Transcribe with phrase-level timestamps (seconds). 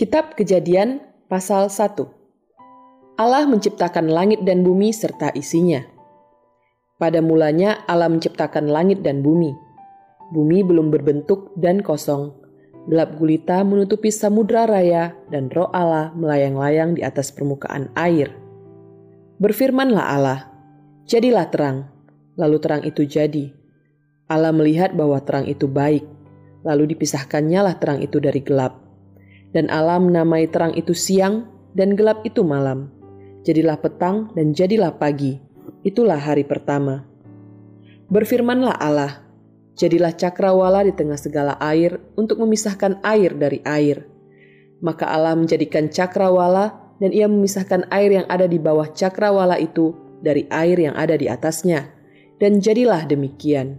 [0.00, 1.92] Kitab Kejadian pasal 1
[3.20, 5.84] Allah menciptakan langit dan bumi serta isinya.
[6.96, 9.52] Pada mulanya Allah menciptakan langit dan bumi.
[10.32, 12.32] Bumi belum berbentuk dan kosong.
[12.88, 18.32] Gelap gulita menutupi samudra raya dan roh Allah melayang-layang di atas permukaan air.
[19.36, 20.48] Berfirmanlah Allah,
[21.04, 21.92] jadilah terang.
[22.40, 23.52] Lalu terang itu jadi.
[24.32, 26.08] Allah melihat bahwa terang itu baik.
[26.64, 28.79] Lalu dipisahkannya lah terang itu dari gelap
[29.50, 32.90] dan Allah menamai terang itu siang dan gelap itu malam.
[33.42, 35.38] Jadilah petang dan jadilah pagi.
[35.82, 37.06] Itulah hari pertama.
[38.10, 39.22] Berfirmanlah Allah,
[39.78, 44.06] jadilah cakrawala di tengah segala air untuk memisahkan air dari air.
[44.82, 50.44] Maka Allah menjadikan cakrawala dan ia memisahkan air yang ada di bawah cakrawala itu dari
[50.52, 51.90] air yang ada di atasnya.
[52.40, 53.76] Dan jadilah demikian.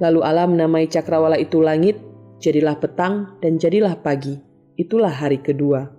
[0.00, 2.00] Lalu Allah menamai cakrawala itu langit,
[2.40, 4.49] jadilah petang dan jadilah pagi
[4.80, 5.92] itulah hari kedua.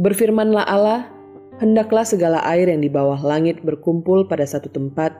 [0.00, 1.12] Berfirmanlah Allah,
[1.60, 5.12] hendaklah segala air yang di bawah langit berkumpul pada satu tempat,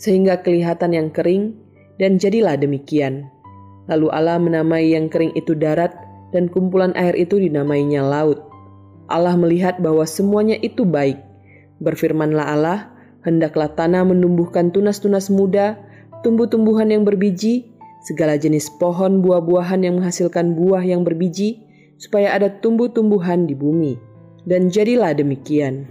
[0.00, 1.52] sehingga kelihatan yang kering,
[2.00, 3.28] dan jadilah demikian.
[3.92, 5.92] Lalu Allah menamai yang kering itu darat,
[6.32, 8.40] dan kumpulan air itu dinamainya laut.
[9.10, 11.18] Allah melihat bahwa semuanya itu baik.
[11.82, 12.78] Berfirmanlah Allah,
[13.26, 15.74] hendaklah tanah menumbuhkan tunas-tunas muda,
[16.22, 17.74] tumbuh-tumbuhan yang berbiji,
[18.06, 21.66] segala jenis pohon buah-buahan yang menghasilkan buah yang berbiji,
[22.00, 24.00] supaya ada tumbuh-tumbuhan di bumi.
[24.48, 25.84] Dan jadilah demikian.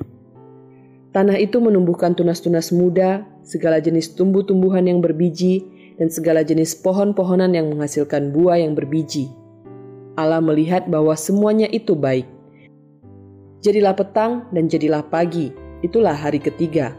[1.14, 5.62] Tanah itu menumbuhkan tunas-tunas muda, segala jenis tumbuh-tumbuhan yang berbiji,
[6.02, 9.30] dan segala jenis pohon-pohonan yang menghasilkan buah yang berbiji.
[10.18, 12.26] Allah melihat bahwa semuanya itu baik.
[13.62, 15.54] Jadilah petang dan jadilah pagi,
[15.86, 16.98] itulah hari ketiga.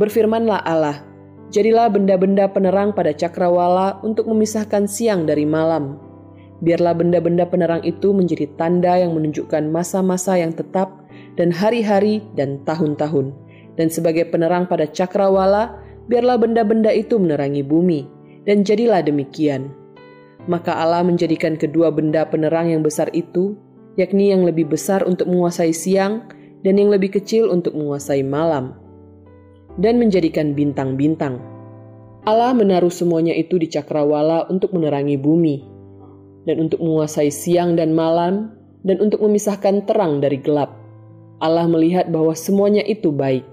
[0.00, 1.04] Berfirmanlah Allah,
[1.52, 6.09] jadilah benda-benda penerang pada cakrawala untuk memisahkan siang dari malam,
[6.60, 10.92] Biarlah benda-benda penerang itu menjadi tanda yang menunjukkan masa-masa yang tetap
[11.40, 13.32] dan hari-hari dan tahun-tahun.
[13.80, 18.04] Dan sebagai penerang pada cakrawala, biarlah benda-benda itu menerangi bumi.
[18.44, 19.72] Dan jadilah demikian.
[20.48, 23.56] Maka Allah menjadikan kedua benda penerang yang besar itu,
[23.96, 26.28] yakni yang lebih besar untuk menguasai siang
[26.60, 28.76] dan yang lebih kecil untuk menguasai malam.
[29.80, 31.40] Dan menjadikan bintang-bintang.
[32.28, 35.69] Allah menaruh semuanya itu di cakrawala untuk menerangi bumi
[36.50, 38.50] dan untuk menguasai siang dan malam,
[38.82, 40.74] dan untuk memisahkan terang dari gelap.
[41.38, 43.46] Allah melihat bahwa semuanya itu baik.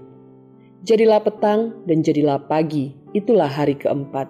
[0.82, 4.26] Jadilah petang dan jadilah pagi, itulah hari keempat.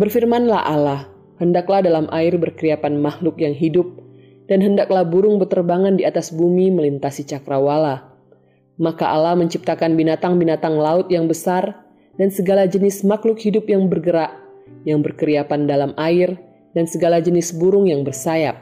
[0.00, 3.84] Berfirmanlah Allah, hendaklah dalam air berkeriapan makhluk yang hidup,
[4.48, 8.08] dan hendaklah burung berterbangan di atas bumi melintasi cakrawala.
[8.80, 11.84] Maka Allah menciptakan binatang-binatang laut yang besar
[12.16, 14.32] dan segala jenis makhluk hidup yang bergerak,
[14.88, 18.58] yang berkeriapan dalam air, dan segala jenis burung yang bersayap.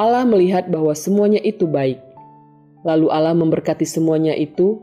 [0.00, 2.00] Allah melihat bahwa semuanya itu baik.
[2.82, 4.80] Lalu Allah memberkati semuanya itu,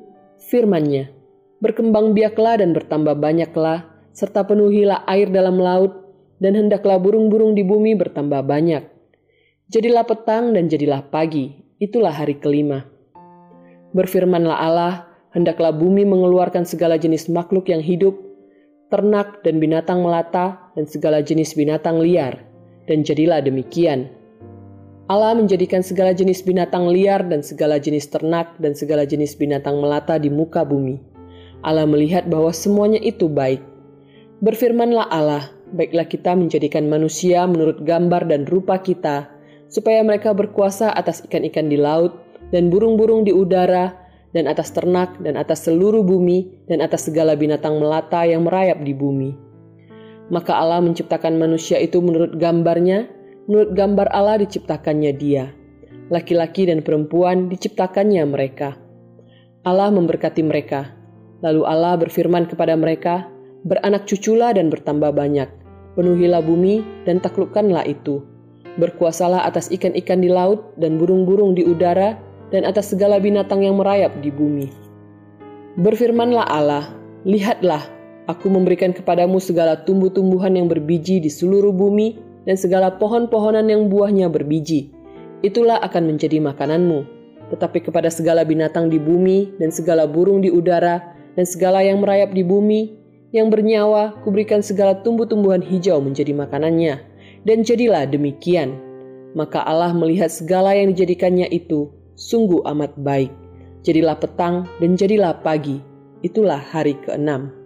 [0.47, 1.19] firman-Nya,
[1.59, 3.83] Berkembang biaklah dan bertambah banyaklah,
[4.15, 5.91] serta penuhilah air dalam laut,
[6.39, 8.87] dan hendaklah burung-burung di bumi bertambah banyak.
[9.67, 11.51] Jadilah petang dan jadilah pagi,
[11.83, 12.87] itulah hari kelima.
[13.91, 14.93] Berfirmanlah Allah,
[15.35, 18.15] hendaklah bumi mengeluarkan segala jenis makhluk yang hidup,
[18.87, 22.39] ternak dan binatang melata, dan segala jenis binatang liar.
[22.87, 24.07] Dan jadilah demikian.
[25.11, 30.15] Allah menjadikan segala jenis binatang liar dan segala jenis ternak dan segala jenis binatang melata
[30.15, 31.03] di muka bumi.
[31.59, 33.59] Allah melihat bahwa semuanya itu baik.
[34.39, 39.27] Berfirmanlah Allah, baiklah kita menjadikan manusia menurut gambar dan rupa kita,
[39.67, 42.15] supaya mereka berkuasa atas ikan-ikan di laut
[42.55, 43.99] dan burung-burung di udara
[44.31, 48.93] dan atas ternak, dan atas seluruh bumi, dan atas segala binatang melata yang merayap di
[48.93, 49.48] bumi.
[50.29, 53.09] Maka Allah menciptakan manusia itu menurut gambarnya,
[53.49, 55.49] menurut gambar Allah diciptakannya dia.
[56.09, 58.77] Laki-laki dan perempuan diciptakannya mereka.
[59.65, 60.93] Allah memberkati mereka.
[61.41, 63.29] Lalu Allah berfirman kepada mereka,
[63.59, 65.49] Beranak cuculah dan bertambah banyak.
[65.99, 68.23] Penuhilah bumi dan taklukkanlah itu.
[68.79, 72.15] Berkuasalah atas ikan-ikan di laut dan burung-burung di udara
[72.55, 74.71] dan atas segala binatang yang merayap di bumi.
[75.75, 76.85] Berfirmanlah Allah,
[77.27, 77.83] lihatlah,
[78.29, 84.29] aku memberikan kepadamu segala tumbuh-tumbuhan yang berbiji di seluruh bumi dan segala pohon-pohonan yang buahnya
[84.29, 84.93] berbiji.
[85.41, 87.17] Itulah akan menjadi makananmu.
[87.49, 91.01] Tetapi kepada segala binatang di bumi dan segala burung di udara
[91.33, 92.93] dan segala yang merayap di bumi,
[93.33, 97.01] yang bernyawa, kuberikan segala tumbuh-tumbuhan hijau menjadi makanannya.
[97.49, 98.77] Dan jadilah demikian.
[99.33, 103.33] Maka Allah melihat segala yang dijadikannya itu, sungguh amat baik.
[103.85, 105.79] Jadilah petang dan jadilah pagi,
[106.25, 107.58] itulah hari keenam.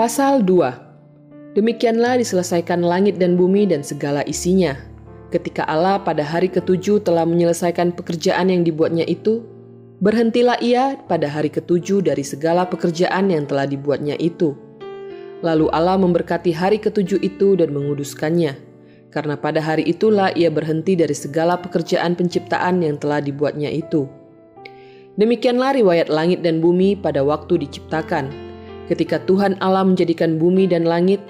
[0.00, 4.72] Pasal 2 Demikianlah diselesaikan langit dan bumi dan segala isinya.
[5.28, 9.44] ketika Allah pada hari ketujuh telah menyelesaikan pekerjaan yang dibuatnya itu,
[10.00, 14.56] berhentilah ia pada hari ketujuh dari segala pekerjaan yang telah dibuatnya itu.
[15.44, 18.56] Lalu Allah memberkati hari ketujuh itu dan menguduskannya,
[19.12, 24.08] karena pada hari itulah ia berhenti dari segala pekerjaan penciptaan yang telah dibuatnya itu.
[25.20, 28.49] Demikianlah riwayat langit dan bumi pada waktu diciptakan.
[28.90, 31.22] Ketika Tuhan Allah menjadikan bumi dan langit,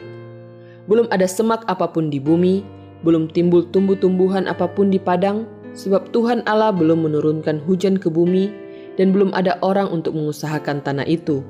[0.88, 2.64] belum ada semak apa pun di bumi,
[3.04, 5.44] belum timbul tumbuh-tumbuhan apa pun di padang,
[5.76, 8.48] sebab Tuhan Allah belum menurunkan hujan ke bumi,
[8.96, 11.44] dan belum ada orang untuk mengusahakan tanah itu.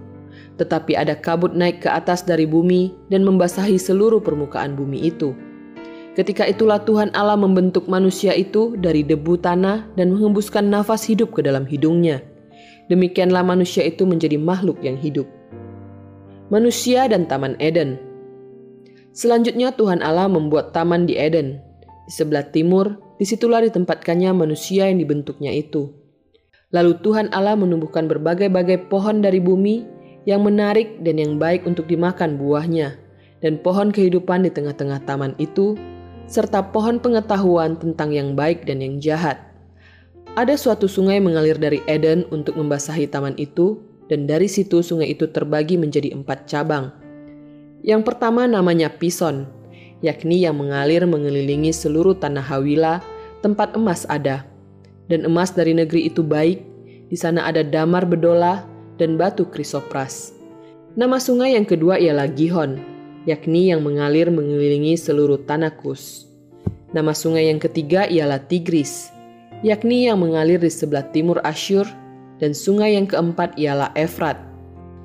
[0.58, 5.30] Tetapi ada kabut naik ke atas dari bumi dan membasahi seluruh permukaan bumi itu.
[6.18, 11.46] Ketika itulah Tuhan Allah membentuk manusia itu dari debu tanah dan menghembuskan nafas hidup ke
[11.46, 12.18] dalam hidungnya.
[12.90, 15.39] Demikianlah manusia itu menjadi makhluk yang hidup.
[16.50, 18.10] Manusia dan Taman Eden
[19.14, 21.62] Selanjutnya Tuhan Allah membuat taman di Eden.
[22.06, 25.94] Di sebelah timur, di situlah ditempatkannya manusia yang dibentuknya itu.
[26.74, 29.86] Lalu Tuhan Allah menumbuhkan berbagai-bagai pohon dari bumi
[30.26, 32.98] yang menarik dan yang baik untuk dimakan buahnya,
[33.42, 35.78] dan pohon kehidupan di tengah-tengah taman itu,
[36.26, 39.38] serta pohon pengetahuan tentang yang baik dan yang jahat.
[40.34, 45.30] Ada suatu sungai mengalir dari Eden untuk membasahi taman itu, dan dari situ sungai itu
[45.30, 46.90] terbagi menjadi empat cabang
[47.80, 49.48] yang pertama namanya Pison,
[50.04, 53.00] yakni yang mengalir mengelilingi seluruh tanah Hawila,
[53.40, 54.44] tempat emas ada.
[55.08, 56.60] Dan emas dari negeri itu baik,
[57.08, 58.68] di sana ada damar bedola
[59.00, 60.36] dan batu krisopras.
[60.92, 62.78] Nama sungai yang kedua ialah Gihon,
[63.24, 66.28] yakni yang mengalir mengelilingi seluruh tanah Kus.
[66.92, 69.08] Nama sungai yang ketiga ialah Tigris,
[69.64, 71.88] yakni yang mengalir di sebelah timur Asyur,
[72.40, 74.40] dan sungai yang keempat ialah Efrat,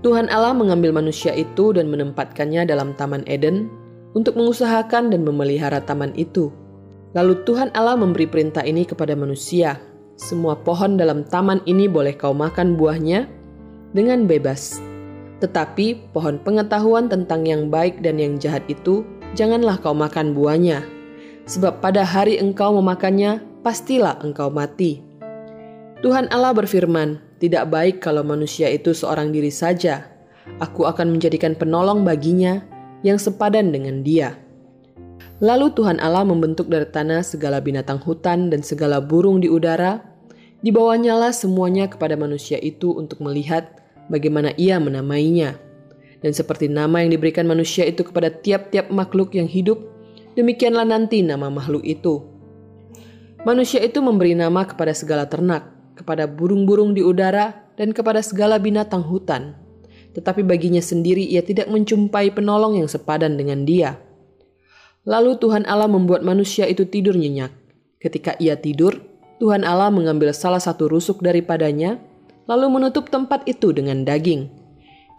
[0.02, 3.68] Tuhan Allah mengambil manusia itu dan menempatkannya dalam Taman Eden
[4.16, 6.50] untuk mengusahakan dan memelihara taman itu.
[7.18, 9.82] Lalu Tuhan Allah memberi perintah ini kepada manusia:
[10.16, 13.28] "Semua pohon dalam taman ini boleh kau makan buahnya
[13.98, 14.80] dengan bebas,
[15.44, 19.04] tetapi pohon pengetahuan tentang yang baik dan yang jahat itu
[19.36, 20.84] janganlah kau makan buahnya,
[21.50, 25.04] sebab pada hari engkau memakannya, pastilah engkau mati."
[26.04, 30.10] Tuhan Allah berfirman, tidak baik kalau manusia itu seorang diri saja.
[30.62, 32.62] Aku akan menjadikan penolong baginya
[33.02, 34.38] yang sepadan dengan dia.
[35.44, 40.00] Lalu Tuhan Allah membentuk dari tanah segala binatang hutan dan segala burung di udara.
[40.64, 45.60] Dibawanya lah semuanya kepada manusia itu untuk melihat bagaimana ia menamainya.
[46.24, 49.78] Dan seperti nama yang diberikan manusia itu kepada tiap-tiap makhluk yang hidup,
[50.34, 52.26] demikianlah nanti nama makhluk itu.
[53.46, 59.04] Manusia itu memberi nama kepada segala ternak, kepada burung-burung di udara, dan kepada segala binatang
[59.04, 59.56] hutan.
[60.16, 64.00] Tetapi baginya sendiri ia tidak menjumpai penolong yang sepadan dengan dia.
[65.04, 67.52] Lalu Tuhan Allah membuat manusia itu tidur nyenyak.
[68.00, 69.04] Ketika ia tidur,
[69.38, 72.00] Tuhan Allah mengambil salah satu rusuk daripadanya,
[72.48, 74.48] lalu menutup tempat itu dengan daging.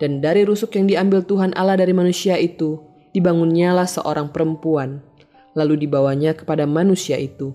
[0.00, 2.80] Dan dari rusuk yang diambil Tuhan Allah dari manusia itu,
[3.12, 5.04] dibangunnyalah seorang perempuan,
[5.52, 7.52] lalu dibawanya kepada manusia itu.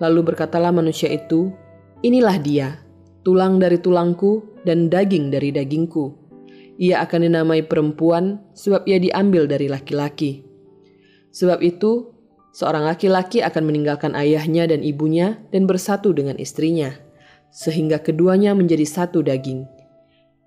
[0.00, 1.52] Lalu berkatalah manusia itu,
[2.06, 2.68] Inilah dia,
[3.26, 6.14] tulang dari tulangku dan daging dari dagingku.
[6.78, 10.46] Ia akan dinamai perempuan sebab ia diambil dari laki-laki.
[11.34, 12.14] Sebab itu,
[12.54, 16.94] seorang laki-laki akan meninggalkan ayahnya dan ibunya dan bersatu dengan istrinya,
[17.50, 19.66] sehingga keduanya menjadi satu daging.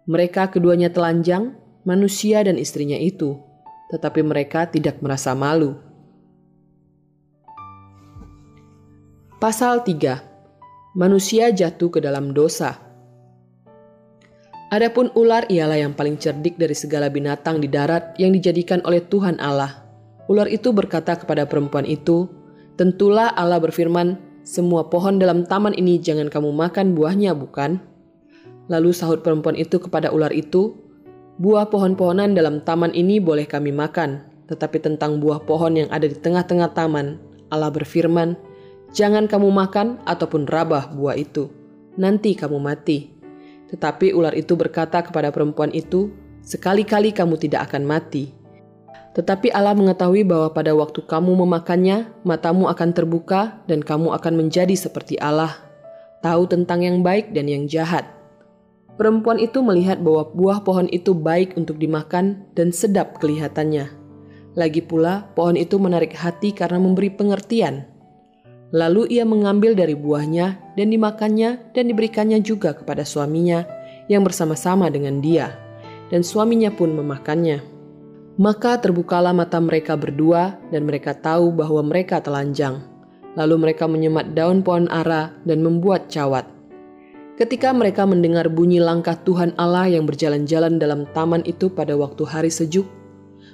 [0.07, 3.35] Mereka keduanya telanjang, manusia dan istrinya itu,
[3.91, 5.75] tetapi mereka tidak merasa malu.
[9.43, 10.28] Pasal 3
[10.97, 12.81] manusia jatuh ke dalam dosa.
[14.69, 19.41] Adapun ular ialah yang paling cerdik dari segala binatang di darat yang dijadikan oleh Tuhan
[19.41, 19.85] Allah.
[20.29, 22.29] Ular itu berkata kepada perempuan itu,
[22.77, 27.81] "Tentulah Allah berfirman, semua pohon dalam taman ini jangan kamu makan buahnya, bukan?"
[28.69, 30.77] Lalu sahut perempuan itu kepada ular itu,
[31.41, 36.13] "Buah pohon-pohonan dalam taman ini boleh kami makan, tetapi tentang buah pohon yang ada di
[36.13, 37.17] tengah-tengah taman,
[37.49, 38.48] Allah berfirman,
[38.89, 41.53] Jangan kamu makan ataupun rabah buah itu,
[41.93, 43.13] nanti kamu mati.
[43.69, 46.09] Tetapi ular itu berkata kepada perempuan itu,
[46.41, 48.33] "Sekali-kali kamu tidak akan mati."
[49.13, 54.73] Tetapi Allah mengetahui bahwa pada waktu kamu memakannya, matamu akan terbuka dan kamu akan menjadi
[54.73, 55.53] seperti Allah,
[56.21, 58.05] tahu tentang yang baik dan yang jahat.
[58.99, 63.87] Perempuan itu melihat bahwa buah pohon itu baik untuk dimakan dan sedap kelihatannya.
[64.59, 67.87] Lagi pula, pohon itu menarik hati karena memberi pengertian.
[68.69, 73.65] Lalu ia mengambil dari buahnya dan dimakannya dan diberikannya juga kepada suaminya
[74.05, 75.57] yang bersama-sama dengan dia.
[76.13, 77.61] Dan suaminya pun memakannya.
[78.37, 82.81] Maka terbukalah mata mereka berdua dan mereka tahu bahwa mereka telanjang.
[83.37, 86.45] Lalu mereka menyemat daun pohon ara dan membuat cawat.
[87.37, 92.51] Ketika mereka mendengar bunyi langkah Tuhan Allah yang berjalan-jalan dalam taman itu pada waktu hari
[92.51, 92.83] sejuk,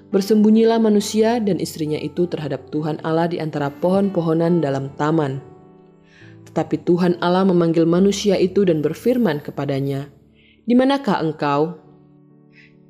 [0.09, 5.41] bersembunyilah manusia dan istrinya itu terhadap Tuhan Allah di antara pohon-pohonan dalam taman.
[6.45, 10.09] Tetapi Tuhan Allah memanggil manusia itu dan berfirman kepadanya,
[10.65, 11.77] "Di manakah engkau?"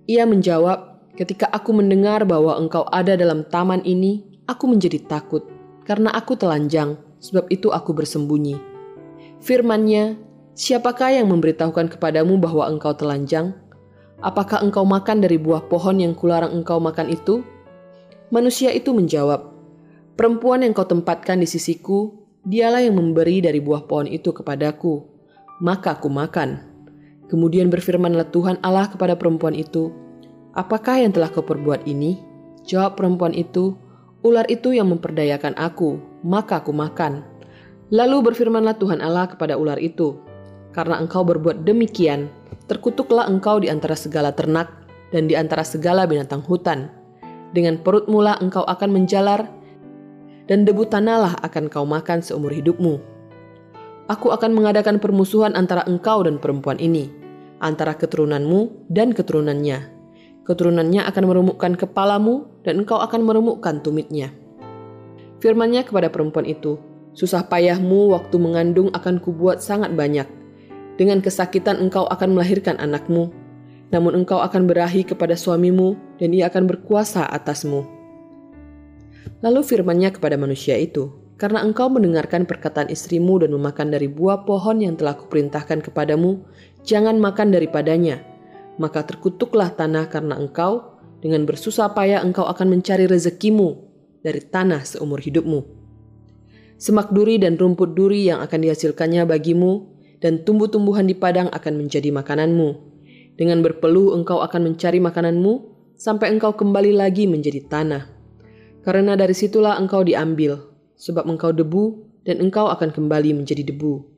[0.06, 5.48] Ia menjawab, "Ketika aku mendengar bahwa engkau ada dalam taman ini, aku menjadi takut,
[5.88, 8.60] karena aku telanjang, sebab itu aku bersembunyi."
[9.42, 13.60] Firman-Nya, Siapakah yang memberitahukan kepadamu bahwa engkau telanjang?
[14.26, 17.46] Apakah engkau makan dari buah pohon yang kularang engkau makan itu?
[18.34, 19.54] Manusia itu menjawab,
[20.18, 25.06] Perempuan yang kau tempatkan di sisiku, dialah yang memberi dari buah pohon itu kepadaku.
[25.62, 26.64] Maka aku makan.
[27.30, 29.94] Kemudian berfirmanlah Tuhan Allah kepada perempuan itu,
[30.58, 32.18] Apakah yang telah kau perbuat ini?
[32.66, 33.78] Jawab perempuan itu,
[34.26, 37.22] Ular itu yang memperdayakan aku, maka aku makan.
[37.94, 40.18] Lalu berfirmanlah Tuhan Allah kepada ular itu,
[40.74, 42.34] karena engkau berbuat demikian,
[42.66, 44.72] terkutuklah engkau di antara segala ternak
[45.14, 46.90] dan di antara segala binatang hutan.
[47.56, 49.48] Dengan perut mula engkau akan menjalar,
[50.46, 53.00] dan debu tanahlah akan kau makan seumur hidupmu.
[54.12, 57.10] Aku akan mengadakan permusuhan antara engkau dan perempuan ini,
[57.64, 59.88] antara keturunanmu dan keturunannya.
[60.46, 64.30] Keturunannya akan meremukkan kepalamu, dan engkau akan meremukkan tumitnya.
[65.40, 66.78] Firmannya kepada perempuan itu,
[67.16, 70.28] Susah payahmu waktu mengandung akan kubuat sangat banyak,
[70.96, 73.32] dengan kesakitan engkau akan melahirkan anakmu,
[73.92, 77.84] namun engkau akan berahi kepada suamimu dan ia akan berkuasa atasmu.
[79.44, 84.80] Lalu firmannya kepada manusia itu, karena engkau mendengarkan perkataan istrimu dan memakan dari buah pohon
[84.80, 86.48] yang telah kuperintahkan kepadamu,
[86.88, 88.24] jangan makan daripadanya.
[88.80, 93.82] Maka terkutuklah tanah karena engkau, dengan bersusah payah engkau akan mencari rezekimu
[94.24, 95.64] dari tanah seumur hidupmu.
[96.76, 102.12] Semak duri dan rumput duri yang akan dihasilkannya bagimu dan tumbuh-tumbuhan di padang akan menjadi
[102.12, 102.94] makananmu.
[103.36, 105.54] Dengan berpeluh engkau akan mencari makananmu
[106.00, 108.08] sampai engkau kembali lagi menjadi tanah.
[108.86, 110.62] Karena dari situlah engkau diambil,
[110.96, 114.16] sebab engkau debu dan engkau akan kembali menjadi debu.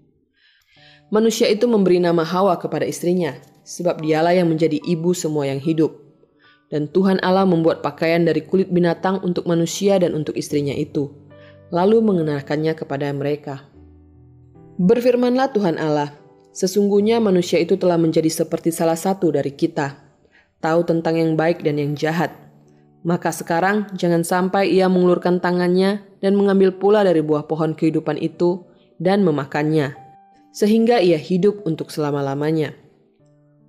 [1.08, 3.32] Manusia itu memberi nama Hawa kepada istrinya,
[3.63, 5.96] sebab dialah yang menjadi ibu semua yang hidup.
[6.68, 11.08] Dan Tuhan Allah membuat pakaian dari kulit binatang untuk manusia dan untuk istrinya itu,
[11.72, 13.63] lalu mengenakannya kepada mereka.
[14.77, 16.13] Berfirmanlah Tuhan Allah,
[16.53, 19.98] sesungguhnya manusia itu telah menjadi seperti salah satu dari kita,
[20.62, 22.29] tahu tentang yang baik dan yang jahat.
[23.01, 28.69] Maka sekarang jangan sampai ia mengulurkan tangannya dan mengambil pula dari buah pohon kehidupan itu
[29.01, 29.98] dan memakannya,
[30.53, 32.77] sehingga ia hidup untuk selama-lamanya.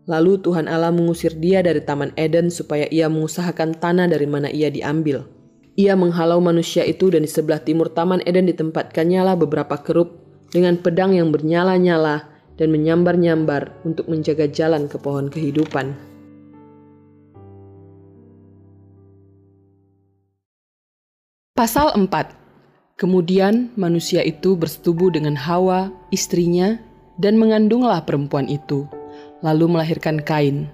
[0.04, 4.68] Lalu Tuhan Allah mengusir dia dari Taman Eden supaya ia mengusahakan tanah dari mana ia
[4.68, 5.24] diambil.
[5.72, 10.80] Ia menghalau manusia itu dan di sebelah timur Taman Eden ditempatkannya lah beberapa kerub dengan
[10.80, 12.24] pedang yang bernyala-nyala
[12.58, 15.94] dan menyambar-nyambar untuk menjaga jalan ke pohon kehidupan.
[21.54, 22.38] Pasal 4
[22.98, 26.82] Kemudian manusia itu bersetubuh dengan Hawa, istrinya,
[27.18, 28.90] dan mengandunglah perempuan itu,
[29.42, 30.66] lalu melahirkan Kain.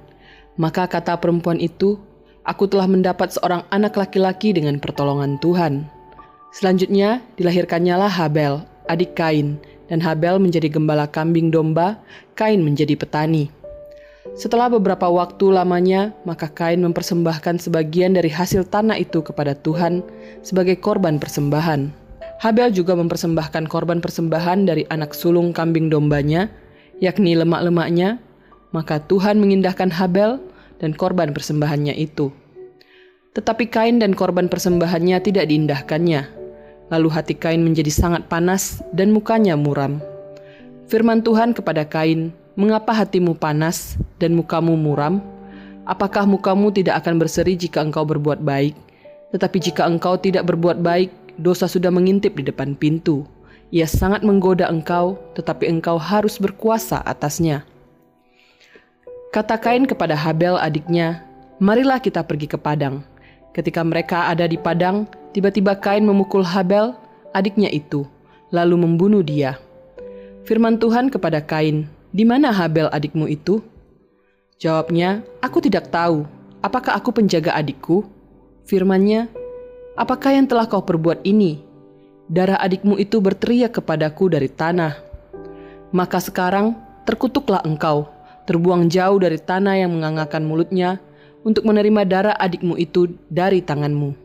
[0.56, 2.00] Maka kata perempuan itu,
[2.44, 5.88] Aku telah mendapat seorang anak laki-laki dengan pertolongan Tuhan.
[6.52, 9.56] Selanjutnya dilahirkannya lah Habel, adik Kain,
[9.88, 12.00] dan Habel menjadi gembala kambing domba,
[12.34, 13.52] Kain menjadi petani.
[14.32, 20.00] Setelah beberapa waktu lamanya, maka Kain mempersembahkan sebagian dari hasil tanah itu kepada Tuhan
[20.40, 21.92] sebagai korban persembahan.
[22.40, 26.48] Habel juga mempersembahkan korban persembahan dari anak sulung kambing dombanya,
[26.98, 28.18] yakni lemak-lemaknya,
[28.74, 30.40] maka Tuhan mengindahkan Habel
[30.82, 32.32] dan korban persembahannya itu.
[33.38, 36.43] Tetapi Kain dan korban persembahannya tidak diindahkannya,
[36.92, 40.04] Lalu hati Kain menjadi sangat panas dan mukanya muram.
[40.84, 42.28] Firman Tuhan kepada Kain,
[42.60, 45.24] "Mengapa hatimu panas dan mukamu muram?
[45.88, 48.76] Apakah mukamu tidak akan berseri jika engkau berbuat baik?
[49.32, 51.08] Tetapi jika engkau tidak berbuat baik,
[51.40, 53.24] dosa sudah mengintip di depan pintu.
[53.72, 57.64] Ia sangat menggoda engkau, tetapi engkau harus berkuasa atasnya."
[59.32, 61.24] Kata Kain kepada Habel adiknya,
[61.58, 63.02] "Marilah kita pergi ke padang."
[63.54, 66.94] Ketika mereka ada di padang, Tiba-tiba Kain memukul Habel,
[67.34, 68.06] adiknya itu,
[68.54, 69.58] lalu membunuh dia.
[70.46, 73.58] Firman Tuhan kepada Kain, "Di mana Habel adikmu itu?"
[74.62, 76.22] Jawabnya, "Aku tidak tahu.
[76.62, 78.06] Apakah aku penjaga adikku?"
[78.62, 79.26] Firmannya,
[79.98, 81.58] "Apakah yang telah kau perbuat ini?
[82.30, 84.94] Darah adikmu itu berteriak kepadaku dari tanah.
[85.90, 88.06] Maka sekarang terkutuklah engkau,
[88.46, 91.02] terbuang jauh dari tanah yang mengangakan mulutnya,
[91.44, 94.16] untuk menerima darah adikmu itu dari tanganmu."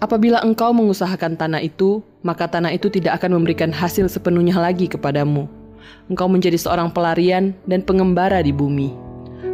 [0.00, 5.44] Apabila engkau mengusahakan tanah itu, maka tanah itu tidak akan memberikan hasil sepenuhnya lagi kepadamu.
[6.08, 8.96] Engkau menjadi seorang pelarian dan pengembara di bumi.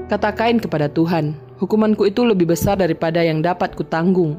[0.06, 4.38] Katakan kepada Tuhan, hukumanku itu lebih besar daripada yang dapat kutanggung.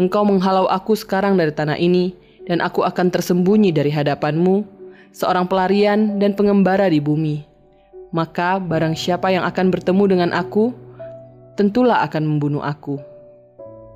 [0.00, 2.16] Engkau menghalau aku sekarang dari tanah ini,
[2.48, 4.64] dan aku akan tersembunyi dari hadapanmu,
[5.12, 7.44] seorang pelarian dan pengembara di bumi.
[8.16, 10.72] Maka barang siapa yang akan bertemu dengan aku,
[11.54, 12.98] tentulah akan membunuh aku.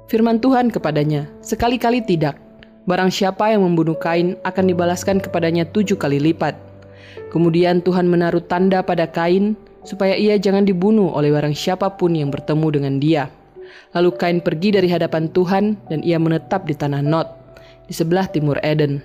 [0.08, 2.38] Firman Tuhan kepadanya, sekali-kali tidak.
[2.88, 6.56] Barang siapa yang membunuh Kain akan dibalaskan kepadanya tujuh kali lipat.
[7.28, 9.52] Kemudian Tuhan menaruh tanda pada Kain
[9.84, 13.28] supaya ia jangan dibunuh oleh barang siapa pun yang bertemu dengan dia.
[13.92, 17.28] Lalu Kain pergi dari hadapan Tuhan dan ia menetap di tanah Not,
[17.84, 19.04] di sebelah timur Eden.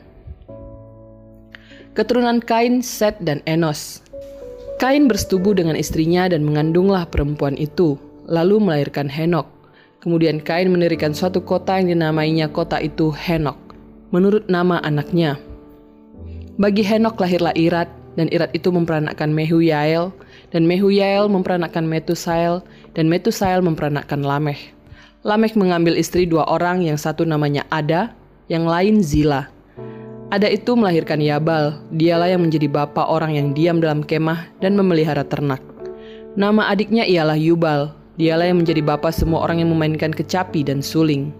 [1.93, 4.01] Keturunan Kain, Set, dan Enos.
[4.79, 8.00] Kain bersetubuh dengan istrinya dan mengandunglah perempuan itu,
[8.33, 9.45] lalu melahirkan Henok.
[10.01, 13.55] Kemudian Kain mendirikan suatu kota yang dinamainya kota itu Henok,
[14.09, 15.37] menurut nama anaknya.
[16.57, 17.87] Bagi Henok lahirlah Irat,
[18.17, 20.11] dan Irat itu memperanakkan Mehuyael,
[20.51, 22.65] dan Mehuyael memperanakkan Metusael,
[22.97, 24.59] dan Metusael memperanakkan Lameh.
[25.23, 28.11] Lameh mengambil istri dua orang, yang satu namanya Ada,
[28.51, 29.47] yang lain Zila.
[30.35, 35.23] Ada itu melahirkan Yabal, dialah yang menjadi bapak orang yang diam dalam kemah dan memelihara
[35.23, 35.63] ternak.
[36.35, 41.34] Nama adiknya ialah Yubal, Dialah yang menjadi bapak semua orang yang memainkan kecapi dan suling.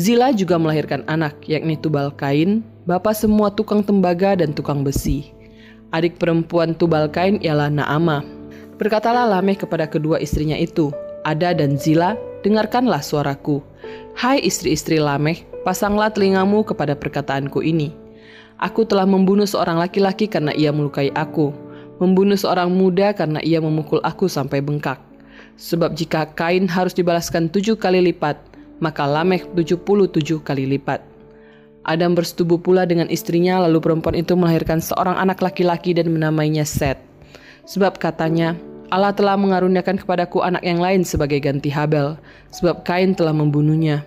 [0.00, 5.28] Zila juga melahirkan anak, yakni Tubal Kain, bapak semua tukang tembaga dan tukang besi.
[5.92, 8.24] Adik perempuan Tubal Kain ialah Naama.
[8.80, 10.88] Berkatalah Lameh kepada kedua istrinya itu,
[11.28, 12.16] Ada dan Zila,
[12.46, 13.60] dengarkanlah suaraku.
[14.16, 17.92] Hai istri-istri Lameh, pasanglah telingamu kepada perkataanku ini.
[18.56, 21.52] Aku telah membunuh seorang laki-laki karena ia melukai aku,
[22.00, 25.09] membunuh seorang muda karena ia memukul aku sampai bengkak.
[25.60, 28.40] Sebab jika Kain harus dibalaskan tujuh kali lipat,
[28.80, 31.04] maka Lameh tujuh puluh tujuh kali lipat.
[31.84, 36.96] Adam bersetubuh pula dengan istrinya, lalu perempuan itu melahirkan seorang anak laki-laki dan menamainya Set.
[37.68, 38.56] Sebab katanya,
[38.88, 42.16] Allah telah mengaruniakan kepadaku anak yang lain sebagai ganti Habel,
[42.56, 44.00] sebab Kain telah membunuhnya.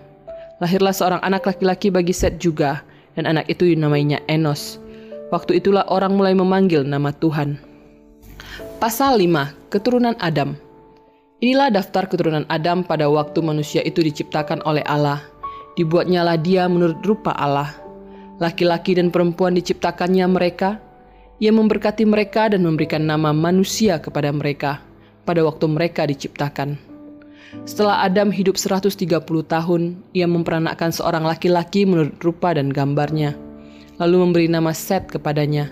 [0.58, 2.82] Lahirlah seorang anak laki-laki bagi Set juga,
[3.14, 4.82] dan anak itu namanya Enos.
[5.30, 7.62] Waktu itulah orang mulai memanggil nama Tuhan.
[8.82, 9.54] Pasal 5.
[9.70, 10.58] Keturunan Adam
[11.44, 15.20] Inilah daftar keturunan Adam pada waktu manusia itu diciptakan oleh Allah.
[15.76, 17.68] Dibuatnyalah dia menurut rupa Allah.
[18.40, 20.80] Laki-laki dan perempuan diciptakannya mereka.
[21.44, 24.80] Ia memberkati mereka dan memberikan nama manusia kepada mereka
[25.28, 26.80] pada waktu mereka diciptakan.
[27.68, 29.04] Setelah Adam hidup 130
[29.44, 33.36] tahun, ia memperanakkan seorang laki-laki menurut rupa dan gambarnya,
[34.00, 35.68] lalu memberi nama Set kepadanya.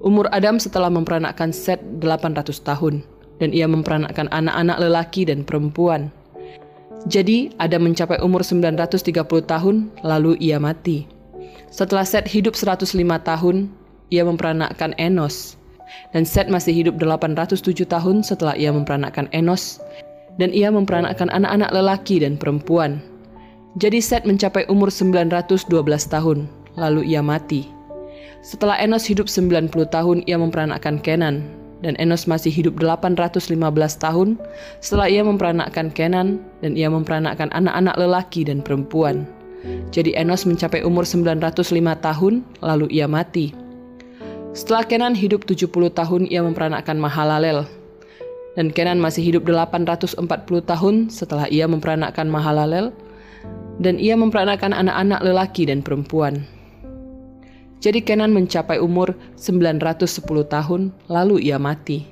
[0.00, 3.04] Umur Adam setelah memperanakkan Set 800 tahun
[3.42, 6.08] dan ia memperanakkan anak-anak lelaki dan perempuan.
[7.06, 11.06] Jadi, Adam mencapai umur 930 tahun, lalu ia mati.
[11.70, 12.90] Setelah Set hidup 105
[13.22, 13.70] tahun,
[14.10, 15.54] ia memperanakkan Enos.
[16.10, 19.78] Dan Set masih hidup 807 tahun setelah ia memperanakkan Enos,
[20.40, 22.98] dan ia memperanakkan anak-anak lelaki dan perempuan.
[23.78, 25.70] Jadi Set mencapai umur 912
[26.10, 27.70] tahun, lalu ia mati.
[28.42, 31.46] Setelah Enos hidup 90 tahun, ia memperanakkan Kenan,
[31.84, 33.52] dan Enos masih hidup 815
[34.00, 34.28] tahun
[34.80, 39.28] setelah ia memperanakkan Kenan dan ia memperanakkan anak-anak lelaki dan perempuan.
[39.90, 41.60] Jadi Enos mencapai umur 905
[42.00, 43.52] tahun lalu ia mati.
[44.56, 47.68] Setelah Kenan hidup 70 tahun ia memperanakkan Mahalalel.
[48.56, 50.16] Dan Kenan masih hidup 840
[50.64, 52.88] tahun setelah ia memperanakkan Mahalalel
[53.76, 56.48] dan ia memperanakkan anak-anak lelaki dan perempuan.
[57.80, 62.08] Jadi Kenan mencapai umur 910 tahun, lalu ia mati.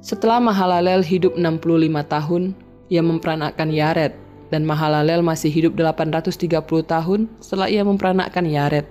[0.00, 2.42] Setelah Mahalalel hidup 65 tahun,
[2.88, 4.14] ia memperanakkan Yared,
[4.54, 8.86] dan Mahalalel masih hidup 830 tahun setelah ia memperanakkan Yared,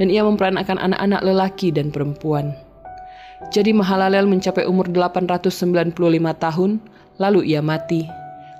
[0.00, 2.56] dan ia memperanakkan anak-anak lelaki dan perempuan.
[3.52, 5.92] Jadi Mahalalel mencapai umur 895
[6.40, 6.80] tahun,
[7.20, 8.08] lalu ia mati.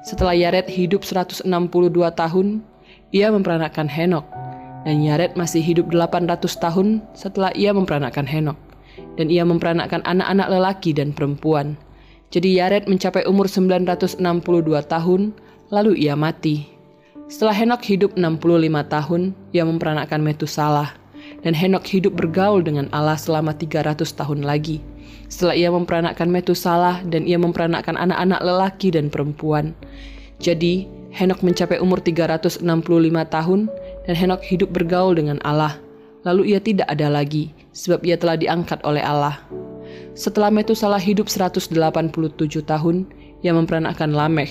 [0.05, 1.49] Setelah Yared hidup 162
[2.12, 2.61] tahun,
[3.11, 4.29] ia memperanakkan Henok,
[4.87, 8.55] dan Yared masih hidup 800 tahun setelah ia memperanakkan Henok.
[9.18, 11.75] Dan ia memperanakkan anak-anak lelaki dan perempuan.
[12.31, 14.22] Jadi Yared mencapai umur 962
[14.87, 15.35] tahun,
[15.75, 16.70] lalu ia mati.
[17.27, 20.94] Setelah Henok hidup 65 tahun, ia memperanakkan Metusalah.
[21.42, 24.79] Dan Henok hidup bergaul dengan Allah selama 300 tahun lagi.
[25.27, 29.75] Setelah ia memperanakkan Metusalah dan ia memperanakkan anak-anak lelaki dan perempuan.
[30.38, 32.62] Jadi, Henok mencapai umur 365
[33.27, 33.61] tahun
[34.07, 35.79] dan Henok hidup bergaul dengan Allah.
[36.27, 39.38] Lalu ia tidak ada lagi, sebab ia telah diangkat oleh Allah.
[40.16, 41.77] Setelah Metusalah hidup 187
[42.66, 43.07] tahun,
[43.47, 44.51] ia memperanakkan Lameh.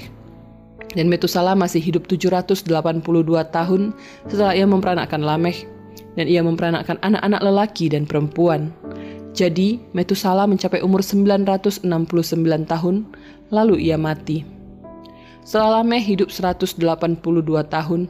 [0.95, 2.63] Dan Metusala masih hidup 782
[3.51, 3.81] tahun
[4.31, 5.67] setelah ia memperanakkan Lameh,
[6.15, 8.71] dan ia memperanakkan anak-anak lelaki dan perempuan.
[9.35, 11.83] Jadi, Metusala mencapai umur 969
[12.63, 12.95] tahun,
[13.51, 14.47] lalu ia mati.
[15.43, 16.79] Setelah Lameh hidup 182
[17.67, 18.07] tahun,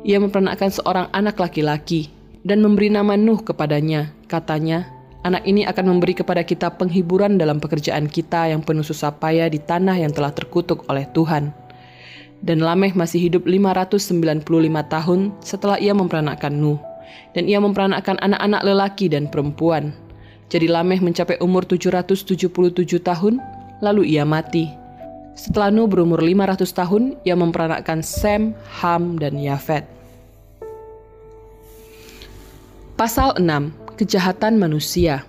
[0.00, 2.08] ia memperanakkan seorang anak laki-laki
[2.44, 4.12] dan memberi nama Nuh kepadanya.
[4.30, 4.88] Katanya,
[5.26, 9.60] anak ini akan memberi kepada kita penghiburan dalam pekerjaan kita yang penuh susah payah di
[9.60, 11.52] tanah yang telah terkutuk oleh Tuhan.
[12.40, 14.48] Dan Lameh masih hidup 595
[14.88, 16.80] tahun setelah ia memperanakkan Nuh.
[17.36, 19.92] Dan ia memperanakkan anak-anak lelaki dan perempuan.
[20.48, 22.40] Jadi Lameh mencapai umur 777
[23.04, 23.38] tahun,
[23.84, 24.79] lalu ia mati.
[25.40, 28.52] Setelah Nuh berumur 500 tahun, ia memperanakkan Sem,
[28.84, 29.88] Ham, dan Yafet.
[33.00, 33.72] Pasal 6.
[33.96, 35.24] Kejahatan manusia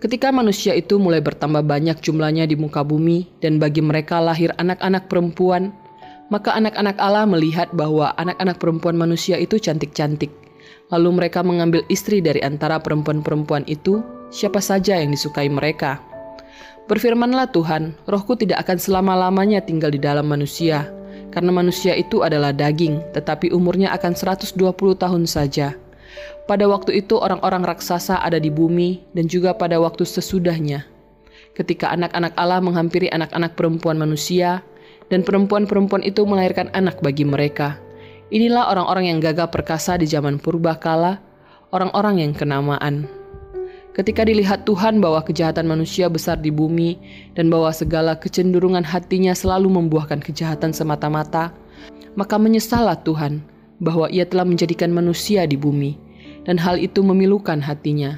[0.00, 5.12] Ketika manusia itu mulai bertambah banyak jumlahnya di muka bumi, dan bagi mereka lahir anak-anak
[5.12, 5.68] perempuan,
[6.32, 10.32] maka anak-anak Allah melihat bahwa anak-anak perempuan manusia itu cantik-cantik.
[10.88, 14.00] Lalu mereka mengambil istri dari antara perempuan-perempuan itu,
[14.32, 16.00] siapa saja yang disukai mereka.
[16.90, 20.90] Berfirmanlah Tuhan, rohku tidak akan selama-lamanya tinggal di dalam manusia,
[21.30, 24.58] karena manusia itu adalah daging, tetapi umurnya akan 120
[24.98, 25.78] tahun saja.
[26.50, 30.84] Pada waktu itu orang-orang raksasa ada di bumi dan juga pada waktu sesudahnya.
[31.54, 34.60] Ketika anak-anak Allah menghampiri anak-anak perempuan manusia,
[35.12, 37.76] dan perempuan-perempuan itu melahirkan anak bagi mereka.
[38.32, 41.20] Inilah orang-orang yang gagah perkasa di zaman purba kala,
[41.68, 43.04] orang-orang yang kenamaan.
[43.92, 46.96] Ketika dilihat Tuhan bahwa kejahatan manusia besar di bumi
[47.36, 51.52] dan bahwa segala kecenderungan hatinya selalu membuahkan kejahatan semata-mata,
[52.16, 53.44] maka menyesallah Tuhan
[53.84, 56.00] bahwa ia telah menjadikan manusia di bumi,
[56.48, 58.16] dan hal itu memilukan hatinya.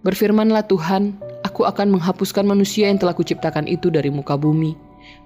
[0.00, 4.72] Berfirmanlah Tuhan, aku akan menghapuskan manusia yang telah kuciptakan itu dari muka bumi,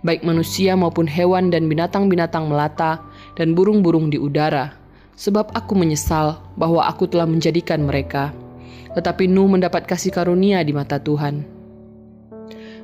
[0.03, 2.99] baik manusia maupun hewan dan binatang-binatang melata
[3.39, 4.75] dan burung-burung di udara,
[5.15, 8.35] sebab aku menyesal bahwa aku telah menjadikan mereka.
[8.97, 11.45] Tetapi Nuh mendapat kasih karunia di mata Tuhan.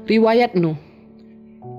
[0.05, 0.77] Riwayat Nuh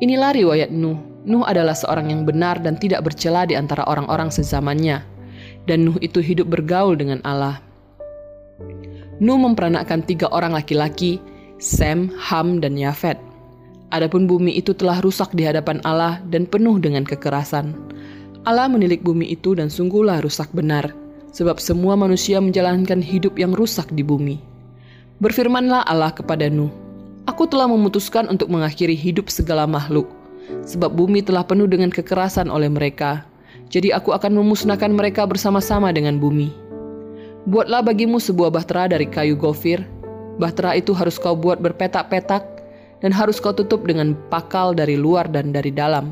[0.02, 0.98] Inilah riwayat Nuh.
[1.24, 5.06] Nuh adalah seorang yang benar dan tidak bercela di antara orang-orang sezamannya.
[5.69, 7.63] Dan Nuh itu hidup bergaul dengan Allah.
[9.24, 11.22] Nuh memperanakkan tiga orang laki-laki,
[11.62, 13.15] Sem, Ham, dan Yafet.
[13.93, 17.78] Adapun bumi itu telah rusak di hadapan Allah dan penuh dengan kekerasan.
[18.43, 20.91] Allah menilik bumi itu dan sungguhlah rusak benar,
[21.34, 24.38] sebab semua manusia menjalankan hidup yang rusak di bumi.
[25.19, 26.72] Berfirmanlah Allah kepada Nuh,
[27.24, 30.12] Aku telah memutuskan untuk mengakhiri hidup segala makhluk,
[30.67, 33.24] sebab bumi telah penuh dengan kekerasan oleh mereka.
[33.72, 36.52] Jadi aku akan memusnahkan mereka bersama-sama dengan bumi.
[37.48, 39.88] Buatlah bagimu sebuah bahtera dari kayu gofir.
[40.36, 42.43] Bahtera itu harus kau buat berpetak-petak
[43.00, 46.12] dan harus kau tutup dengan pakal dari luar dan dari dalam.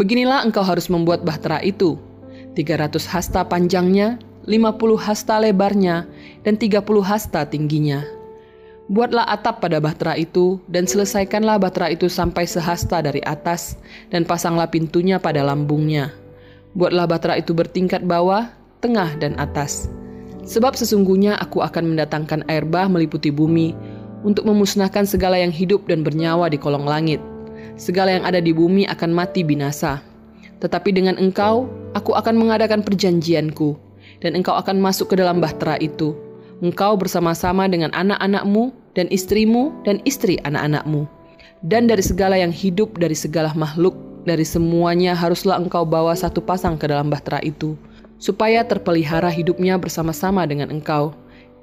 [0.00, 2.00] Beginilah engkau harus membuat bahtera itu.
[2.56, 6.06] 300 hasta panjangnya, 50 hasta lebarnya,
[6.46, 8.06] dan 30 hasta tingginya.
[8.86, 13.74] Buatlah atap pada bahtera itu, dan selesaikanlah bahtera itu sampai sehasta dari atas,
[14.14, 16.14] dan pasanglah pintunya pada lambungnya.
[16.78, 18.46] Buatlah bahtera itu bertingkat bawah,
[18.78, 19.90] tengah, dan atas.
[20.46, 23.74] Sebab sesungguhnya aku akan mendatangkan air bah meliputi bumi,
[24.22, 27.18] untuk memusnahkan segala yang hidup dan bernyawa di kolong langit.
[27.74, 29.98] Segala yang ada di bumi akan mati binasa.
[30.62, 31.66] Tetapi dengan engkau,
[31.98, 33.85] aku akan mengadakan perjanjianku,
[34.20, 36.16] dan engkau akan masuk ke dalam bahtera itu.
[36.64, 41.04] Engkau bersama-sama dengan anak-anakmu, dan istrimu, dan istri anak-anakmu.
[41.60, 43.92] Dan dari segala yang hidup, dari segala makhluk,
[44.24, 47.76] dari semuanya haruslah engkau bawa satu pasang ke dalam bahtera itu,
[48.16, 51.12] supaya terpelihara hidupnya bersama-sama dengan engkau.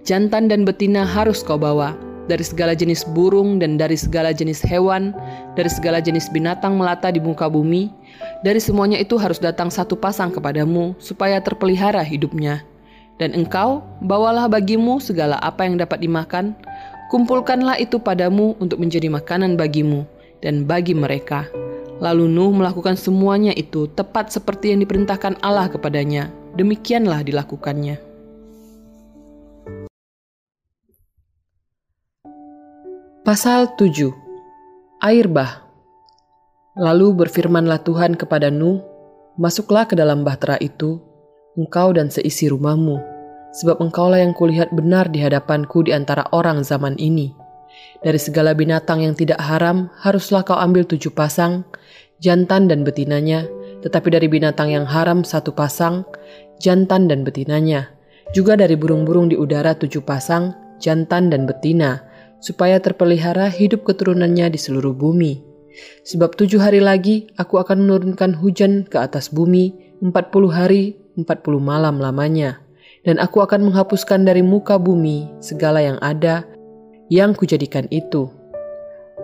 [0.06, 1.98] Jantan dan betina harus kau bawa,
[2.32, 5.12] dari segala jenis burung dan dari segala jenis hewan,
[5.60, 7.92] dari segala jenis binatang melata di muka bumi,
[8.48, 12.64] dari semuanya itu harus datang satu pasang kepadamu supaya terpelihara hidupnya.
[13.22, 16.58] Dan engkau, bawalah bagimu segala apa yang dapat dimakan,
[17.14, 20.08] kumpulkanlah itu padamu untuk menjadi makanan bagimu
[20.42, 21.46] dan bagi mereka.
[22.02, 26.28] Lalu Nuh melakukan semuanya itu tepat seperti yang diperintahkan Allah kepadanya.
[26.58, 28.12] Demikianlah dilakukannya.
[33.24, 34.12] Pasal 7
[35.00, 35.64] Air bah
[36.76, 38.84] Lalu berfirmanlah Tuhan kepada Nuh,
[39.40, 41.00] Masuklah ke dalam bahtera itu,
[41.56, 43.00] engkau dan seisi rumahmu,
[43.56, 47.32] sebab engkaulah yang kulihat benar di hadapanku di antara orang zaman ini.
[48.04, 51.64] Dari segala binatang yang tidak haram, haruslah kau ambil tujuh pasang,
[52.20, 53.48] jantan dan betinanya,
[53.88, 56.04] tetapi dari binatang yang haram satu pasang,
[56.60, 57.88] jantan dan betinanya.
[58.36, 60.52] Juga dari burung-burung di udara tujuh pasang,
[60.84, 62.12] jantan dan betina,
[62.44, 65.40] supaya terpelihara hidup keturunannya di seluruh bumi.
[66.04, 69.72] Sebab tujuh hari lagi aku akan menurunkan hujan ke atas bumi
[70.04, 72.60] empat puluh hari, empat puluh malam lamanya.
[73.08, 76.44] Dan aku akan menghapuskan dari muka bumi segala yang ada
[77.08, 78.28] yang kujadikan itu.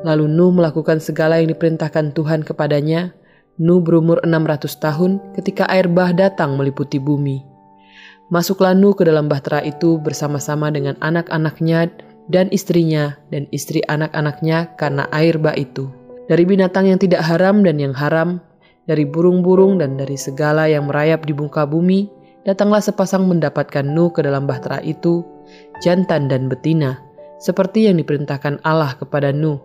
[0.03, 3.11] Lalu Nuh melakukan segala yang diperintahkan Tuhan kepadanya.
[3.59, 7.43] Nuh berumur 600 tahun ketika air bah datang meliputi bumi.
[8.31, 11.91] Masuklah Nuh ke dalam bahtera itu bersama-sama dengan anak-anaknya
[12.29, 15.89] dan istrinya dan istri anak-anaknya karena air bah itu.
[16.29, 18.37] Dari binatang yang tidak haram dan yang haram,
[18.85, 22.05] dari burung-burung dan dari segala yang merayap di muka bumi,
[22.45, 25.25] datanglah sepasang mendapatkan Nuh ke dalam bahtera itu,
[25.81, 27.01] jantan dan betina,
[27.41, 29.57] seperti yang diperintahkan Allah kepada Nuh.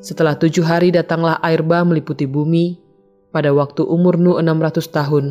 [0.00, 2.80] Setelah tujuh hari datanglah air bah meliputi bumi,
[3.28, 5.24] pada waktu umur Nuh 600 tahun,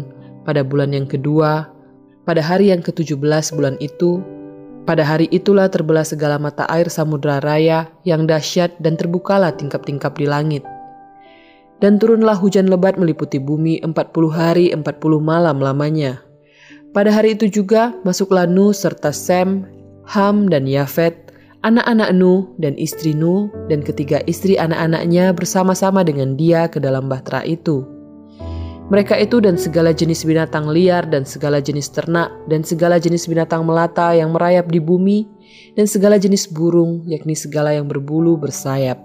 [0.46, 1.70] pada bulan yang kedua,
[2.30, 4.22] pada hari yang ke-17 bulan itu,
[4.84, 10.28] pada hari itulah terbelah segala mata air samudra raya yang dahsyat dan terbukalah tingkap-tingkap di
[10.28, 10.64] langit.
[11.80, 13.96] Dan turunlah hujan lebat meliputi bumi 40
[14.32, 14.84] hari 40
[15.20, 16.24] malam lamanya.
[16.92, 19.68] Pada hari itu juga masuklah Nuh serta Sem,
[20.08, 21.32] Ham dan Yafet,
[21.64, 27.42] anak-anak Nuh dan istri Nuh dan ketiga istri anak-anaknya bersama-sama dengan dia ke dalam bahtera
[27.48, 27.88] itu
[28.92, 33.64] mereka itu dan segala jenis binatang liar dan segala jenis ternak dan segala jenis binatang
[33.64, 35.24] melata yang merayap di bumi
[35.80, 39.00] dan segala jenis burung yakni segala yang berbulu bersayap.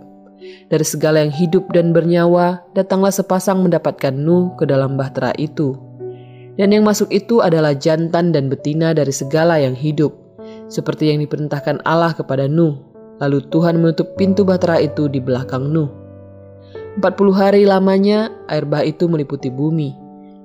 [0.70, 5.74] Dari segala yang hidup dan bernyawa datanglah sepasang mendapatkan Nuh ke dalam bahtera itu.
[6.58, 10.10] Dan yang masuk itu adalah jantan dan betina dari segala yang hidup,
[10.66, 12.82] seperti yang diperintahkan Allah kepada Nuh.
[13.18, 15.90] Lalu Tuhan menutup pintu bahtera itu di belakang Nuh.
[16.98, 19.94] 40 hari lamanya air bah itu meliputi bumi.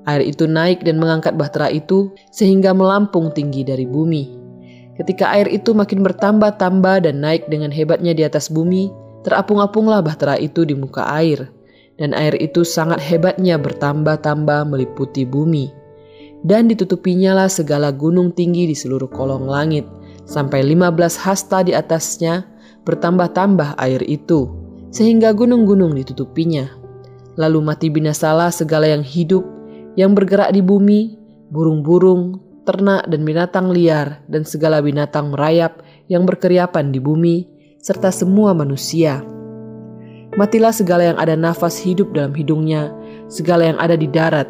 [0.05, 4.29] Air itu naik dan mengangkat bahtera itu sehingga melampung tinggi dari bumi.
[4.93, 8.93] Ketika air itu makin bertambah-tambah dan naik dengan hebatnya di atas bumi,
[9.25, 11.49] terapung-apunglah bahtera itu di muka air.
[11.97, 15.73] Dan air itu sangat hebatnya bertambah-tambah meliputi bumi.
[16.45, 19.89] Dan ditutupinya lah segala gunung tinggi di seluruh kolong langit,
[20.29, 22.45] sampai 15 hasta di atasnya
[22.85, 24.62] bertambah-tambah air itu
[24.93, 26.69] sehingga gunung-gunung ditutupinya.
[27.33, 29.41] Lalu mati binasalah segala yang hidup,
[29.97, 31.17] yang bergerak di bumi,
[31.49, 35.81] burung-burung, ternak dan binatang liar, dan segala binatang merayap
[36.13, 37.49] yang berkeriapan di bumi,
[37.81, 39.25] serta semua manusia.
[40.37, 42.93] Matilah segala yang ada nafas hidup dalam hidungnya,
[43.33, 44.45] segala yang ada di darat.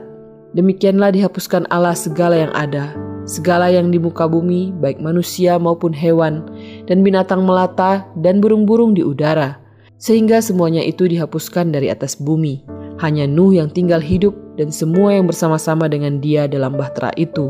[0.53, 2.91] Demikianlah dihapuskan Allah segala yang ada,
[3.23, 6.43] segala yang di muka bumi, baik manusia maupun hewan,
[6.87, 9.62] dan binatang melata dan burung-burung di udara,
[10.03, 12.59] sehingga semuanya itu dihapuskan dari atas bumi.
[12.99, 17.47] Hanya Nuh yang tinggal hidup dan semua yang bersama-sama dengan dia dalam bahtera itu.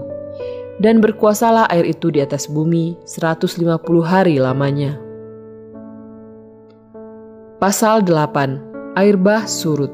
[0.78, 3.58] Dan berkuasalah air itu di atas bumi 150
[4.06, 5.02] hari lamanya.
[7.58, 9.02] Pasal 8.
[9.02, 9.89] Air bah surut.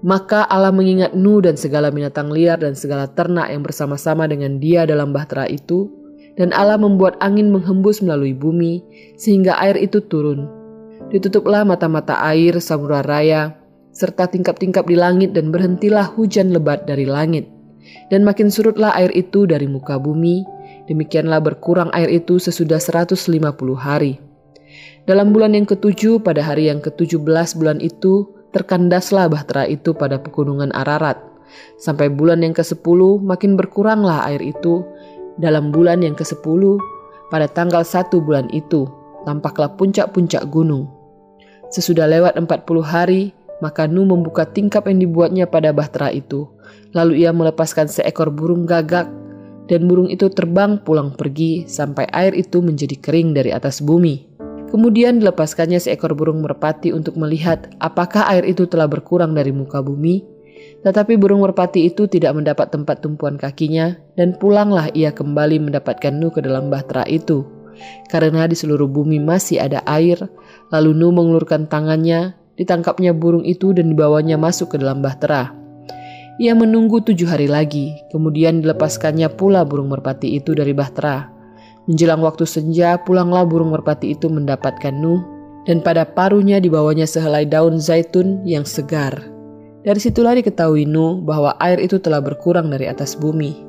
[0.00, 4.88] Maka Allah mengingat Nuh dan segala binatang liar dan segala ternak yang bersama-sama dengan dia
[4.88, 5.86] dalam bahtera itu,
[6.40, 8.82] dan Allah membuat angin menghembus melalui bumi,
[9.14, 10.61] sehingga air itu turun,
[11.12, 13.52] Ditutuplah mata-mata air samudra raya,
[13.92, 17.52] serta tingkap-tingkap di langit dan berhentilah hujan lebat dari langit.
[18.08, 20.40] Dan makin surutlah air itu dari muka bumi,
[20.88, 23.28] demikianlah berkurang air itu sesudah 150
[23.76, 24.16] hari.
[25.04, 30.16] Dalam bulan yang ketujuh pada hari yang ketujuh belas bulan itu, terkandaslah bahtera itu pada
[30.16, 31.20] pegunungan Ararat.
[31.76, 34.80] Sampai bulan yang ke-10 makin berkuranglah air itu.
[35.36, 36.80] Dalam bulan yang ke-10
[37.28, 38.88] pada tanggal satu bulan itu,
[39.28, 41.01] tampaklah puncak-puncak gunung.
[41.72, 43.32] Sesudah lewat 40 hari,
[43.64, 46.44] maka Nuh membuka tingkap yang dibuatnya pada bahtera itu.
[46.92, 49.08] Lalu ia melepaskan seekor burung gagak,
[49.72, 54.28] dan burung itu terbang pulang pergi sampai air itu menjadi kering dari atas bumi.
[54.68, 60.28] Kemudian dilepaskannya seekor burung merpati untuk melihat apakah air itu telah berkurang dari muka bumi.
[60.84, 66.36] Tetapi burung merpati itu tidak mendapat tempat tumpuan kakinya, dan pulanglah ia kembali mendapatkan Nuh
[66.36, 67.48] ke dalam bahtera itu.
[68.12, 70.20] Karena di seluruh bumi masih ada air,
[70.72, 75.52] Lalu Nuh mengulurkan tangannya, ditangkapnya burung itu dan dibawanya masuk ke dalam bahtera.
[76.40, 81.28] Ia menunggu tujuh hari lagi, kemudian dilepaskannya pula burung merpati itu dari bahtera.
[81.84, 85.20] Menjelang waktu senja, pulanglah burung merpati itu mendapatkan Nuh,
[85.68, 89.28] dan pada paruhnya dibawanya sehelai daun zaitun yang segar.
[89.84, 93.68] Dari situlah diketahui Nuh bahwa air itu telah berkurang dari atas bumi.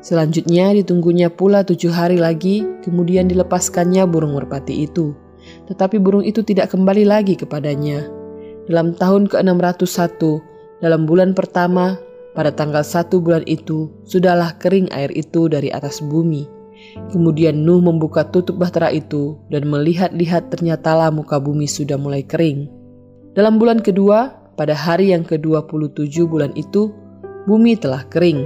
[0.00, 5.12] Selanjutnya ditunggunya pula tujuh hari lagi, kemudian dilepaskannya burung merpati itu
[5.70, 8.02] tetapi burung itu tidak kembali lagi kepadanya.
[8.66, 10.18] Dalam tahun ke-601,
[10.82, 11.94] dalam bulan pertama,
[12.34, 16.46] pada tanggal satu bulan itu, sudahlah kering air itu dari atas bumi.
[17.14, 22.66] Kemudian Nuh membuka tutup bahtera itu dan melihat-lihat ternyatalah muka bumi sudah mulai kering.
[23.38, 26.90] Dalam bulan kedua, pada hari yang ke-27 bulan itu,
[27.46, 28.42] bumi telah kering.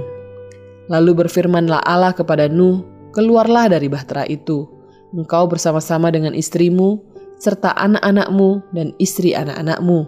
[0.91, 2.85] Lalu berfirmanlah Allah kepada Nuh,
[3.15, 4.69] keluarlah dari bahtera itu,
[5.15, 10.07] engkau bersama-sama dengan istrimu, serta anak-anakmu dan istri anak-anakmu.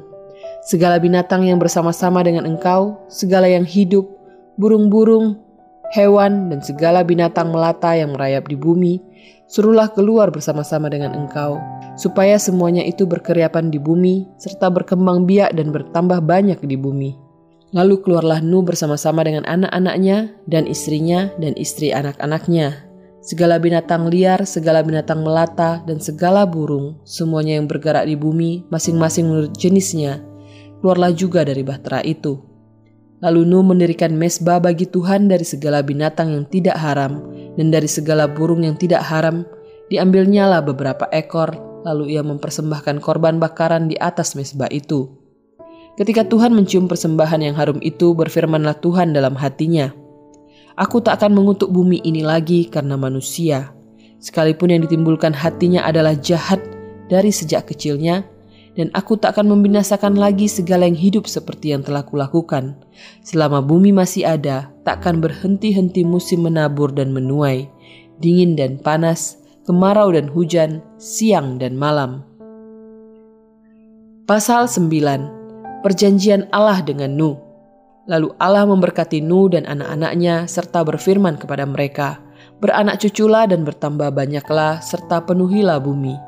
[0.68, 4.04] Segala binatang yang bersama-sama dengan engkau, segala yang hidup,
[4.60, 5.40] burung-burung,
[5.96, 9.00] hewan, dan segala binatang melata yang merayap di bumi,
[9.48, 11.56] suruhlah keluar bersama-sama dengan engkau,
[11.96, 17.12] supaya semuanya itu berkeriapan di bumi, serta berkembang biak dan bertambah banyak di bumi.
[17.76, 22.87] Lalu keluarlah Nuh bersama-sama dengan anak-anaknya dan istrinya dan istri anak-anaknya.
[23.28, 29.28] Segala binatang liar, segala binatang melata, dan segala burung, semuanya yang bergerak di bumi, masing-masing
[29.28, 30.24] menurut jenisnya,
[30.80, 32.40] keluarlah juga dari bahtera itu.
[33.20, 37.20] Lalu Nuh mendirikan mesbah bagi Tuhan dari segala binatang yang tidak haram
[37.60, 39.44] dan dari segala burung yang tidak haram.
[39.92, 41.52] Diambilnyalah beberapa ekor,
[41.84, 45.12] lalu ia mempersembahkan korban bakaran di atas mesbah itu.
[46.00, 49.92] Ketika Tuhan mencium persembahan yang harum itu, berfirmanlah Tuhan dalam hatinya,
[50.78, 53.74] Aku tak akan mengutuk bumi ini lagi karena manusia,
[54.22, 56.62] sekalipun yang ditimbulkan hatinya adalah jahat
[57.10, 58.22] dari sejak kecilnya,
[58.78, 62.78] dan aku tak akan membinasakan lagi segala yang hidup seperti yang telah kulakukan.
[63.26, 67.66] Selama bumi masih ada, takkan berhenti-henti musim menabur dan menuai,
[68.22, 72.22] dingin dan panas, kemarau dan hujan, siang dan malam.
[74.30, 77.47] Pasal 9 Perjanjian Allah dengan Nuh
[78.08, 82.24] Lalu Allah memberkati Nuh dan anak-anaknya serta berfirman kepada mereka,
[82.58, 86.28] Beranak cuculah dan bertambah banyaklah serta penuhilah bumi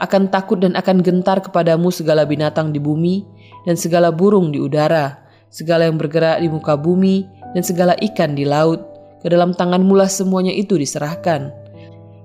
[0.00, 3.22] akan takut dan akan gentar kepadamu segala binatang di bumi
[3.68, 5.20] dan segala burung di udara,
[5.52, 8.80] segala yang bergerak di muka bumi dan segala ikan di laut.
[9.20, 11.52] Ke dalam tangan mula semuanya itu diserahkan.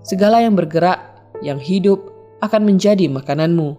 [0.07, 1.03] Segala yang bergerak,
[1.43, 1.99] yang hidup,
[2.39, 3.75] akan menjadi makananmu.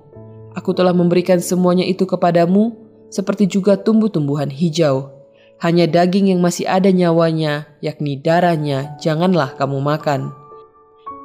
[0.52, 2.76] Aku telah memberikan semuanya itu kepadamu,
[3.08, 5.12] seperti juga tumbuh-tumbuhan hijau.
[5.62, 10.46] Hanya daging yang masih ada nyawanya, yakni darahnya, janganlah kamu makan.'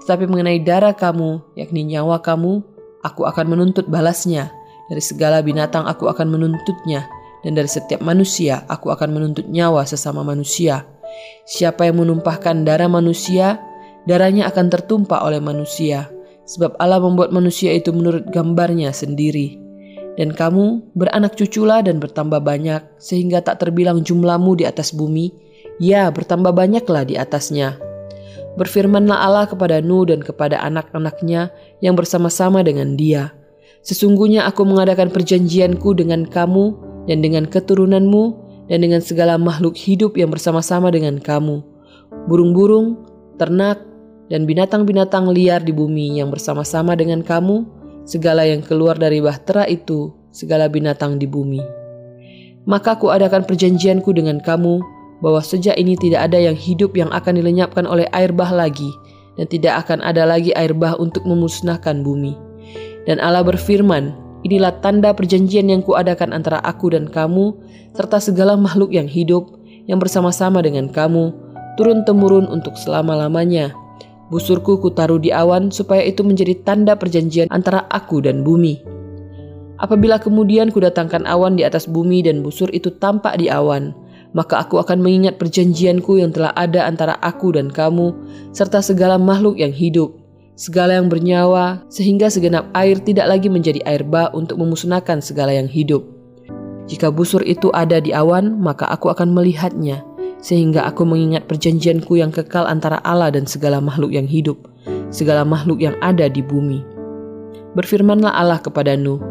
[0.02, 2.66] Tetapi mengenai darah kamu, yakni nyawa kamu,
[3.06, 4.50] aku akan menuntut balasnya.
[4.90, 7.06] Dari segala binatang aku akan menuntutnya,
[7.46, 10.90] dan dari setiap manusia aku akan menuntut nyawa sesama manusia.
[11.46, 13.62] Siapa yang menumpahkan darah manusia,
[14.10, 16.10] darahnya akan tertumpah oleh manusia,
[16.50, 19.71] sebab Allah membuat manusia itu menurut gambarnya sendiri.
[20.20, 25.32] Dan kamu beranak cuculah dan bertambah banyak, sehingga tak terbilang jumlahmu di atas bumi.
[25.80, 27.92] Ya, bertambah banyaklah di atasnya
[28.60, 33.32] Berfirmanlah Allah kepada Nuh dan kepada anak-anaknya yang bersama-sama dengan dia.
[33.82, 36.76] Sesungguhnya aku mengadakan perjanjianku dengan kamu
[37.08, 38.24] dan dengan keturunanmu
[38.68, 41.64] dan dengan segala makhluk hidup yang bersama-sama dengan kamu.
[42.28, 43.00] Burung-burung,
[43.40, 43.80] ternak,
[44.28, 47.64] dan binatang-binatang liar di bumi yang bersama-sama dengan kamu,
[48.06, 51.62] segala yang keluar dari bahtera itu, segala binatang di bumi.
[52.70, 54.82] Maka aku adakan perjanjianku dengan kamu
[55.22, 58.90] bahwa sejak ini tidak ada yang hidup yang akan dilenyapkan oleh air bah lagi,
[59.38, 62.38] dan tidak akan ada lagi air bah untuk memusnahkan bumi.
[63.10, 67.54] Dan Allah berfirman, Inilah tanda perjanjian yang kuadakan antara aku dan kamu,
[67.94, 69.54] serta segala makhluk yang hidup,
[69.86, 71.30] yang bersama-sama dengan kamu,
[71.78, 73.70] turun-temurun untuk selama-lamanya.
[74.32, 78.80] Busurku kutaruh di awan supaya itu menjadi tanda perjanjian antara aku dan bumi.
[79.76, 83.92] Apabila kemudian kudatangkan awan di atas bumi dan busur itu tampak di awan,
[84.32, 88.16] maka aku akan mengingat perjanjianku yang telah ada antara aku dan kamu,
[88.56, 90.16] serta segala makhluk yang hidup,
[90.56, 95.68] segala yang bernyawa, sehingga segenap air tidak lagi menjadi air bah untuk memusnahkan segala yang
[95.68, 96.08] hidup.
[96.88, 100.06] Jika busur itu ada di awan, maka aku akan melihatnya,
[100.42, 104.58] sehingga aku mengingat perjanjianku yang kekal antara Allah dan segala makhluk yang hidup,
[105.14, 106.82] segala makhluk yang ada di bumi.
[107.78, 109.22] Berfirmanlah Allah kepada Nuh,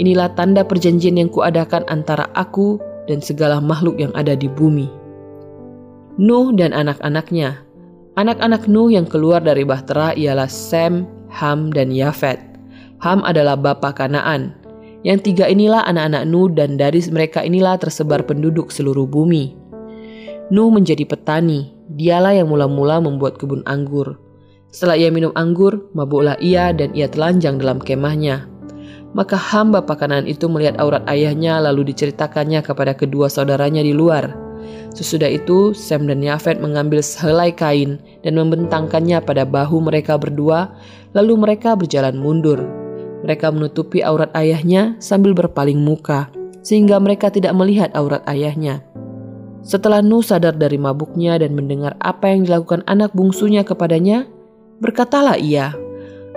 [0.00, 4.88] inilah tanda perjanjian yang kuadakan antara aku dan segala makhluk yang ada di bumi.
[6.16, 7.60] Nuh dan anak-anaknya.
[8.16, 12.40] Anak-anak Nuh yang keluar dari bahtera ialah Sem, Ham, dan Yafet.
[13.04, 14.56] Ham adalah bapa Kanaan.
[15.00, 19.59] Yang tiga inilah anak-anak Nuh dan dari mereka inilah tersebar penduduk seluruh bumi.
[20.50, 24.18] Nuh menjadi petani, dialah yang mula-mula membuat kebun anggur.
[24.70, 28.50] Setelah ia minum anggur, mabuklah ia dan ia telanjang dalam kemahnya.
[29.14, 34.30] Maka hamba pakanan itu melihat aurat ayahnya lalu diceritakannya kepada kedua saudaranya di luar.
[34.90, 40.74] Sesudah itu, Sam dan Yafet mengambil sehelai kain dan membentangkannya pada bahu mereka berdua,
[41.14, 42.58] lalu mereka berjalan mundur.
[43.22, 46.30] Mereka menutupi aurat ayahnya sambil berpaling muka,
[46.66, 48.82] sehingga mereka tidak melihat aurat ayahnya.
[49.60, 54.24] Setelah Nuh sadar dari mabuknya dan mendengar apa yang dilakukan anak bungsunya kepadanya,
[54.80, 55.76] berkatalah ia,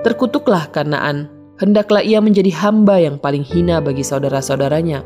[0.03, 1.31] Terkutuklah Kanaan,
[1.63, 4.99] hendaklah ia menjadi hamba yang paling hina bagi saudara-saudaranya.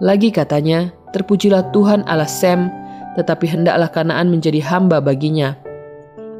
[0.00, 2.72] Lagi katanya, terpujilah Tuhan Allah Sem,
[3.20, 5.52] tetapi hendaklah Kanaan menjadi hamba baginya.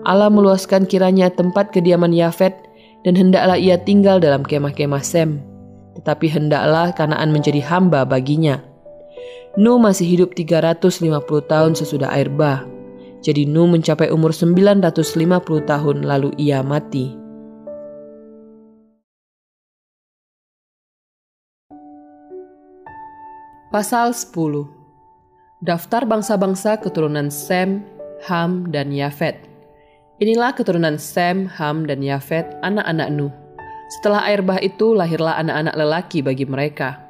[0.09, 2.57] Allah meluaskan kiranya tempat kediaman Yafet,
[3.05, 5.45] dan hendaklah ia tinggal dalam kemah-kemah Sem.
[6.01, 8.69] Tetapi hendaklah Kanaan menjadi hamba baginya.
[9.59, 11.11] Nuh masih hidup 350
[11.51, 12.62] tahun sesudah air bah.
[13.18, 17.18] Jadi Nuh mencapai umur 950 tahun lalu ia mati.
[23.74, 24.30] Pasal 10
[25.66, 27.82] Daftar bangsa-bangsa keturunan Sem,
[28.30, 29.34] Ham, dan Yafet.
[30.22, 33.34] Inilah keturunan Sem, Ham, dan Yafet, anak-anak Nuh.
[33.98, 37.03] Setelah air bah itu lahirlah anak-anak lelaki bagi mereka.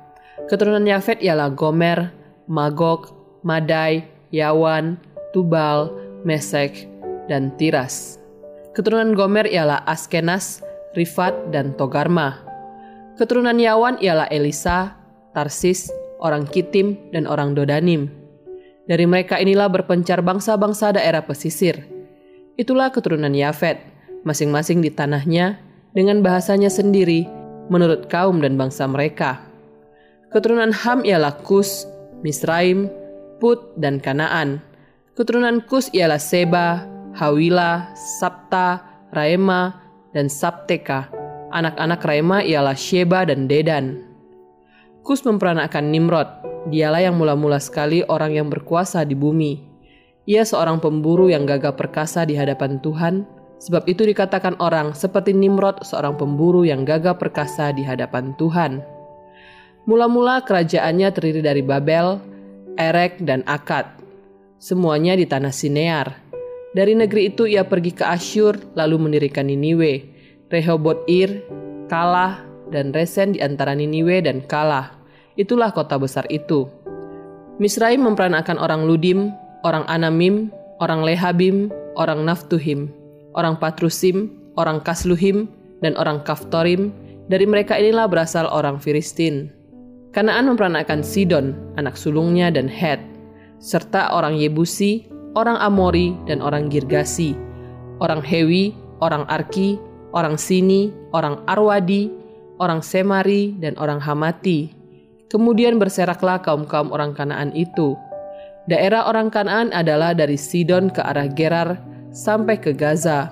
[0.48, 2.19] Keturunan Yafet ialah Gomer,
[2.50, 3.14] Magog,
[3.46, 4.02] Madai,
[4.34, 4.98] Yawan,
[5.30, 5.94] Tubal,
[6.26, 6.90] Mesek,
[7.30, 8.18] dan Tiras.
[8.74, 10.58] Keturunan Gomer ialah Askenas,
[10.98, 12.42] Rifat, dan Togarma.
[13.14, 14.98] Keturunan Yawan ialah Elisa,
[15.30, 18.10] Tarsis, orang Kitim, dan orang Dodanim.
[18.90, 21.86] Dari mereka inilah berpencar bangsa-bangsa daerah pesisir.
[22.58, 23.78] Itulah keturunan Yafet,
[24.26, 25.62] masing-masing di tanahnya,
[25.94, 27.30] dengan bahasanya sendiri,
[27.70, 29.38] menurut kaum dan bangsa mereka.
[30.34, 31.86] Keturunan Ham ialah Kus,
[32.20, 32.92] Misraim,
[33.40, 34.60] Put, dan Kanaan.
[35.16, 36.84] Keturunan Kus ialah Seba,
[37.16, 38.84] Hawila, Sabta,
[39.16, 39.80] Raema,
[40.12, 41.08] dan Sabteka.
[41.50, 44.06] Anak-anak Raema ialah Sheba dan Dedan.
[45.02, 46.28] Kus memperanakan Nimrod.
[46.68, 49.64] Dialah yang mula-mula sekali orang yang berkuasa di bumi.
[50.28, 53.24] Ia seorang pemburu yang gagah perkasa di hadapan Tuhan,
[53.64, 58.84] sebab itu dikatakan orang seperti Nimrod seorang pemburu yang gagah perkasa di hadapan Tuhan.
[59.88, 62.20] Mula-mula kerajaannya terdiri dari Babel,
[62.76, 64.00] Erek, dan Akad
[64.60, 66.20] semuanya di tanah Sinear.
[66.70, 70.06] Dari negeri itu ia pergi ke Asyur lalu mendirikan Niniwe,
[70.52, 71.42] Rehobot Ir,
[71.90, 74.94] Kalah, dan Resen di antara Niniwe dan Kalah.
[75.34, 76.68] Itulah kota besar itu.
[77.58, 79.34] Misraim memperanakan orang Ludim,
[79.66, 82.92] orang Anamim, orang Lehabim, orang Naftuhim,
[83.34, 85.50] orang Patrusim, orang Kasluhim,
[85.82, 86.94] dan orang Kaftorim.
[87.26, 89.50] Dari mereka inilah berasal orang Filistin.
[90.10, 92.98] Kanaan memperanakan Sidon, anak sulungnya, dan Het
[93.60, 95.06] serta orang Yebusi,
[95.38, 97.36] orang Amori, dan orang Girgasi,
[98.02, 99.78] orang Hewi, orang Arki,
[100.10, 102.10] orang Sini, orang Arwadi,
[102.58, 104.74] orang Semari, dan orang Hamati.
[105.30, 107.94] Kemudian berseraklah kaum-kaum orang Kanaan itu.
[108.66, 111.78] Daerah orang Kanaan adalah dari Sidon ke arah Gerar
[112.10, 113.30] sampai ke Gaza,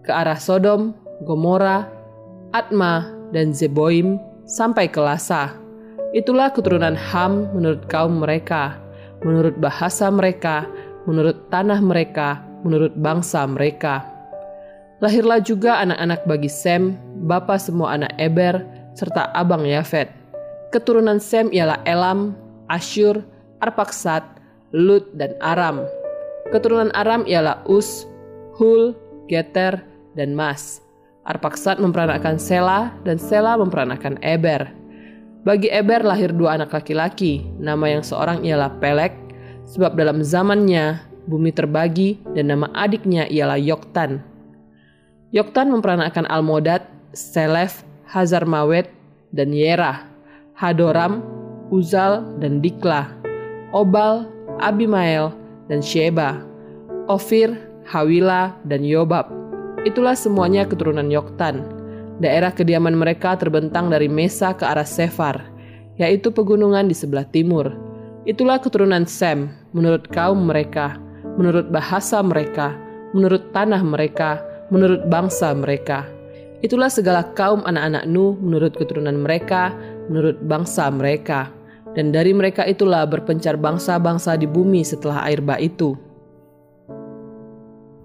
[0.00, 0.96] ke arah Sodom,
[1.28, 1.84] Gomora,
[2.56, 4.16] Atma, dan Zeboim
[4.48, 5.65] sampai ke Lasa.
[6.16, 8.86] Itulah keturunan Ham menurut kaum mereka
[9.24, 10.66] menurut bahasa mereka,
[11.08, 14.04] menurut tanah mereka, menurut bangsa mereka.
[15.00, 16.96] Lahirlah juga anak-anak bagi Sem,
[17.28, 18.64] bapa semua anak Eber,
[18.96, 20.08] serta abang Yafet.
[20.72, 22.32] Keturunan Sem ialah Elam,
[22.72, 23.20] Asyur,
[23.60, 24.24] Arpaksat,
[24.72, 25.84] Lut, dan Aram.
[26.50, 28.08] Keturunan Aram ialah Us,
[28.56, 28.96] Hul,
[29.28, 29.84] Geter,
[30.16, 30.80] dan Mas.
[31.28, 34.64] Arpaksat memperanakan Sela, dan Sela memperanakan Eber.
[35.46, 39.14] Bagi Eber lahir dua anak laki-laki, nama yang seorang ialah Pelek,
[39.62, 40.98] sebab dalam zamannya
[41.30, 44.26] bumi terbagi dan nama adiknya ialah Yoktan.
[45.30, 46.82] Yoktan memperanakan Almodad,
[47.14, 48.90] Selef, Hazar Mawet,
[49.30, 50.02] dan Yerah,
[50.58, 51.22] Hadoram,
[51.70, 53.06] Uzal, dan Dikla,
[53.70, 54.26] Obal,
[54.58, 55.30] Abimael,
[55.70, 56.42] dan Sheba,
[57.06, 57.54] Ofir,
[57.86, 59.30] Hawila, dan Yobab.
[59.86, 61.75] Itulah semuanya keturunan Yoktan.
[62.16, 65.52] Daerah kediaman mereka terbentang dari Mesa ke arah Sefar,
[66.00, 67.76] yaitu pegunungan di sebelah timur.
[68.24, 70.96] Itulah keturunan Sem, menurut kaum mereka,
[71.36, 72.72] menurut bahasa mereka,
[73.12, 74.40] menurut tanah mereka,
[74.72, 76.08] menurut bangsa mereka.
[76.64, 79.76] Itulah segala kaum anak-anak Nuh menurut keturunan mereka,
[80.08, 81.52] menurut bangsa mereka.
[81.92, 85.96] Dan dari mereka itulah berpencar bangsa-bangsa di bumi setelah air bah itu.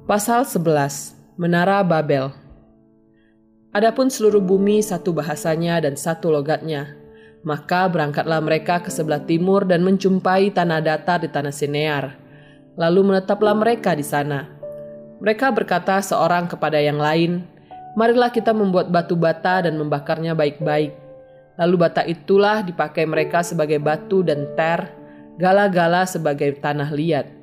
[0.08, 2.41] Pasal 11 Menara Babel
[3.72, 6.92] Adapun seluruh bumi satu bahasanya dan satu logatnya.
[7.48, 12.20] Maka berangkatlah mereka ke sebelah timur dan menjumpai tanah datar di tanah Sinear.
[12.76, 14.52] Lalu menetaplah mereka di sana.
[15.24, 17.48] Mereka berkata seorang kepada yang lain,
[17.92, 20.96] Marilah kita membuat batu bata dan membakarnya baik-baik.
[21.60, 24.88] Lalu bata itulah dipakai mereka sebagai batu dan ter,
[25.36, 27.41] gala-gala sebagai tanah liat.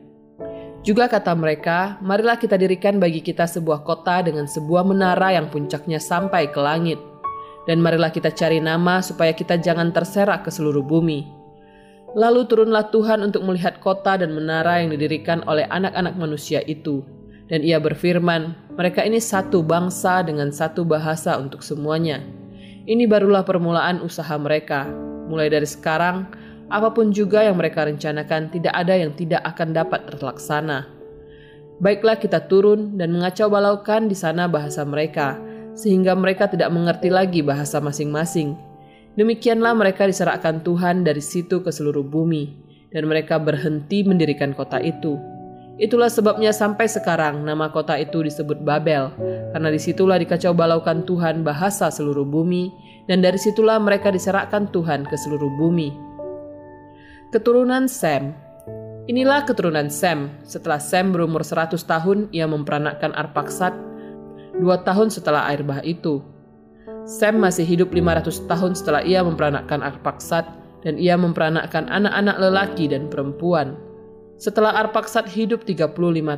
[0.89, 6.01] Juga kata mereka, marilah kita dirikan bagi kita sebuah kota dengan sebuah menara yang puncaknya
[6.01, 6.97] sampai ke langit.
[7.68, 11.28] Dan marilah kita cari nama supaya kita jangan terserak ke seluruh bumi.
[12.16, 17.05] Lalu turunlah Tuhan untuk melihat kota dan menara yang didirikan oleh anak-anak manusia itu.
[17.53, 22.24] Dan ia berfirman, mereka ini satu bangsa dengan satu bahasa untuk semuanya.
[22.89, 24.89] Ini barulah permulaan usaha mereka.
[25.28, 26.32] Mulai dari sekarang,
[26.68, 30.88] apa pun juga yang mereka rencanakan, tidak ada yang tidak akan dapat terlaksana.
[31.80, 35.40] Baiklah kita turun dan mengacau balaukan di sana bahasa mereka,
[35.72, 38.52] sehingga mereka tidak mengerti lagi bahasa masing-masing.
[39.16, 42.52] Demikianlah mereka diserahkan Tuhan dari situ ke seluruh bumi,
[42.92, 45.16] dan mereka berhenti mendirikan kota itu.
[45.78, 49.14] Itulah sebabnya sampai sekarang nama kota itu disebut Babel,
[49.54, 52.74] karena di situlah dikacau balaukan Tuhan bahasa seluruh bumi,
[53.06, 56.07] dan dari situlah mereka diserahkan Tuhan ke seluruh bumi.
[57.29, 58.33] Keturunan Sem
[59.05, 60.33] Inilah keturunan Sem.
[60.49, 63.76] Setelah Sem berumur 100 tahun, ia memperanakkan Arpaksat
[64.57, 66.24] dua tahun setelah air bah itu.
[67.05, 70.49] Sem masih hidup 500 tahun setelah ia memperanakkan Arpaksat,
[70.81, 73.76] dan ia memperanakkan anak-anak lelaki dan perempuan.
[74.41, 75.85] Setelah Arpaksat hidup 35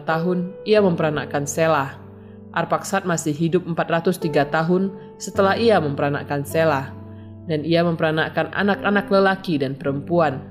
[0.02, 2.02] tahun, ia memperanakkan Selah.
[2.50, 4.90] Arpaksat masih hidup 403 tahun
[5.22, 6.90] setelah ia memperanakkan Selah.
[7.46, 10.49] Dan ia memperanakkan anak-anak lelaki dan perempuan.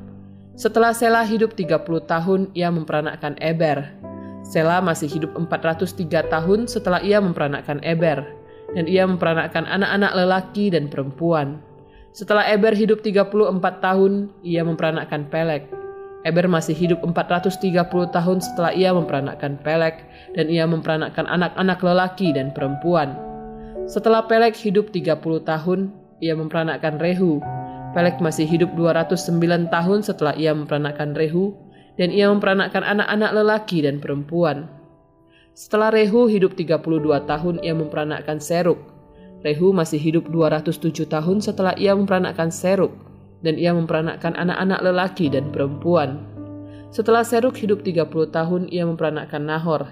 [0.60, 3.96] Setelah Selah hidup 30 tahun, ia memperanakkan Eber.
[4.44, 8.28] Selah masih hidup 403 tahun setelah ia memperanakkan Eber.
[8.76, 11.64] Dan ia memperanakkan anak-anak lelaki dan perempuan.
[12.12, 13.32] Setelah Eber hidup 34
[13.80, 15.72] tahun, ia memperanakkan Pelek.
[16.28, 17.56] Eber masih hidup 430
[18.12, 20.04] tahun setelah ia memperanakkan Pelek
[20.36, 23.16] dan ia memperanakkan anak-anak lelaki dan perempuan.
[23.88, 27.40] Setelah Pelek hidup 30 tahun, ia memperanakkan Rehu.
[27.90, 31.58] Pelek masih hidup 209 tahun setelah ia memperanakkan Rehu
[31.98, 34.70] dan ia memperanakkan anak-anak lelaki dan perempuan.
[35.58, 36.86] Setelah Rehu hidup 32
[37.26, 38.80] tahun, ia memperanakkan Seruk.
[39.42, 42.94] Rehu masih hidup 207 tahun setelah ia memperanakkan Seruk
[43.42, 46.24] dan ia memperanakkan anak-anak lelaki dan perempuan.
[46.94, 49.90] Setelah Seruk hidup 30 tahun, ia memperanakkan Nahor.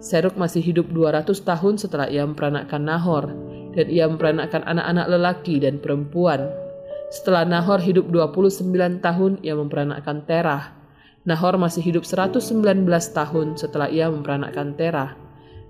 [0.00, 3.28] Seruk masih hidup 200 tahun setelah ia memperanakkan Nahor,
[3.74, 6.69] dan ia memperanakkan anak-anak lelaki dan perempuan.
[7.10, 10.78] Setelah Nahor hidup 29 tahun, ia memperanakkan Terah.
[11.26, 15.18] Nahor masih hidup 119 tahun setelah ia memperanakkan Terah,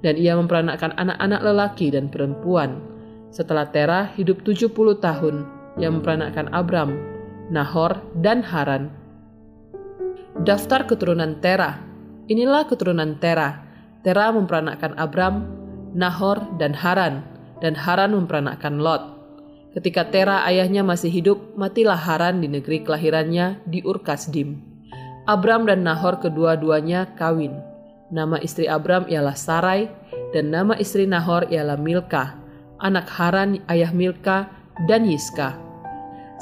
[0.04, 2.84] dan ia memperanakkan anak-anak lelaki dan perempuan.
[3.32, 4.68] Setelah Terah hidup 70
[5.00, 5.48] tahun,
[5.80, 6.92] ia memperanakkan Abram,
[7.48, 8.92] Nahor, dan Haran.
[10.44, 11.80] Daftar keturunan Tera.
[12.28, 13.64] Inilah keturunan Tera.
[14.04, 15.48] Tera memperanakkan Abram,
[15.96, 17.24] Nahor, dan Haran,
[17.64, 19.19] dan Haran memperanakkan Lot.
[19.70, 24.58] Ketika Tera ayahnya masih hidup, matilah Haran di negeri kelahirannya di Urkasdim.
[25.30, 27.54] Abram dan Nahor kedua-duanya kawin.
[28.10, 29.86] Nama istri Abram ialah Sarai,
[30.34, 32.34] dan nama istri Nahor ialah Milka,
[32.82, 34.50] anak Haran ayah Milka
[34.90, 35.54] dan Yiska.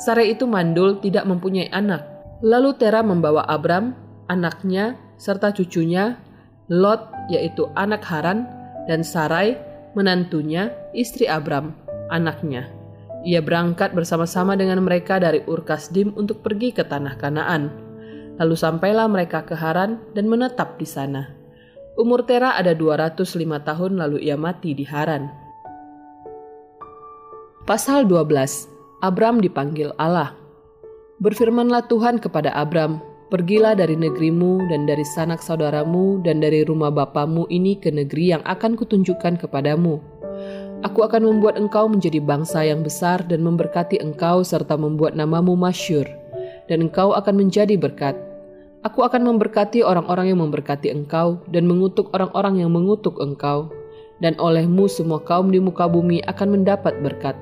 [0.01, 2.09] Sarai itu mandul tidak mempunyai anak.
[2.41, 3.93] Lalu Tera membawa Abram,
[4.33, 6.17] anaknya, serta cucunya,
[6.73, 8.49] Lot yaitu anak Haran,
[8.89, 9.61] dan Sarai,
[9.93, 11.77] menantunya, istri Abram,
[12.09, 12.78] anaknya.
[13.29, 17.69] Ia berangkat bersama-sama dengan mereka dari Urkasdim untuk pergi ke tanah Kanaan.
[18.41, 21.29] Lalu sampailah mereka ke Haran dan menetap di sana.
[22.01, 23.37] Umur Tera ada 205
[23.69, 25.29] tahun lalu ia mati di Haran.
[27.69, 30.33] Pasal 12 Abram dipanggil Allah.
[31.21, 37.45] Berfirmanlah Tuhan kepada Abram, Pergilah dari negerimu dan dari sanak saudaramu dan dari rumah bapamu
[37.53, 40.01] ini ke negeri yang akan kutunjukkan kepadamu.
[40.87, 46.07] Aku akan membuat engkau menjadi bangsa yang besar dan memberkati engkau serta membuat namamu masyur.
[46.71, 48.15] Dan engkau akan menjadi berkat.
[48.87, 53.75] Aku akan memberkati orang-orang yang memberkati engkau dan mengutuk orang-orang yang mengutuk engkau.
[54.23, 57.35] Dan olehmu semua kaum di muka bumi akan mendapat berkat.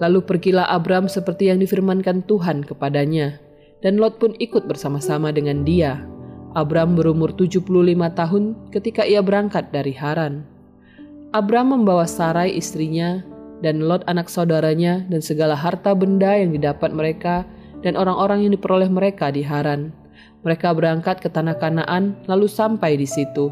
[0.00, 3.38] Lalu pergilah Abram seperti yang difirmankan Tuhan kepadanya,
[3.84, 6.02] dan Lot pun ikut bersama-sama dengan dia.
[6.54, 7.66] Abram berumur 75
[8.14, 8.44] tahun
[8.74, 10.53] ketika ia berangkat dari Haran.
[11.34, 13.18] Abram membawa Sarai istrinya,
[13.58, 17.42] dan Lot anak saudaranya, dan segala harta benda yang didapat mereka,
[17.82, 19.90] dan orang-orang yang diperoleh mereka di Haran.
[20.46, 23.50] Mereka berangkat ke tanah Kanaan, lalu sampai di situ.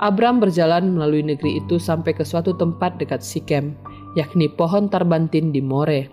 [0.00, 3.76] Abram berjalan melalui negeri itu sampai ke suatu tempat dekat Sikem,
[4.16, 6.08] yakni pohon tarbantin di More.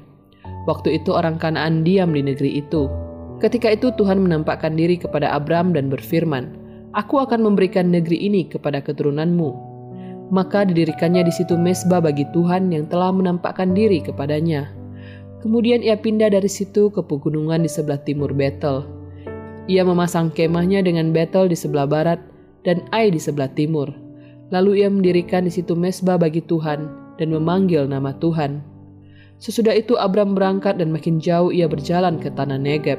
[0.67, 2.91] Waktu itu orang Kanaan diam di negeri itu.
[3.39, 6.51] Ketika itu Tuhan menampakkan diri kepada Abram dan berfirman,
[6.99, 9.64] Aku akan memberikan negeri ini kepada keturunanmu.
[10.34, 14.73] Maka didirikannya di situ mesbah bagi Tuhan yang telah menampakkan diri kepadanya.
[15.45, 18.82] Kemudian ia pindah dari situ ke pegunungan di sebelah timur Betel.
[19.69, 22.17] Ia memasang kemahnya dengan Betel di sebelah barat
[22.65, 23.93] dan Ai di sebelah timur.
[24.49, 26.89] Lalu ia mendirikan di situ mesbah bagi Tuhan
[27.21, 28.61] dan memanggil nama Tuhan.
[29.38, 32.97] Sesudah itu Abram berangkat dan makin jauh ia berjalan ke tanah Negeb.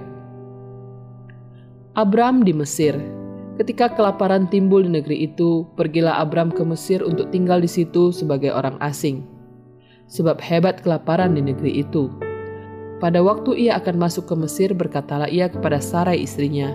[1.96, 3.15] Abram di Mesir.
[3.56, 8.52] Ketika kelaparan timbul di negeri itu, pergilah Abram ke Mesir untuk tinggal di situ sebagai
[8.52, 9.24] orang asing.
[10.06, 12.06] sebab hebat kelaparan di negeri itu.
[13.02, 16.70] Pada waktu ia akan masuk ke Mesir, berkatalah ia kepada Sarai istrinya,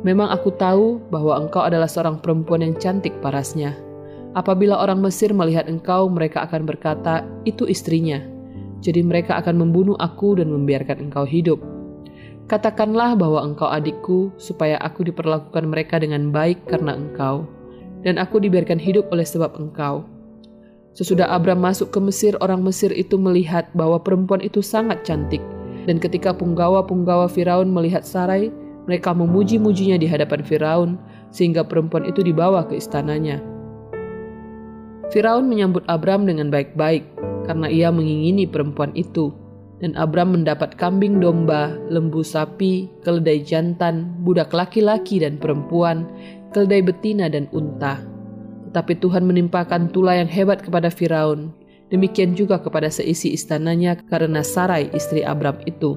[0.00, 3.76] Memang aku tahu bahwa engkau adalah seorang perempuan yang cantik parasnya.
[4.32, 8.16] Apabila orang Mesir melihat engkau, mereka akan berkata, itu istrinya.
[8.80, 11.60] Jadi mereka akan membunuh aku dan membiarkan engkau hidup.
[12.50, 17.46] Katakanlah bahwa engkau adikku, supaya aku diperlakukan mereka dengan baik karena engkau,
[18.02, 20.02] dan aku dibiarkan hidup oleh sebab engkau.
[20.90, 25.38] Sesudah Abram masuk ke Mesir, orang Mesir itu melihat bahwa perempuan itu sangat cantik,
[25.86, 28.50] dan ketika punggawa-punggawa Firaun melihat Sarai,
[28.90, 30.98] mereka memuji-mujinya di hadapan Firaun,
[31.30, 33.38] sehingga perempuan itu dibawa ke istananya.
[35.14, 37.06] Firaun menyambut Abram dengan baik-baik,
[37.46, 39.30] karena ia mengingini perempuan itu.
[39.80, 46.04] Dan Abram mendapat kambing domba, lembu sapi, keledai jantan, budak laki-laki dan perempuan,
[46.52, 47.96] keledai betina dan unta.
[48.68, 51.50] Tetapi Tuhan menimpakan tula yang hebat kepada Firaun,
[51.88, 55.96] demikian juga kepada seisi istananya karena Sarai istri Abram itu.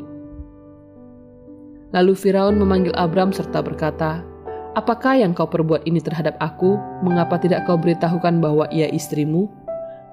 [1.93, 4.25] Lalu Firaun memanggil Abram serta berkata,
[4.73, 6.81] Apakah yang kau perbuat ini terhadap aku?
[7.05, 9.45] Mengapa tidak kau beritahukan bahwa ia istrimu?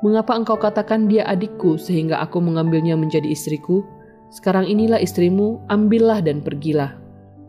[0.00, 3.84] Mengapa engkau katakan dia adikku sehingga aku mengambilnya menjadi istriku?
[4.32, 6.96] Sekarang inilah istrimu, ambillah dan pergilah.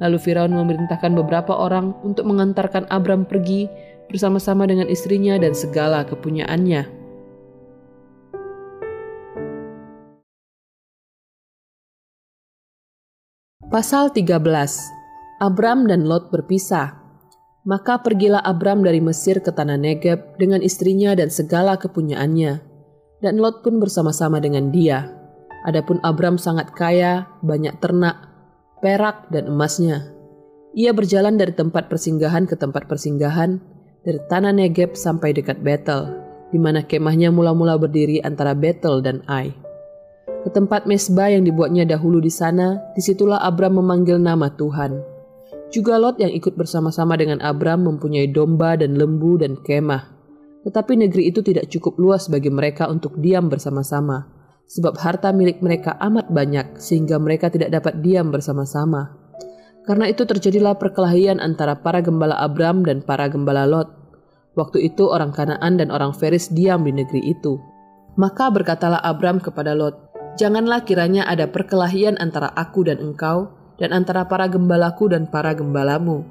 [0.03, 3.71] Lalu Firaun memerintahkan beberapa orang untuk mengantarkan Abram pergi
[4.11, 6.99] bersama-sama dengan istrinya dan segala kepunyaannya.
[13.71, 14.35] Pasal 13
[15.39, 17.00] Abram dan Lot berpisah.
[17.61, 22.57] Maka pergilah Abram dari Mesir ke tanah Negeb dengan istrinya dan segala kepunyaannya.
[23.21, 25.13] Dan Lot pun bersama-sama dengan dia.
[25.69, 28.17] Adapun Abram sangat kaya, banyak ternak,
[28.81, 30.09] perak, dan emasnya.
[30.73, 33.61] Ia berjalan dari tempat persinggahan ke tempat persinggahan,
[34.01, 36.17] dari tanah Negeb sampai dekat Betel,
[36.49, 39.53] di mana kemahnya mula-mula berdiri antara Betel dan Ai
[40.41, 45.10] ke tempat mesbah yang dibuatnya dahulu di sana, di situlah Abram memanggil nama Tuhan.
[45.71, 50.11] Juga Lot yang ikut bersama-sama dengan Abram mempunyai domba dan lembu dan kemah.
[50.67, 54.27] Tetapi negeri itu tidak cukup luas bagi mereka untuk diam bersama-sama,
[54.67, 59.15] sebab harta milik mereka amat banyak sehingga mereka tidak dapat diam bersama-sama.
[59.87, 63.89] Karena itu terjadilah perkelahian antara para gembala Abram dan para gembala Lot.
[64.53, 67.57] Waktu itu orang Kanaan dan orang Feris diam di negeri itu.
[68.19, 73.51] Maka berkatalah Abram kepada Lot, Janganlah kiranya ada perkelahian antara aku dan engkau,
[73.81, 76.21] dan antara para gembalaku dan para gembalamu.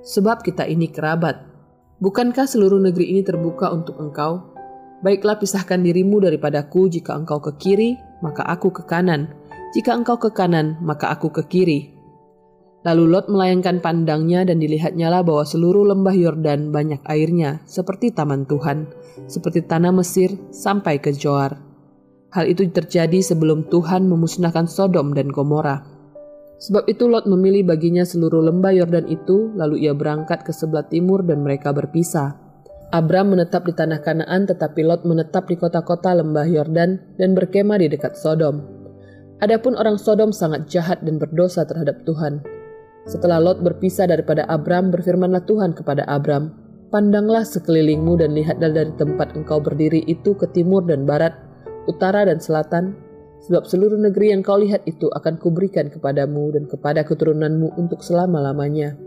[0.00, 1.44] Sebab kita ini kerabat.
[2.00, 4.56] Bukankah seluruh negeri ini terbuka untuk engkau?
[5.04, 9.28] Baiklah pisahkan dirimu daripadaku jika engkau ke kiri, maka aku ke kanan.
[9.76, 11.92] Jika engkau ke kanan, maka aku ke kiri.
[12.86, 18.46] Lalu Lot melayangkan pandangnya dan dilihatnya lah bahwa seluruh lembah Yordan banyak airnya, seperti taman
[18.46, 18.88] Tuhan,
[19.26, 21.58] seperti tanah Mesir sampai ke Joar.
[22.30, 25.95] Hal itu terjadi sebelum Tuhan memusnahkan Sodom dan Gomora.
[26.56, 31.20] Sebab itu Lot memilih baginya seluruh lembah Yordan itu, lalu ia berangkat ke sebelah timur
[31.20, 32.32] dan mereka berpisah.
[32.94, 37.92] Abram menetap di tanah Kanaan tetapi Lot menetap di kota-kota lembah Yordan dan berkemah di
[37.92, 38.64] dekat Sodom.
[39.44, 42.40] Adapun orang Sodom sangat jahat dan berdosa terhadap Tuhan.
[43.04, 49.34] Setelah Lot berpisah daripada Abram, berfirmanlah Tuhan kepada Abram, Pandanglah sekelilingmu dan lihatlah dari tempat
[49.34, 51.34] engkau berdiri itu ke timur dan barat,
[51.90, 52.94] utara dan selatan,
[53.46, 58.98] sebab seluruh negeri yang kau lihat itu akan kuberikan kepadamu dan kepada keturunanmu untuk selama-lamanya.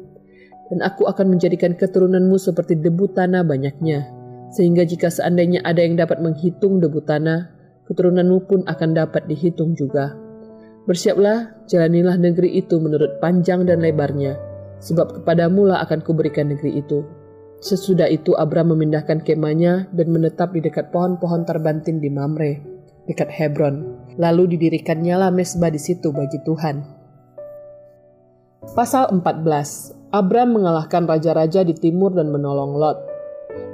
[0.71, 4.07] Dan aku akan menjadikan keturunanmu seperti debu tanah banyaknya,
[4.55, 7.51] sehingga jika seandainya ada yang dapat menghitung debu tanah,
[7.89, 10.15] keturunanmu pun akan dapat dihitung juga.
[10.87, 14.39] Bersiaplah, jalanilah negeri itu menurut panjang dan lebarnya,
[14.79, 17.03] sebab kepadamu lah akan kuberikan negeri itu.
[17.59, 22.63] Sesudah itu Abram memindahkan kemahnya dan menetap di dekat pohon-pohon terbantin di Mamre,
[23.03, 23.98] dekat Hebron.
[24.19, 26.83] Lalu didirikannya mesbah di situ bagi Tuhan.
[28.75, 30.11] Pasal 14.
[30.11, 32.99] Abram mengalahkan raja-raja di timur dan menolong Lot.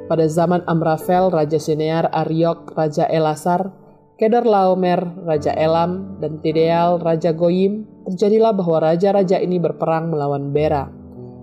[0.05, 3.73] Pada zaman Amrafel, Raja Sinear, Ariok, Raja Elasar,
[4.21, 10.87] Kedar Laomer, Raja Elam, dan Tideal, Raja Goyim, terjadilah bahwa raja-raja ini berperang melawan Bera,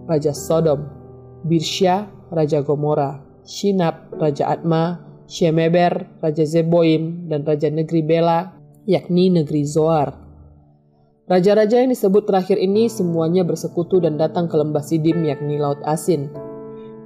[0.06, 0.86] Raja Sodom,
[1.42, 9.62] Birsya, Raja Gomora, Shinab, Raja Atma, Shemeber, Raja Zeboim, dan Raja Negeri Bela, yakni Negeri
[9.64, 10.14] Zoar.
[11.30, 16.28] Raja-raja yang disebut terakhir ini semuanya bersekutu dan datang ke lembah Sidim yakni Laut Asin.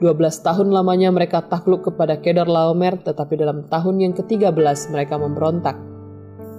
[0.01, 5.77] 12 tahun lamanya mereka takluk kepada Kedar Laomer tetapi dalam tahun yang ke-13 mereka memberontak.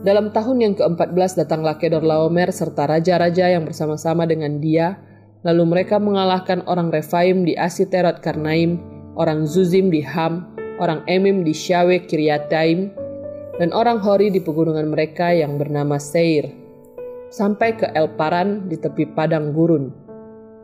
[0.02, 4.98] Dalam tahun yang ke-14 datanglah Kedar Laomer serta raja-raja yang bersama-sama dengan dia
[5.46, 8.82] Lalu mereka mengalahkan orang Refaim di Asiterot Karnaim,
[9.14, 10.50] orang Zuzim di Ham,
[10.82, 12.90] orang Emim di Syawe Kiryataim,
[13.58, 16.50] dan orang Hori di pegunungan mereka yang bernama Seir,
[17.34, 19.92] sampai ke El Paran di tepi padang gurun.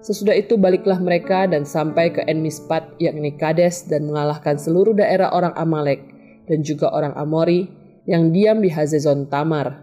[0.03, 5.55] Sesudah itu baliklah mereka dan sampai ke Enmispat yakni Kades dan mengalahkan seluruh daerah orang
[5.55, 6.03] Amalek
[6.51, 7.71] dan juga orang Amori
[8.03, 9.79] yang diam di Hazezon Tamar.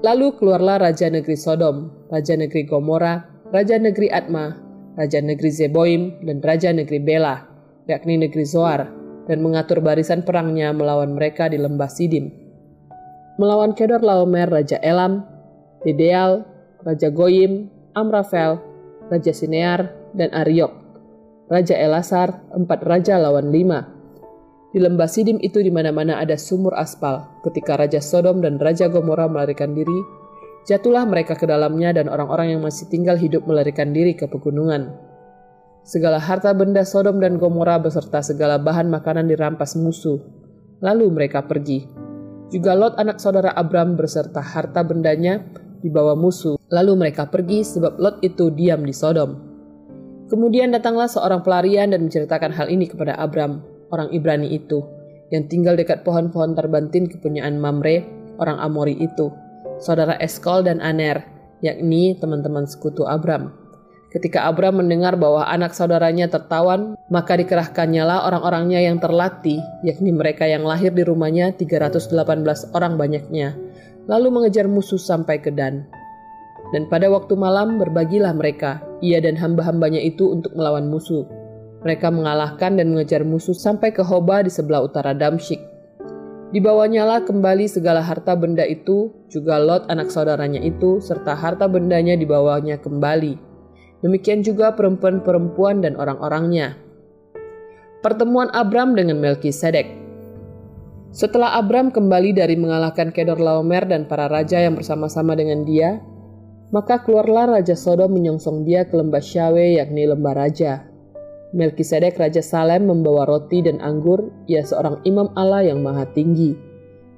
[0.00, 3.20] Lalu keluarlah raja negeri Sodom, raja negeri Gomora,
[3.52, 4.56] raja negeri Atma,
[4.96, 7.44] raja negeri Zeboim, dan raja negeri Bela,
[7.84, 8.88] yakni negeri Zoar,
[9.30, 12.34] dan mengatur barisan perangnya melawan mereka di lembah Sidim.
[13.38, 15.22] Melawan Kedor Laomer Raja Elam,
[15.86, 16.42] Dideal,
[16.82, 18.58] Raja Goyim, Amrafel,
[19.06, 20.74] Raja Sinear, dan Ariok.
[21.46, 23.86] Raja Elasar, empat raja lawan lima.
[24.70, 27.26] Di lembah Sidim itu di mana-mana ada sumur aspal.
[27.46, 29.98] Ketika Raja Sodom dan Raja Gomora melarikan diri,
[30.66, 35.09] jatuhlah mereka ke dalamnya dan orang-orang yang masih tinggal hidup melarikan diri ke pegunungan.
[35.90, 40.22] Segala harta benda Sodom dan Gomora beserta segala bahan makanan dirampas musuh.
[40.78, 41.82] Lalu mereka pergi.
[42.46, 45.42] Juga Lot anak saudara Abram beserta harta bendanya
[45.82, 46.62] dibawa musuh.
[46.70, 49.34] Lalu mereka pergi sebab Lot itu diam di Sodom.
[50.30, 53.58] Kemudian datanglah seorang pelarian dan menceritakan hal ini kepada Abram
[53.90, 54.86] orang Ibrani itu,
[55.34, 58.06] yang tinggal dekat pohon-pohon terbantin kepunyaan Mamre,
[58.38, 59.34] orang Amori itu,
[59.82, 61.26] saudara Eskol dan Aner,
[61.66, 63.59] yakni teman-teman sekutu Abram.
[64.10, 70.50] Ketika Abram mendengar bahwa anak saudaranya tertawan, maka dikerahkannya lah orang-orangnya yang terlatih, yakni mereka
[70.50, 73.54] yang lahir di rumahnya 318 orang banyaknya,
[74.10, 75.86] lalu mengejar musuh sampai ke Dan.
[76.74, 81.22] Dan pada waktu malam berbagilah mereka, ia dan hamba-hambanya itu untuk melawan musuh.
[81.86, 85.62] Mereka mengalahkan dan mengejar musuh sampai ke Hoba di sebelah utara Damsyik.
[86.50, 92.18] Dibawanya lah kembali segala harta benda itu, juga Lot anak saudaranya itu, serta harta bendanya
[92.18, 93.49] dibawanya kembali.
[94.00, 96.76] Demikian juga perempuan-perempuan dan orang-orangnya.
[98.00, 99.92] Pertemuan Abram dengan Melkisedek.
[101.12, 106.00] Setelah Abram kembali dari mengalahkan Kedor Laomer dan para raja yang bersama-sama dengan dia,
[106.70, 110.86] maka keluarlah Raja Sodom menyongsong dia ke lembah Syawe yakni lembah raja.
[111.50, 116.54] Melkisedek Raja Salem membawa roti dan anggur, ia seorang imam Allah yang maha tinggi.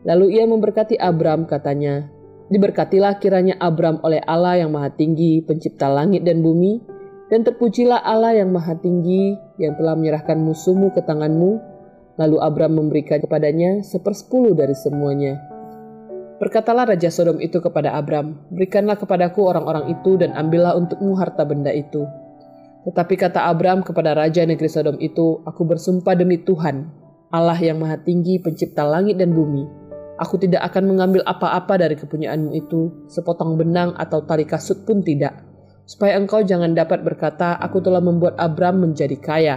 [0.08, 2.08] Lalu ia memberkati Abram katanya,
[2.52, 6.84] Diberkatilah kiranya Abram oleh Allah yang maha tinggi, pencipta langit dan bumi,
[7.32, 11.72] dan terpujilah Allah yang maha tinggi yang telah menyerahkan musuhmu ke tanganmu.
[12.20, 15.40] Lalu Abram memberikan kepadanya sepersepuluh dari semuanya.
[16.44, 21.72] Berkatalah Raja Sodom itu kepada Abram, Berikanlah kepadaku orang-orang itu dan ambillah untukmu harta benda
[21.72, 22.04] itu.
[22.84, 26.84] Tetapi kata Abram kepada Raja negeri Sodom itu, Aku bersumpah demi Tuhan,
[27.32, 29.81] Allah yang maha tinggi pencipta langit dan bumi.
[30.20, 35.40] Aku tidak akan mengambil apa-apa dari kepunyaanmu itu, sepotong benang atau tali kasut pun tidak.
[35.88, 39.56] Supaya engkau jangan dapat berkata, aku telah membuat Abram menjadi kaya.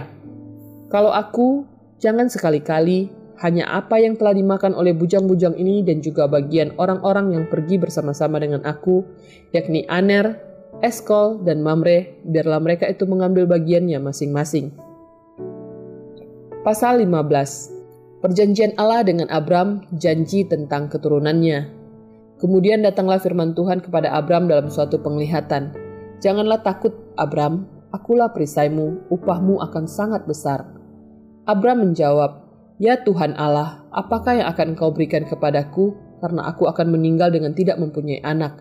[0.88, 1.68] Kalau aku,
[2.00, 3.12] jangan sekali-kali
[3.44, 8.40] hanya apa yang telah dimakan oleh bujang-bujang ini dan juga bagian orang-orang yang pergi bersama-sama
[8.40, 9.04] dengan aku,
[9.52, 10.40] yakni Aner,
[10.80, 14.72] Eskol, dan Mamre, biarlah mereka itu mengambil bagiannya masing-masing.
[16.64, 17.75] Pasal 15
[18.26, 21.70] Perjanjian Allah dengan Abram, janji tentang keturunannya.
[22.42, 25.70] Kemudian datanglah firman Tuhan kepada Abram dalam suatu penglihatan.
[26.18, 30.66] Janganlah takut, Abram, akulah perisaimu, upahmu akan sangat besar.
[31.46, 32.50] Abram menjawab,
[32.82, 37.78] Ya Tuhan Allah, apakah yang akan engkau berikan kepadaku, karena aku akan meninggal dengan tidak
[37.78, 38.58] mempunyai anak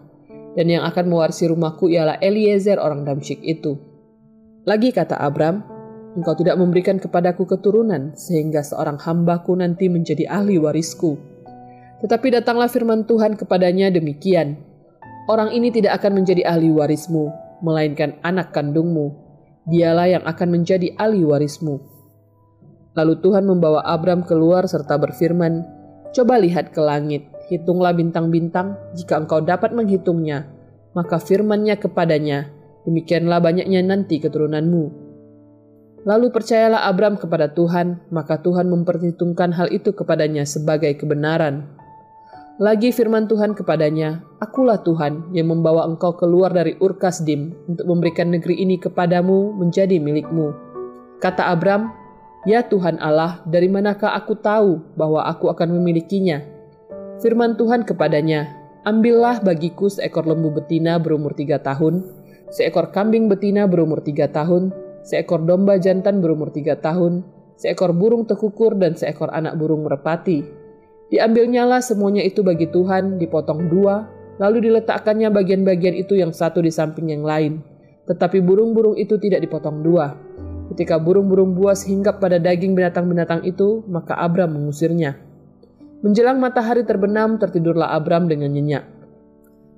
[0.53, 3.81] dan yang akan mewarisi rumahku ialah Eliezer orang Damsyik itu.
[4.63, 5.65] Lagi kata Abram,
[6.15, 11.19] engkau tidak memberikan kepadaku keturunan sehingga seorang hambaku nanti menjadi ahli warisku.
[11.99, 14.55] Tetapi datanglah firman Tuhan kepadanya demikian,
[15.27, 19.23] orang ini tidak akan menjadi ahli warismu, melainkan anak kandungmu.
[19.65, 21.81] Dialah yang akan menjadi ahli warismu.
[22.95, 25.65] Lalu Tuhan membawa Abram keluar serta berfirman,
[26.15, 30.47] Coba lihat ke langit, hitunglah bintang-bintang, jika engkau dapat menghitungnya,
[30.95, 32.47] maka firmannya kepadanya,
[32.87, 35.04] demikianlah banyaknya nanti keturunanmu.
[36.05, 41.65] Lalu percayalah Abram kepada Tuhan, maka Tuhan memperhitungkan hal itu kepadanya sebagai kebenaran.
[42.61, 48.61] Lagi firman Tuhan kepadanya, Akulah Tuhan yang membawa engkau keluar dari Urkasdim untuk memberikan negeri
[48.61, 50.53] ini kepadamu menjadi milikmu.
[51.19, 51.89] Kata Abram,
[52.45, 56.45] Ya Tuhan Allah, dari manakah aku tahu bahwa aku akan memilikinya?
[57.17, 58.45] Firman Tuhan kepadanya,
[58.85, 62.05] Ambillah bagiku seekor lembu betina berumur tiga tahun,
[62.53, 67.21] seekor kambing betina berumur tiga tahun, seekor domba jantan berumur tiga tahun,
[67.61, 70.41] seekor burung tekukur, dan seekor anak burung merpati.
[71.13, 74.09] Diambilnyalah semuanya itu bagi Tuhan, dipotong dua,
[74.41, 77.61] lalu diletakkannya bagian-bagian itu yang satu di samping yang lain.
[78.09, 80.17] Tetapi burung-burung itu tidak dipotong dua.
[80.73, 85.13] Ketika burung-burung buas hinggap pada daging binatang-binatang itu, maka Abram mengusirnya.
[86.01, 88.85] Menjelang matahari terbenam, tertidurlah Abram dengan nyenyak.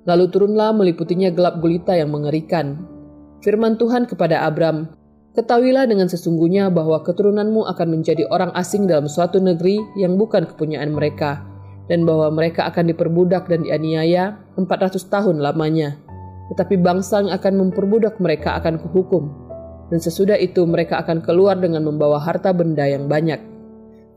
[0.08, 2.80] Lalu turunlah meliputinya gelap gulita yang mengerikan.
[3.44, 4.88] Firman Tuhan kepada Abram,
[5.36, 10.92] Ketahuilah dengan sesungguhnya bahwa keturunanmu akan menjadi orang asing dalam suatu negeri yang bukan kepunyaan
[10.94, 11.44] mereka,
[11.88, 16.00] dan bahwa mereka akan diperbudak dan dianiaya 400 tahun lamanya.
[16.48, 19.28] Tetapi bangsa yang akan memperbudak mereka akan kuhukum,
[19.92, 23.40] dan sesudah itu mereka akan keluar dengan membawa harta benda yang banyak.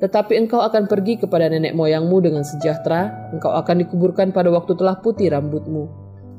[0.02, 4.98] Tetapi engkau akan pergi kepada nenek moyangmu dengan sejahtera, engkau akan dikuburkan pada waktu telah
[4.98, 5.86] putih rambutmu.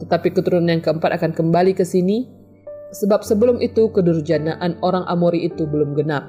[0.03, 2.27] Tetapi keturunan yang keempat akan kembali ke sini,
[2.93, 6.29] sebab sebelum itu kedurjanaan orang Amori itu belum genap.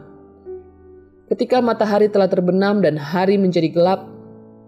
[1.27, 4.07] Ketika matahari telah terbenam dan hari menjadi gelap,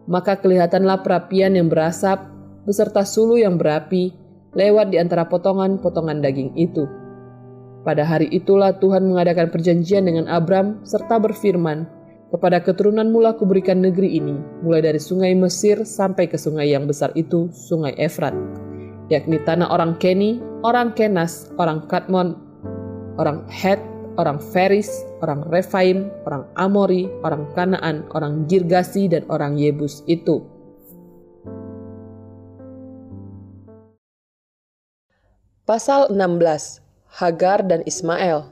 [0.06, 2.28] maka kelihatanlah perapian yang berasap
[2.68, 4.12] beserta sulu yang berapi
[4.54, 6.86] lewat di antara potongan-potongan daging itu.
[7.86, 11.86] Pada hari itulah Tuhan mengadakan perjanjian dengan Abram serta berfirman,
[12.34, 14.36] kepada keturunan mula kuberikan negeri ini,
[14.66, 18.34] mulai dari sungai Mesir sampai ke sungai yang besar itu, sungai Efrat
[19.10, 22.34] yakni tanah orang Keni, orang Kenas, orang Kadmon,
[23.22, 23.78] orang Het,
[24.18, 24.90] orang Feris,
[25.22, 30.42] orang Refaim, orang Amori, orang Kanaan, orang Girgasi, dan orang Yebus itu.
[35.66, 38.46] Pasal 16 Hagar dan Ismail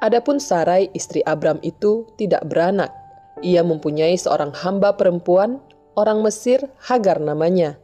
[0.00, 2.92] Adapun Sarai istri Abram itu tidak beranak.
[3.40, 5.60] Ia mempunyai seorang hamba perempuan,
[5.96, 7.80] orang Mesir, Hagar namanya.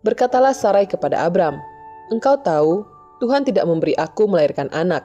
[0.00, 1.60] Berkatalah Sarai kepada Abram,
[2.08, 2.88] Engkau tahu,
[3.20, 5.04] Tuhan tidak memberi aku melahirkan anak.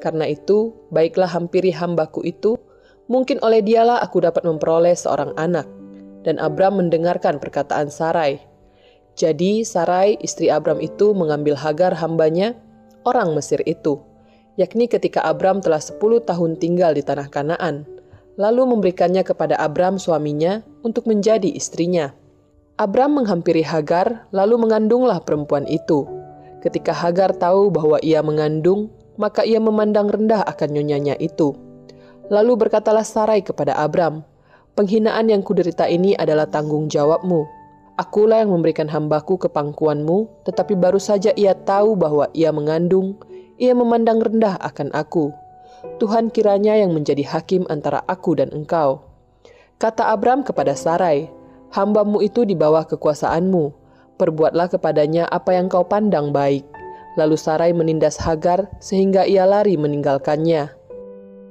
[0.00, 2.56] Karena itu, baiklah hampiri hambaku itu,
[3.04, 5.68] mungkin oleh dialah aku dapat memperoleh seorang anak.
[6.24, 8.40] Dan Abram mendengarkan perkataan Sarai.
[9.12, 12.56] Jadi Sarai, istri Abram itu mengambil Hagar hambanya,
[13.04, 14.00] orang Mesir itu,
[14.56, 17.84] yakni ketika Abram telah sepuluh tahun tinggal di tanah Kanaan,
[18.40, 22.16] lalu memberikannya kepada Abram suaminya untuk menjadi istrinya.
[22.80, 26.08] Abram menghampiri Hagar, lalu mengandunglah perempuan itu.
[26.64, 28.88] Ketika Hagar tahu bahwa ia mengandung,
[29.20, 31.52] maka ia memandang rendah akan nyonyanya itu.
[32.32, 34.24] Lalu berkatalah Sarai kepada Abram,
[34.80, 37.44] Penghinaan yang kuderita ini adalah tanggung jawabmu.
[38.00, 43.20] Akulah yang memberikan hambaku ke pangkuanmu, tetapi baru saja ia tahu bahwa ia mengandung,
[43.60, 45.36] ia memandang rendah akan aku.
[46.00, 49.04] Tuhan kiranya yang menjadi hakim antara aku dan engkau.
[49.76, 51.28] Kata Abram kepada Sarai,
[51.70, 53.74] hambamu itu di bawah kekuasaanmu.
[54.18, 56.66] Perbuatlah kepadanya apa yang kau pandang baik.
[57.18, 60.70] Lalu Sarai menindas Hagar sehingga ia lari meninggalkannya.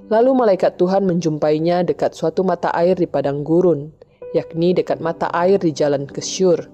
[0.09, 3.93] Lalu malaikat Tuhan menjumpainya dekat suatu mata air di padang gurun,
[4.33, 6.65] yakni dekat mata air di jalan ke Syur.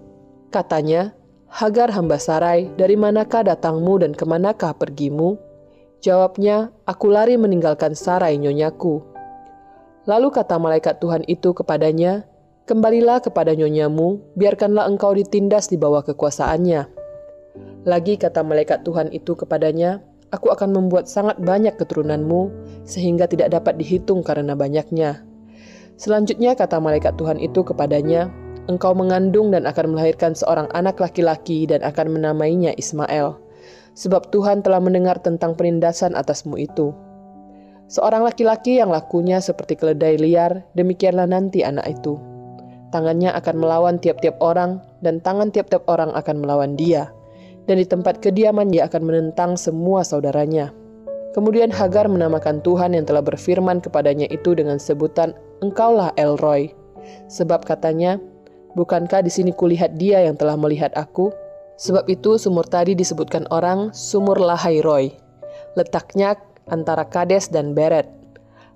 [0.51, 1.11] Katanya,
[1.51, 5.35] Hagar hamba Sarai, dari manakah datangmu dan ke manakah pergimu?
[5.99, 9.03] Jawabnya, aku lari meninggalkan Sarai nyonyaku.
[10.07, 12.27] Lalu kata malaikat Tuhan itu kepadanya,
[12.65, 16.89] Kembalilah kepada nyonyamu, biarkanlah engkau ditindas di bawah kekuasaannya.
[17.85, 20.01] Lagi kata malaikat Tuhan itu kepadanya,
[20.33, 22.49] Aku akan membuat sangat banyak keturunanmu,
[22.81, 25.21] sehingga tidak dapat dihitung karena banyaknya.
[26.01, 28.33] Selanjutnya kata malaikat Tuhan itu kepadanya,
[28.65, 33.37] Engkau mengandung dan akan melahirkan seorang anak laki-laki dan akan menamainya Ismail.
[33.93, 36.97] Sebab Tuhan telah mendengar tentang penindasan atasmu itu.
[37.93, 42.17] Seorang laki-laki yang lakunya seperti keledai liar, demikianlah nanti anak itu
[42.95, 47.11] tangannya akan melawan tiap-tiap orang, dan tangan tiap-tiap orang akan melawan dia.
[47.67, 50.71] Dan di tempat kediaman dia akan menentang semua saudaranya.
[51.35, 56.71] Kemudian Hagar menamakan Tuhan yang telah berfirman kepadanya itu dengan sebutan Engkaulah Elroy.
[57.27, 58.15] Sebab katanya,
[58.75, 61.31] Bukankah di sini kulihat dia yang telah melihat aku?
[61.79, 65.15] Sebab itu sumur tadi disebutkan orang sumur Lahai Roy.
[65.79, 66.35] Letaknya
[66.67, 68.11] antara Kades dan Beret.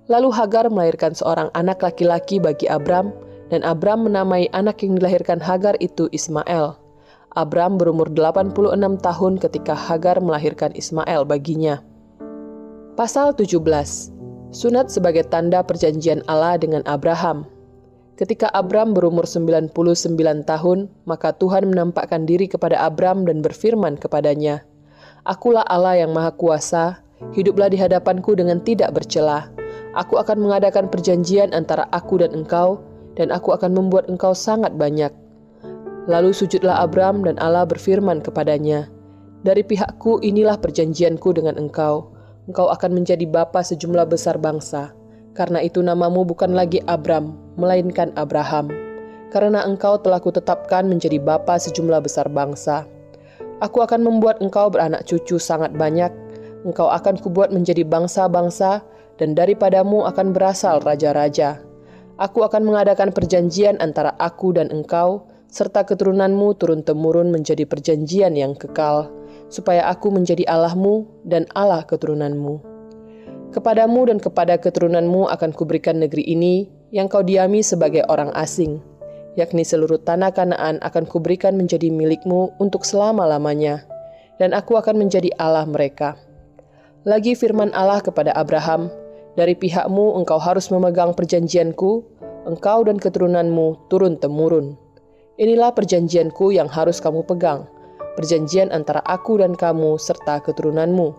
[0.08, 3.12] Lalu Hagar melahirkan seorang anak laki-laki bagi Abram,
[3.50, 6.78] dan Abram menamai anak yang dilahirkan Hagar itu Ismail.
[7.34, 8.54] Abram berumur 86
[9.02, 11.82] tahun ketika Hagar melahirkan Ismail baginya.
[12.98, 13.58] Pasal 17.
[14.50, 17.46] Sunat sebagai tanda perjanjian Allah dengan Abraham.
[18.18, 19.70] Ketika Abram berumur 99
[20.42, 24.66] tahun, maka Tuhan menampakkan diri kepada Abram dan berfirman kepadanya,
[25.22, 27.00] Akulah Allah yang Maha Kuasa,
[27.32, 29.48] hiduplah di hadapanku dengan tidak bercelah.
[29.96, 32.82] Aku akan mengadakan perjanjian antara aku dan engkau,
[33.20, 35.12] dan aku akan membuat engkau sangat banyak.
[36.08, 38.88] Lalu sujudlah Abram dan Allah berfirman kepadanya,
[39.44, 42.16] Dari pihakku inilah perjanjianku dengan engkau.
[42.48, 44.96] Engkau akan menjadi bapa sejumlah besar bangsa.
[45.36, 48.72] Karena itu namamu bukan lagi Abram, melainkan Abraham.
[49.28, 52.88] Karena engkau telah kutetapkan menjadi bapa sejumlah besar bangsa.
[53.60, 56.10] Aku akan membuat engkau beranak cucu sangat banyak.
[56.64, 58.80] Engkau akan kubuat menjadi bangsa-bangsa,
[59.20, 61.69] dan daripadamu akan berasal raja-raja
[62.20, 69.08] Aku akan mengadakan perjanjian antara aku dan engkau, serta keturunanmu turun-temurun menjadi perjanjian yang kekal,
[69.48, 72.60] supaya aku menjadi Allahmu dan Allah keturunanmu.
[73.56, 78.84] Kepadamu dan kepada keturunanmu akan kuberikan negeri ini yang kau diami sebagai orang asing,
[79.40, 83.80] yakni seluruh tanah Kanaan akan kuberikan menjadi milikmu untuk selama-lamanya,
[84.36, 86.20] dan aku akan menjadi Allah mereka.
[87.08, 88.92] Lagi firman Allah kepada Abraham,
[89.38, 92.02] dari pihakmu engkau harus memegang perjanjianku,
[92.50, 94.74] engkau dan keturunanmu turun-temurun.
[95.40, 97.64] Inilah perjanjianku yang harus kamu pegang,
[98.18, 101.14] perjanjian antara aku dan kamu serta keturunanmu,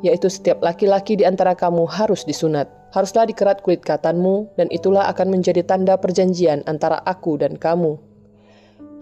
[0.00, 2.70] yaitu setiap laki-laki di antara kamu harus disunat.
[2.88, 8.00] Haruslah dikerat kulit katanmu, dan itulah akan menjadi tanda perjanjian antara aku dan kamu.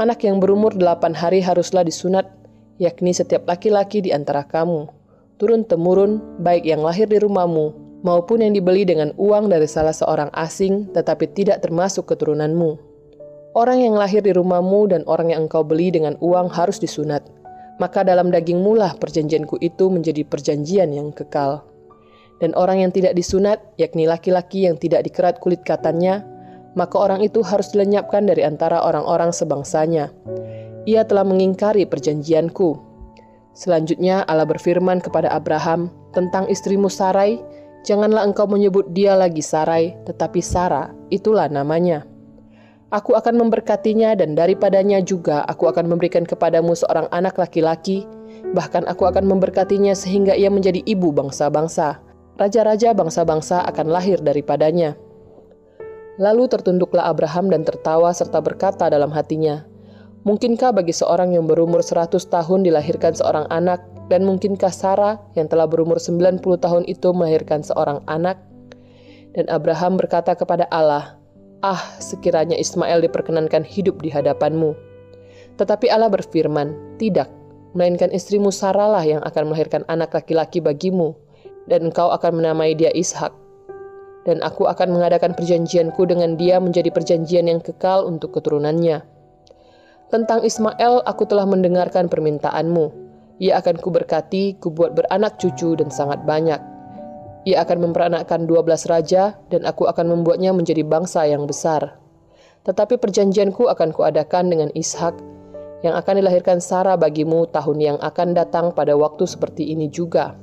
[0.02, 2.26] Anak yang berumur delapan hari haruslah disunat,
[2.82, 4.90] yakni setiap laki-laki di antara kamu.
[5.38, 10.86] Turun-temurun, baik yang lahir di rumahmu maupun yang dibeli dengan uang dari salah seorang asing
[10.94, 12.78] tetapi tidak termasuk keturunanmu.
[13.58, 17.26] Orang yang lahir di rumahmu dan orang yang engkau beli dengan uang harus disunat.
[17.82, 21.66] Maka dalam dagingmu lah perjanjianku itu menjadi perjanjian yang kekal.
[22.36, 26.20] Dan orang yang tidak disunat, yakni laki-laki yang tidak dikerat kulit katanya,
[26.76, 30.12] maka orang itu harus dilenyapkan dari antara orang-orang sebangsanya.
[30.84, 32.76] Ia telah mengingkari perjanjianku.
[33.56, 37.40] Selanjutnya Allah berfirman kepada Abraham tentang istrimu Sarai,
[37.86, 42.02] Janganlah engkau menyebut dia lagi Sarai, tetapi Sara, itulah namanya.
[42.90, 48.02] Aku akan memberkatinya dan daripadanya juga aku akan memberikan kepadamu seorang anak laki-laki,
[48.58, 52.02] bahkan aku akan memberkatinya sehingga ia menjadi ibu bangsa-bangsa.
[52.34, 54.98] Raja-raja bangsa-bangsa akan lahir daripadanya.
[56.18, 59.62] Lalu tertunduklah Abraham dan tertawa serta berkata dalam hatinya,
[60.26, 65.66] Mungkinkah bagi seorang yang berumur 100 tahun dilahirkan seorang anak dan mungkinkah Sarah yang telah
[65.66, 68.38] berumur 90 tahun itu melahirkan seorang anak?
[69.34, 71.18] Dan Abraham berkata kepada Allah,
[71.64, 74.76] Ah, sekiranya Ismail diperkenankan hidup di hadapanmu.
[75.58, 77.28] Tetapi Allah berfirman, Tidak,
[77.74, 81.18] melainkan istrimu Sarah lah yang akan melahirkan anak laki-laki bagimu,
[81.66, 83.34] dan engkau akan menamai dia Ishak.
[84.22, 89.02] Dan aku akan mengadakan perjanjianku dengan dia menjadi perjanjian yang kekal untuk keturunannya.
[90.06, 93.05] Tentang Ismail, aku telah mendengarkan permintaanmu,
[93.36, 96.58] ia akan kuberkati, kubuat beranak cucu dan sangat banyak.
[97.46, 102.00] Ia akan memperanakkan dua belas raja, dan aku akan membuatnya menjadi bangsa yang besar.
[102.66, 105.14] Tetapi perjanjianku akan kuadakan dengan Ishak,
[105.86, 110.34] yang akan dilahirkan Sarah bagimu tahun yang akan datang pada waktu seperti ini juga.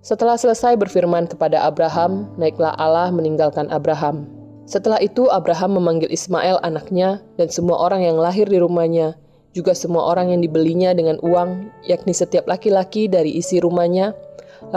[0.00, 4.30] Setelah selesai berfirman kepada Abraham, naiklah Allah meninggalkan Abraham.
[4.64, 9.18] Setelah itu Abraham memanggil Ismail anaknya dan semua orang yang lahir di rumahnya,
[9.56, 14.12] juga semua orang yang dibelinya dengan uang, yakni setiap laki-laki dari isi rumahnya,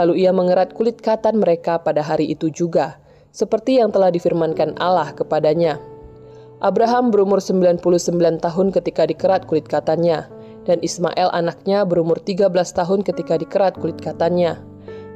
[0.00, 2.96] lalu ia mengerat kulit katan mereka pada hari itu juga,
[3.36, 5.76] seperti yang telah difirmankan Allah kepadanya.
[6.64, 7.84] Abraham berumur 99
[8.40, 10.24] tahun ketika dikerat kulit katannya,
[10.64, 14.60] dan Ismail anaknya berumur 13 tahun ketika dikerat kulit katannya.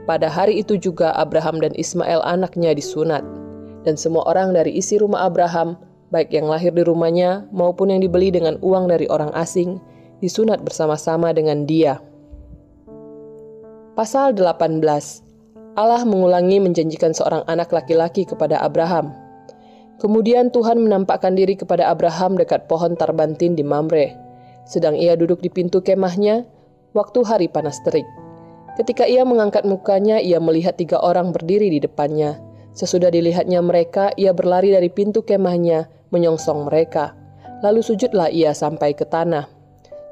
[0.05, 3.25] Pada hari itu juga Abraham dan Ismail anaknya disunat.
[3.85, 5.77] Dan semua orang dari isi rumah Abraham
[6.15, 9.83] baik yang lahir di rumahnya maupun yang dibeli dengan uang dari orang asing,
[10.23, 11.99] disunat bersama-sama dengan dia.
[13.99, 14.79] Pasal 18
[15.75, 19.11] Allah mengulangi menjanjikan seorang anak laki-laki kepada Abraham.
[19.99, 24.15] Kemudian Tuhan menampakkan diri kepada Abraham dekat pohon tarbantin di Mamre,
[24.67, 26.47] sedang ia duduk di pintu kemahnya
[26.95, 28.07] waktu hari panas terik.
[28.75, 32.39] Ketika ia mengangkat mukanya, ia melihat tiga orang berdiri di depannya.
[32.75, 37.19] Sesudah dilihatnya mereka, ia berlari dari pintu kemahnya menyongsong mereka.
[37.67, 39.51] Lalu sujudlah ia sampai ke tanah,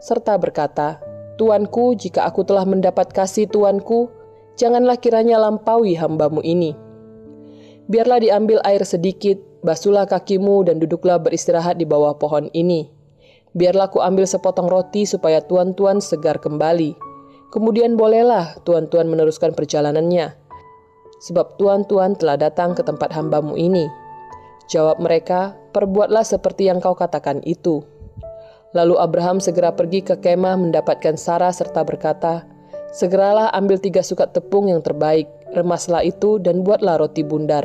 [0.02, 0.98] serta berkata,
[1.38, 4.10] Tuanku, jika aku telah mendapat kasih Tuanku,
[4.58, 6.74] janganlah kiranya lampaui hambamu ini.
[7.86, 12.90] Biarlah diambil air sedikit, basuhlah kakimu dan duduklah beristirahat di bawah pohon ini.
[13.52, 16.96] Biarlah ku ambil sepotong roti supaya tuan-tuan segar kembali.
[17.52, 20.32] Kemudian bolehlah tuan-tuan meneruskan perjalanannya.
[21.20, 23.86] Sebab tuan-tuan telah datang ke tempat hambamu ini.
[24.70, 27.82] Jawab mereka, perbuatlah seperti yang kau katakan itu.
[28.72, 32.48] Lalu Abraham segera pergi ke kemah mendapatkan Sarah serta berkata,
[32.92, 37.64] Segeralah ambil tiga sukat tepung yang terbaik, remaslah itu dan buatlah roti bundar.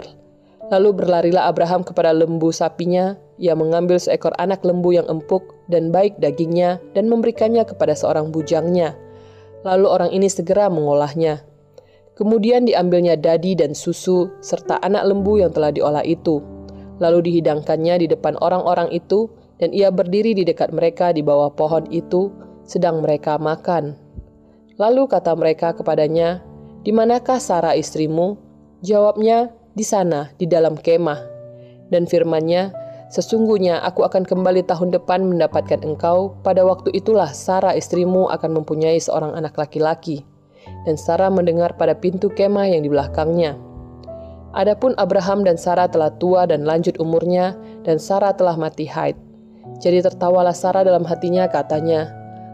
[0.67, 6.19] Lalu berlarilah Abraham kepada lembu sapinya, ia mengambil seekor anak lembu yang empuk dan baik
[6.19, 8.95] dagingnya dan memberikannya kepada seorang bujangnya.
[9.63, 11.43] Lalu orang ini segera mengolahnya.
[12.19, 16.57] Kemudian diambilnya dadi dan susu serta anak lembu yang telah diolah itu
[16.97, 21.85] lalu dihidangkannya di depan orang-orang itu, dan ia berdiri di dekat mereka di bawah pohon
[21.89, 22.29] itu,
[22.67, 23.97] sedang mereka makan.
[24.77, 26.45] Lalu kata mereka kepadanya,
[26.85, 28.37] "Di manakah Sarah istrimu?"
[28.85, 31.17] Jawabnya, "Di sana, di dalam kemah."
[31.89, 38.27] Dan firmannya, Sesungguhnya aku akan kembali tahun depan mendapatkan engkau, pada waktu itulah Sarah istrimu
[38.27, 40.27] akan mempunyai seorang anak laki-laki.
[40.83, 43.55] Dan Sarah mendengar pada pintu kemah yang di belakangnya.
[44.55, 49.19] Adapun Abraham dan Sarah telah tua dan lanjut umurnya, dan Sarah telah mati haid.
[49.83, 52.07] Jadi tertawalah Sarah dalam hatinya katanya,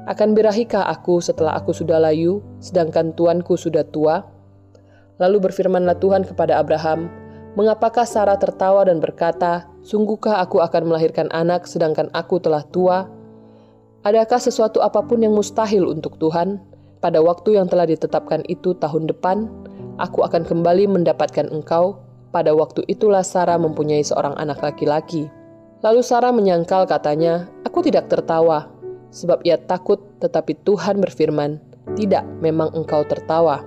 [0.10, 4.26] Akan birahikah aku setelah aku sudah layu, sedangkan tuanku sudah tua?
[5.22, 7.08] Lalu berfirmanlah Tuhan kepada Abraham,
[7.54, 13.06] Mengapakah Sarah tertawa dan berkata, Sungguhkah aku akan melahirkan anak sedangkan aku telah tua?
[14.02, 16.58] Adakah sesuatu apa pun yang mustahil untuk Tuhan?
[16.98, 19.46] Pada waktu yang telah ditetapkan itu tahun depan,
[20.02, 22.00] aku akan kembali mendapatkan engkau.
[22.34, 25.30] Pada waktu itulah Sarah mempunyai seorang anak laki-laki.
[25.86, 28.72] Lalu Sarah menyangkal katanya, aku tidak tertawa,
[29.14, 31.62] sebab ia takut tetapi Tuhan berfirman,
[31.94, 33.62] tidak memang engkau tertawa.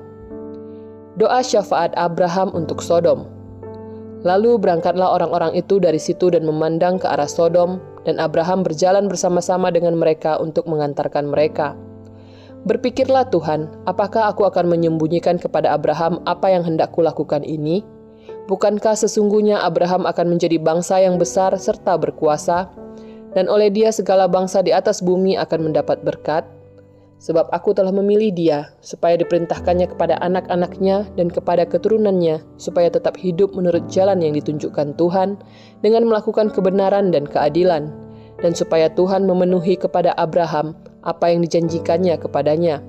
[1.15, 3.31] Doa syafaat Abraham untuk Sodom.
[4.27, 9.71] Lalu berangkatlah orang-orang itu dari situ dan memandang ke arah Sodom, dan Abraham berjalan bersama-sama
[9.71, 11.79] dengan mereka untuk mengantarkan mereka.
[12.67, 17.87] Berpikirlah Tuhan, apakah aku akan menyembunyikan kepada Abraham apa yang hendak kulakukan ini?
[18.51, 22.67] Bukankah sesungguhnya Abraham akan menjadi bangsa yang besar serta berkuasa,
[23.39, 26.43] dan oleh dia segala bangsa di atas bumi akan mendapat berkat?
[27.23, 33.55] Sebab aku telah memilih dia, supaya diperintahkannya kepada anak-anaknya dan kepada keturunannya, supaya tetap hidup
[33.55, 35.39] menurut jalan yang ditunjukkan Tuhan,
[35.87, 37.95] dengan melakukan kebenaran dan keadilan,
[38.43, 40.75] dan supaya Tuhan memenuhi kepada Abraham
[41.07, 42.83] apa yang dijanjikannya kepadanya.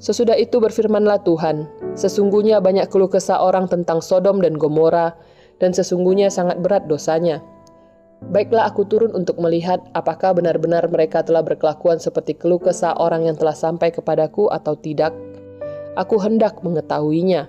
[0.00, 1.68] Sesudah itu berfirmanlah Tuhan,
[1.98, 5.12] sesungguhnya banyak keluh kesah orang tentang Sodom dan Gomora,
[5.58, 7.42] dan sesungguhnya sangat berat dosanya.
[8.18, 13.38] Baiklah aku turun untuk melihat apakah benar-benar mereka telah berkelakuan seperti keluh kesah orang yang
[13.38, 15.14] telah sampai kepadaku atau tidak.
[15.94, 17.46] Aku hendak mengetahuinya.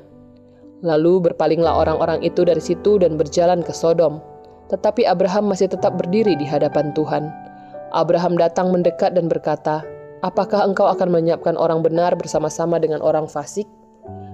[0.85, 4.21] Lalu berpalinglah orang-orang itu dari situ dan berjalan ke Sodom.
[4.69, 7.48] Tetapi Abraham masih tetap berdiri di hadapan Tuhan.
[7.91, 9.81] Abraham datang mendekat dan berkata,
[10.19, 13.63] Apakah engkau akan menyiapkan orang benar bersama-sama dengan orang fasik?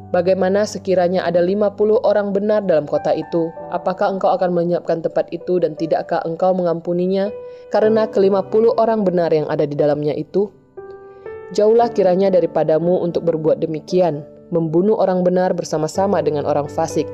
[0.09, 3.53] Bagaimana sekiranya ada 50 orang benar dalam kota itu?
[3.69, 7.29] Apakah engkau akan menyiapkan tempat itu dan tidakkah engkau mengampuninya
[7.69, 10.49] karena ke-50 orang benar yang ada di dalamnya itu?
[11.53, 17.05] Jauhlah kiranya daripadamu untuk berbuat demikian, membunuh orang benar bersama-sama dengan orang fasik,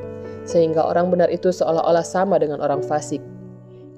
[0.48, 3.20] sehingga orang benar itu seolah-olah sama dengan orang fasik.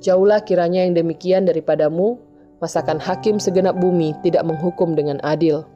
[0.01, 2.17] Jauhlah kiranya yang demikian daripadamu,
[2.63, 5.67] masakan hakim segenap bumi tidak menghukum dengan adil.'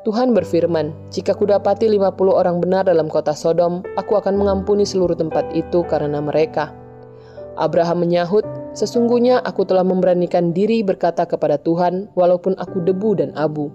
[0.00, 5.44] Tuhan berfirman, jika kudapati 50 orang benar dalam kota Sodom, aku akan mengampuni seluruh tempat
[5.52, 6.72] itu karena mereka.
[7.60, 13.68] Abraham menyahut, sesungguhnya aku telah memberanikan diri berkata kepada Tuhan, walaupun aku debu dan abu.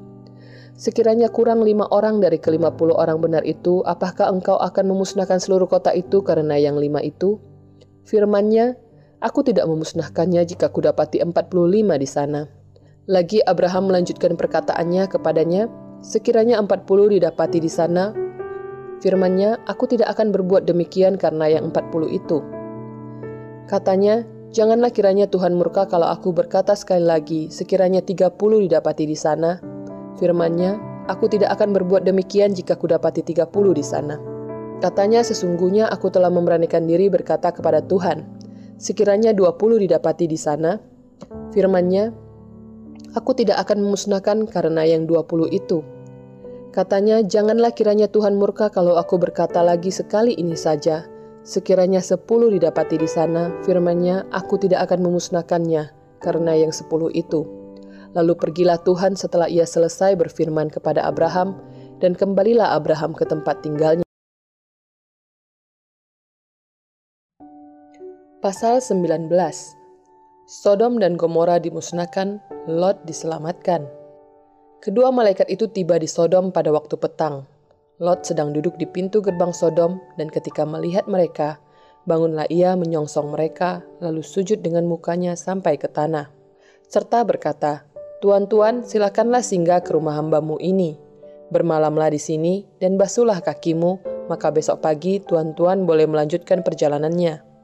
[0.73, 5.69] Sekiranya kurang lima orang dari kelima puluh orang benar itu, apakah engkau akan memusnahkan seluruh
[5.69, 7.37] kota itu karena yang lima itu?
[8.09, 8.73] Firmannya,
[9.25, 12.45] aku tidak memusnahkannya jika kudapati empat puluh lima di sana.
[13.09, 15.65] Lagi Abraham melanjutkan perkataannya kepadanya,
[16.05, 18.13] Sekiranya empat puluh didapati di sana,
[19.01, 22.45] firmannya, aku tidak akan berbuat demikian karena yang empat puluh itu.
[23.65, 24.21] Katanya,
[24.53, 29.57] janganlah kiranya Tuhan murka kalau aku berkata sekali lagi, sekiranya tiga puluh didapati di sana.
[30.21, 30.77] Firmannya,
[31.09, 34.21] aku tidak akan berbuat demikian jika ku dapati tiga puluh di sana.
[34.85, 38.29] Katanya, sesungguhnya aku telah memberanikan diri berkata kepada Tuhan,
[38.75, 40.79] sekiranya dua puluh didapati di sana.
[41.55, 42.11] Firmannya,
[43.15, 45.81] aku tidak akan memusnahkan karena yang dua puluh itu.
[46.75, 51.07] Katanya, janganlah kiranya Tuhan murka kalau aku berkata lagi sekali ini saja.
[51.45, 57.47] Sekiranya sepuluh didapati di sana, firmannya, aku tidak akan memusnahkannya, karena yang sepuluh itu.
[58.15, 61.59] Lalu pergilah Tuhan setelah ia selesai berfirman kepada Abraham,
[61.99, 64.04] dan kembalilah Abraham ke tempat tinggalnya.
[68.45, 69.25] Pasal 19
[70.45, 72.37] Sodom dan Gomora dimusnahkan,
[72.69, 73.89] Lot diselamatkan.
[74.85, 77.49] Kedua malaikat itu tiba di Sodom pada waktu petang.
[77.97, 81.57] Lot sedang duduk di pintu gerbang Sodom, dan ketika melihat mereka,
[82.05, 86.29] bangunlah ia menyongsong mereka, lalu sujud dengan mukanya sampai ke tanah,
[86.85, 87.89] serta berkata,
[88.21, 90.93] Tuan-tuan, silakanlah singgah ke rumah hambamu ini.
[91.49, 97.54] Bermalamlah di sini, dan basuhlah kakimu, maka besok pagi tuan-tuan boleh melanjutkan perjalanannya.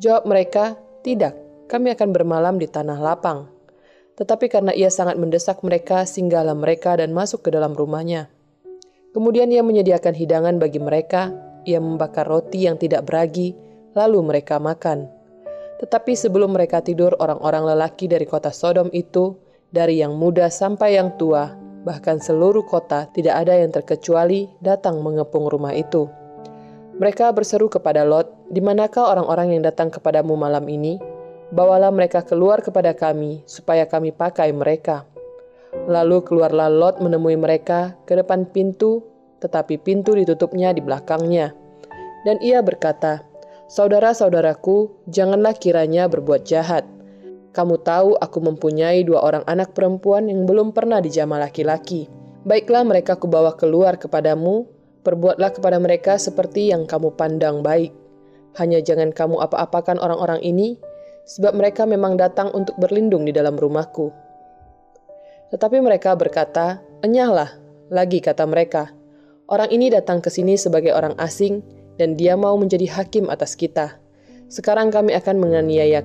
[0.00, 1.36] Jawab mereka, tidak,
[1.68, 3.50] kami akan bermalam di tanah lapang.
[4.16, 8.28] Tetapi karena ia sangat mendesak mereka, singgahlah mereka dan masuk ke dalam rumahnya.
[9.12, 11.32] Kemudian ia menyediakan hidangan bagi mereka,
[11.68, 13.52] ia membakar roti yang tidak beragi,
[13.92, 15.08] lalu mereka makan.
[15.82, 19.36] Tetapi sebelum mereka tidur, orang-orang lelaki dari kota Sodom itu,
[19.72, 21.52] dari yang muda sampai yang tua,
[21.82, 26.06] bahkan seluruh kota tidak ada yang terkecuali datang mengepung rumah itu.
[26.92, 31.00] Mereka berseru kepada Lot, "Di manakah orang-orang yang datang kepadamu malam ini?
[31.52, 35.08] Bawalah mereka keluar kepada kami, supaya kami pakai mereka."
[35.88, 39.00] Lalu keluarlah Lot menemui mereka ke depan pintu,
[39.40, 41.56] tetapi pintu ditutupnya di belakangnya.
[42.28, 43.24] Dan ia berkata,
[43.72, 46.84] "Saudara-saudaraku, janganlah kiranya berbuat jahat.
[47.56, 52.08] Kamu tahu aku mempunyai dua orang anak perempuan yang belum pernah dijamah laki-laki.
[52.48, 54.68] Baiklah mereka kubawa keluar kepadamu,
[55.02, 57.90] Perbuatlah kepada mereka seperti yang kamu pandang baik.
[58.58, 60.78] Hanya jangan kamu apa-apakan orang-orang ini,
[61.26, 64.14] sebab mereka memang datang untuk berlindung di dalam rumahku.
[65.50, 67.50] Tetapi mereka berkata, Enyahlah,
[67.90, 68.94] lagi kata mereka,
[69.50, 71.60] orang ini datang ke sini sebagai orang asing,
[71.98, 73.98] dan dia mau menjadi hakim atas kita.
[74.48, 76.04] Sekarang kami akan menganiaya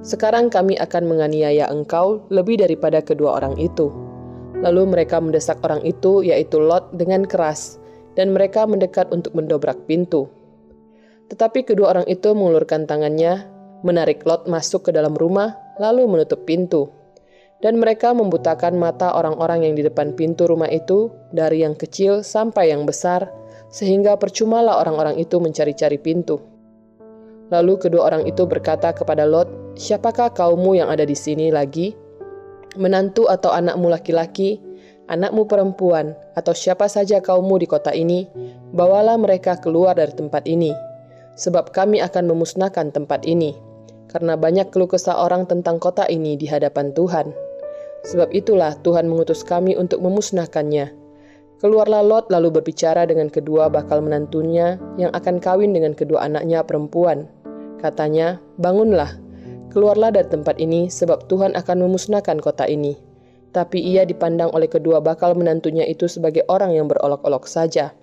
[0.00, 3.92] sekarang kami akan menganiaya engkau lebih daripada kedua orang itu.
[4.60, 7.79] Lalu mereka mendesak orang itu, yaitu Lot, dengan keras,
[8.18, 10.30] dan mereka mendekat untuk mendobrak pintu.
[11.30, 13.46] Tetapi kedua orang itu mengulurkan tangannya,
[13.86, 16.90] menarik Lot masuk ke dalam rumah, lalu menutup pintu.
[17.60, 22.72] Dan mereka membutakan mata orang-orang yang di depan pintu rumah itu, dari yang kecil sampai
[22.72, 23.28] yang besar,
[23.68, 26.40] sehingga percumalah orang-orang itu mencari-cari pintu.
[27.52, 31.94] Lalu kedua orang itu berkata kepada Lot, "Siapakah kaummu yang ada di sini lagi?
[32.78, 34.69] Menantu atau anakmu laki-laki
[35.10, 38.30] anakmu perempuan, atau siapa saja kaummu di kota ini,
[38.70, 40.70] bawalah mereka keluar dari tempat ini,
[41.34, 43.58] sebab kami akan memusnahkan tempat ini,
[44.06, 47.34] karena banyak keluh kesah orang tentang kota ini di hadapan Tuhan.
[48.06, 50.88] Sebab itulah Tuhan mengutus kami untuk memusnahkannya.
[51.60, 57.28] Keluarlah Lot lalu berbicara dengan kedua bakal menantunya yang akan kawin dengan kedua anaknya perempuan.
[57.76, 59.20] Katanya, bangunlah,
[59.68, 63.09] keluarlah dari tempat ini sebab Tuhan akan memusnahkan kota ini
[63.50, 67.94] tapi ia dipandang oleh kedua bakal menantunya itu sebagai orang yang berolok-olok saja.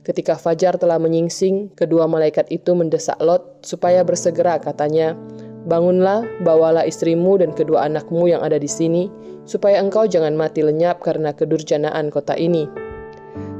[0.00, 5.12] Ketika Fajar telah menyingsing, kedua malaikat itu mendesak Lot supaya bersegera katanya,
[5.60, 9.12] Bangunlah, bawalah istrimu dan kedua anakmu yang ada di sini,
[9.44, 12.64] supaya engkau jangan mati lenyap karena kedurjanaan kota ini.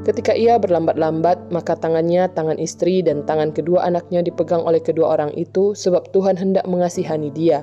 [0.01, 5.29] Ketika ia berlambat-lambat, maka tangannya, tangan istri, dan tangan kedua anaknya dipegang oleh kedua orang
[5.37, 7.61] itu, sebab Tuhan hendak mengasihani dia.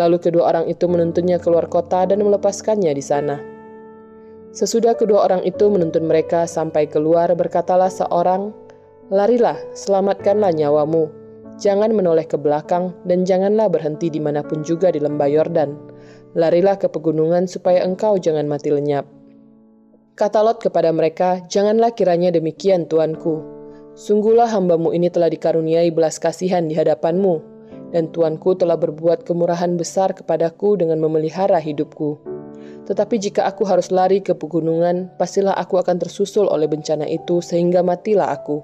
[0.00, 3.36] Lalu kedua orang itu menuntunnya keluar kota dan melepaskannya di sana.
[4.56, 8.56] Sesudah kedua orang itu menuntun mereka sampai keluar, berkatalah seorang,
[9.12, 11.12] Larilah, selamatkanlah nyawamu.
[11.60, 15.76] Jangan menoleh ke belakang dan janganlah berhenti di mana pun juga di lembah Yordan.
[16.32, 19.04] Larilah ke pegunungan supaya engkau jangan mati lenyap.
[20.16, 23.42] Kata Lot kepada mereka, Janganlah kiranya demikian, Tuanku.
[23.98, 27.59] Sungguhlah hambamu ini telah dikaruniai belas kasihan di hadapanmu,
[27.90, 32.18] dan Tuanku telah berbuat kemurahan besar kepadaku dengan memelihara hidupku.
[32.86, 37.86] Tetapi jika aku harus lari ke pegunungan, pastilah aku akan tersusul oleh bencana itu sehingga
[37.86, 38.62] matilah aku.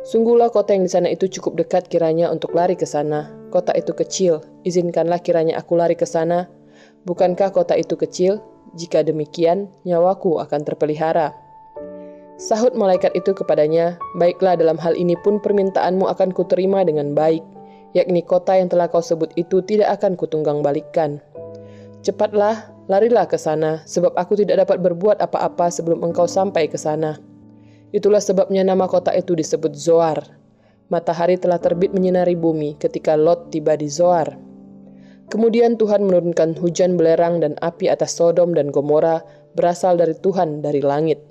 [0.00, 3.28] Sungguhlah kota yang di sana itu cukup dekat kiranya untuk lari ke sana.
[3.52, 6.48] Kota itu kecil, izinkanlah kiranya aku lari ke sana.
[7.04, 8.40] Bukankah kota itu kecil?
[8.76, 11.36] Jika demikian, nyawaku akan terpelihara.
[12.40, 17.44] Sahut malaikat itu kepadanya, Baiklah dalam hal ini pun permintaanmu akan kuterima dengan baik
[17.96, 21.18] yakni kota yang telah kau sebut itu tidak akan kutunggang balikan.
[22.00, 27.20] Cepatlah, larilah ke sana, sebab aku tidak dapat berbuat apa-apa sebelum engkau sampai ke sana.
[27.90, 30.22] Itulah sebabnya nama kota itu disebut Zoar.
[30.90, 34.38] Matahari telah terbit menyinari bumi ketika Lot tiba di Zoar.
[35.30, 39.22] Kemudian Tuhan menurunkan hujan belerang dan api atas Sodom dan Gomora
[39.54, 41.22] berasal dari Tuhan dari langit.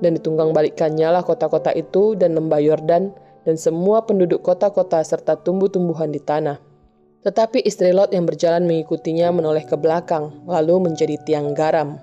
[0.00, 3.12] Dan ditunggang balikkannya lah kota-kota itu dan lembah Yordan
[3.44, 6.58] dan semua penduduk kota-kota serta tumbuh-tumbuhan di tanah.
[7.24, 11.96] Tetapi istri Lot yang berjalan mengikutinya menoleh ke belakang, lalu menjadi tiang garam.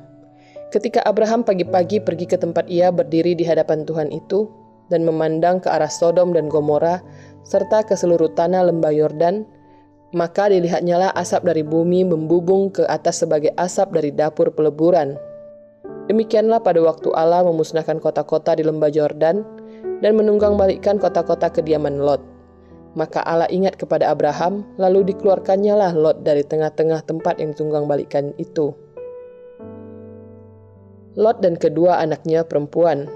[0.73, 4.49] Ketika Abraham pagi-pagi pergi ke tempat ia berdiri di hadapan Tuhan itu,
[4.89, 6.99] dan memandang ke arah Sodom dan Gomora,
[7.45, 9.47] serta ke seluruh tanah lembah Yordan,
[10.11, 15.15] maka dilihatnyalah asap dari bumi membubung ke atas sebagai asap dari dapur peleburan.
[16.11, 19.60] Demikianlah pada waktu Allah memusnahkan kota-kota di lembah Yordan,
[20.01, 22.21] dan menunggang balikkan kota-kota kediaman Lot.
[22.91, 28.35] Maka Allah ingat kepada Abraham, lalu dikeluarkannya lah Lot dari tengah-tengah tempat yang ditunggang balikkan
[28.35, 28.75] itu.
[31.15, 33.07] Lot dan kedua anaknya perempuan.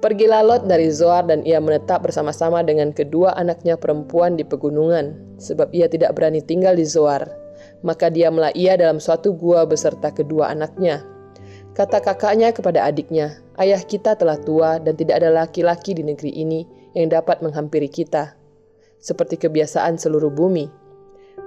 [0.00, 5.68] Pergilah Lot dari Zoar dan ia menetap bersama-sama dengan kedua anaknya perempuan di pegunungan, sebab
[5.76, 7.28] ia tidak berani tinggal di Zoar.
[7.84, 11.04] Maka diamlah ia dalam suatu gua beserta kedua anaknya.
[11.76, 16.64] Kata kakaknya kepada adiknya, ayah kita telah tua dan tidak ada laki-laki di negeri ini
[16.96, 18.34] yang dapat menghampiri kita.
[19.00, 20.66] Seperti kebiasaan seluruh bumi.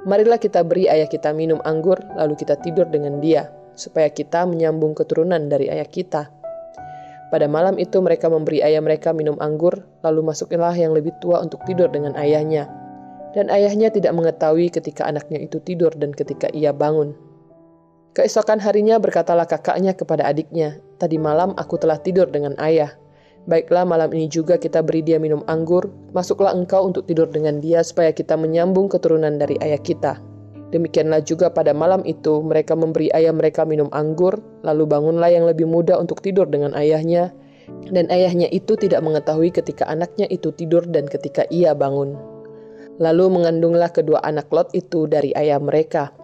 [0.06, 4.94] Marilah kita beri ayah kita minum anggur, lalu kita tidur dengan dia, supaya kita menyambung
[4.94, 6.30] keturunan dari ayah kita.
[7.34, 9.74] Pada malam itu mereka memberi ayah mereka minum anggur,
[10.06, 12.70] lalu masuklah yang lebih tua untuk tidur dengan ayahnya.
[13.34, 17.18] Dan ayahnya tidak mengetahui ketika anaknya itu tidur dan ketika ia bangun.
[18.14, 22.94] Keesokan harinya berkatalah kakaknya kepada adiknya, Tadi malam aku telah tidur dengan ayah.
[23.44, 27.84] Baiklah malam ini juga kita beri dia minum anggur, masuklah engkau untuk tidur dengan dia
[27.84, 30.24] supaya kita menyambung keturunan dari ayah kita.
[30.72, 35.68] Demikianlah juga pada malam itu mereka memberi ayah mereka minum anggur, lalu bangunlah yang lebih
[35.68, 37.36] muda untuk tidur dengan ayahnya,
[37.92, 42.16] dan ayahnya itu tidak mengetahui ketika anaknya itu tidur dan ketika ia bangun.
[43.04, 46.16] Lalu mengandunglah kedua anak Lot itu dari ayah mereka.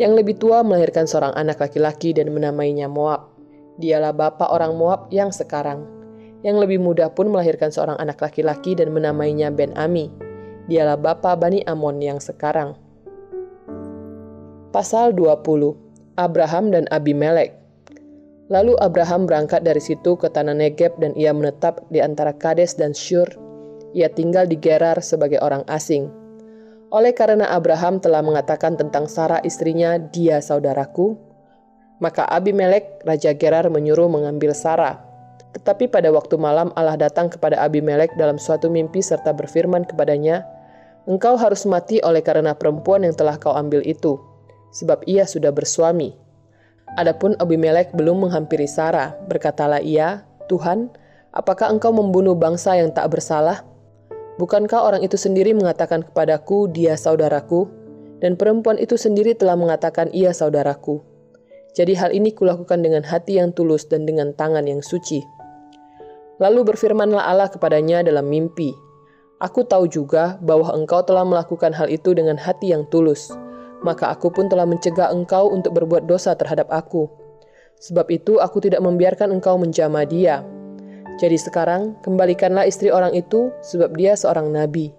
[0.00, 3.30] Yang lebih tua melahirkan seorang anak laki-laki dan menamainya Moab.
[3.78, 5.86] Dialah bapak orang Moab yang sekarang.
[6.42, 10.10] Yang lebih muda pun melahirkan seorang anak laki-laki dan menamainya Ben Ami.
[10.66, 12.74] Dialah bapak Bani Amon yang sekarang.
[14.74, 15.74] Pasal 20
[16.18, 17.58] Abraham dan Abimelek
[18.48, 22.96] Lalu Abraham berangkat dari situ ke tanah Negeb dan ia menetap di antara Kades dan
[22.96, 23.28] Syur.
[23.92, 26.08] Ia tinggal di Gerar sebagai orang asing.
[26.88, 31.20] Oleh karena Abraham telah mengatakan tentang Sarah istrinya, dia saudaraku,
[32.00, 35.04] maka Abimelek, Raja Gerar menyuruh mengambil Sarah.
[35.52, 40.48] Tetapi pada waktu malam Allah datang kepada Abimelek dalam suatu mimpi serta berfirman kepadanya,
[41.08, 44.20] Engkau harus mati oleh karena perempuan yang telah kau ambil itu
[44.72, 46.12] sebab ia sudah bersuami.
[46.96, 50.88] Adapun Abimelek belum menghampiri Sarah, berkatalah ia, Tuhan,
[51.36, 53.67] apakah engkau membunuh bangsa yang tak bersalah?
[54.38, 57.66] Bukankah orang itu sendiri mengatakan kepadaku, dia saudaraku,
[58.22, 61.02] dan perempuan itu sendiri telah mengatakan ia saudaraku.
[61.74, 65.22] Jadi hal ini kulakukan dengan hati yang tulus dan dengan tangan yang suci.
[66.38, 68.70] Lalu berfirmanlah Allah kepadanya dalam mimpi,
[69.38, 73.30] Aku tahu juga bahwa engkau telah melakukan hal itu dengan hati yang tulus,
[73.86, 77.06] maka aku pun telah mencegah engkau untuk berbuat dosa terhadap aku.
[77.78, 80.42] Sebab itu aku tidak membiarkan engkau menjamah dia.
[81.18, 84.94] Jadi sekarang kembalikanlah istri orang itu sebab dia seorang nabi.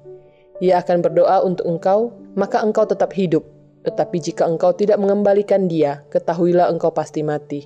[0.60, 3.48] Ia akan berdoa untuk engkau, maka engkau tetap hidup.
[3.88, 7.64] Tetapi jika engkau tidak mengembalikan dia, ketahuilah engkau pasti mati.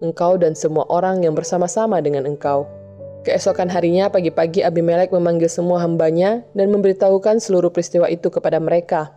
[0.00, 2.64] Engkau dan semua orang yang bersama-sama dengan engkau.
[3.28, 9.12] Keesokan harinya pagi-pagi Abimelek memanggil semua hambanya dan memberitahukan seluruh peristiwa itu kepada mereka.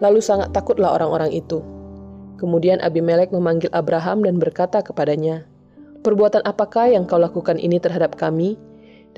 [0.00, 1.60] Lalu sangat takutlah orang-orang itu.
[2.40, 5.44] Kemudian Abimelek memanggil Abraham dan berkata kepadanya,
[6.06, 8.54] Perbuatan apakah yang kau lakukan ini terhadap kami?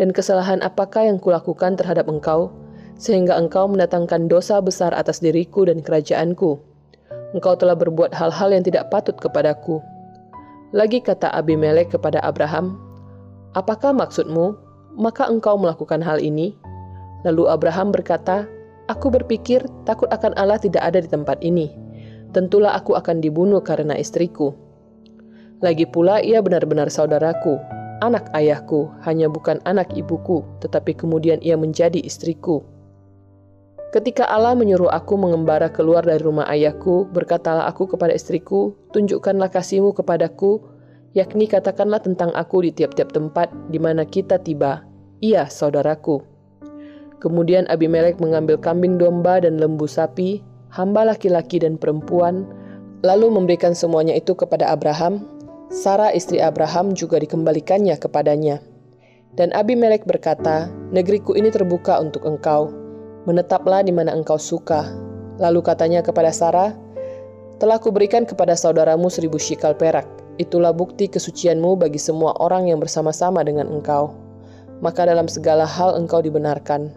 [0.01, 2.49] Dan kesalahan apakah yang kulakukan terhadap engkau?
[2.97, 6.57] Sehingga engkau mendatangkan dosa besar atas diriku dan kerajaanku.
[7.37, 9.79] Engkau telah berbuat hal-hal yang tidak patut kepadaku.
[10.73, 12.81] Lagi kata Abimelek kepada Abraham,
[13.59, 14.55] Apakah maksudmu?
[14.95, 16.55] Maka engkau melakukan hal ini?
[17.27, 18.47] Lalu Abraham berkata,
[18.87, 21.71] Aku berpikir takut akan Allah tidak ada di tempat ini.
[22.31, 24.55] Tentulah aku akan dibunuh karena istriku.
[25.61, 27.61] Lagi pula ia benar-benar saudaraku,
[28.01, 32.65] anak ayahku, hanya bukan anak ibuku, tetapi kemudian ia menjadi istriku.
[33.93, 39.93] Ketika Allah menyuruh aku mengembara keluar dari rumah ayahku, berkatalah aku kepada istriku, tunjukkanlah kasihmu
[39.93, 40.65] kepadaku,
[41.13, 44.87] yakni katakanlah tentang aku di tiap-tiap tempat di mana kita tiba.
[45.21, 46.25] Ia saudaraku.
[47.21, 50.41] Kemudian Abimelek mengambil kambing domba dan lembu sapi,
[50.73, 52.49] hamba laki-laki dan perempuan,
[53.05, 55.21] lalu memberikan semuanya itu kepada Abraham.
[55.71, 58.59] Sarah istri Abraham juga dikembalikannya kepadanya.
[59.39, 62.75] Dan Abimelek berkata, Negeriku ini terbuka untuk engkau,
[63.31, 64.91] menetaplah di mana engkau suka.
[65.39, 66.75] Lalu katanya kepada Sarah,
[67.63, 70.11] Telah kuberikan kepada saudaramu seribu shikal perak,
[70.43, 74.11] itulah bukti kesucianmu bagi semua orang yang bersama-sama dengan engkau.
[74.83, 76.91] Maka dalam segala hal engkau dibenarkan.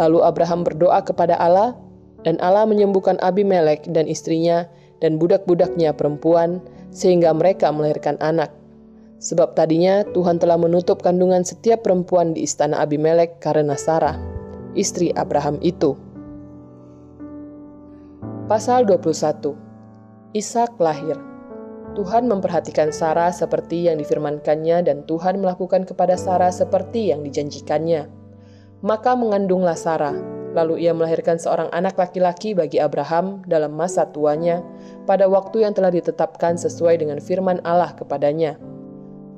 [0.00, 1.76] Lalu Abraham berdoa kepada Allah,
[2.24, 4.64] dan Allah menyembuhkan Abimelek dan istrinya
[5.04, 8.52] dan budak-budaknya perempuan, sehingga mereka melahirkan anak.
[9.20, 14.16] Sebab tadinya Tuhan telah menutup kandungan setiap perempuan di istana Abimelek karena Sarah,
[14.74, 15.96] istri Abraham itu.
[18.48, 19.54] Pasal 21
[20.34, 21.14] Ishak lahir
[21.94, 28.20] Tuhan memperhatikan Sarah seperti yang difirmankannya dan Tuhan melakukan kepada Sarah seperti yang dijanjikannya
[28.80, 30.16] maka mengandunglah Sarah.
[30.50, 34.62] Lalu ia melahirkan seorang anak laki-laki bagi Abraham dalam masa tuanya,
[35.06, 38.58] pada waktu yang telah ditetapkan sesuai dengan firman Allah kepadanya.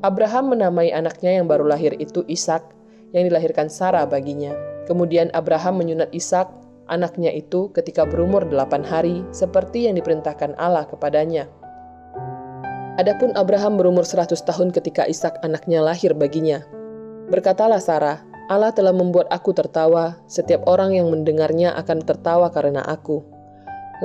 [0.02, 2.64] Abraham menamai anaknya yang baru lahir itu Ishak,
[3.12, 4.56] yang dilahirkan Sarah baginya.
[4.88, 6.48] Kemudian Abraham menyunat Ishak,
[6.88, 11.46] anaknya itu ketika berumur delapan hari, seperti yang diperintahkan Allah kepadanya.
[12.96, 16.64] Adapun Abraham berumur seratus tahun ketika Ishak anaknya lahir baginya.
[17.30, 18.20] Berkatalah Sarah,
[18.52, 23.24] Allah telah membuat aku tertawa, setiap orang yang mendengarnya akan tertawa karena aku.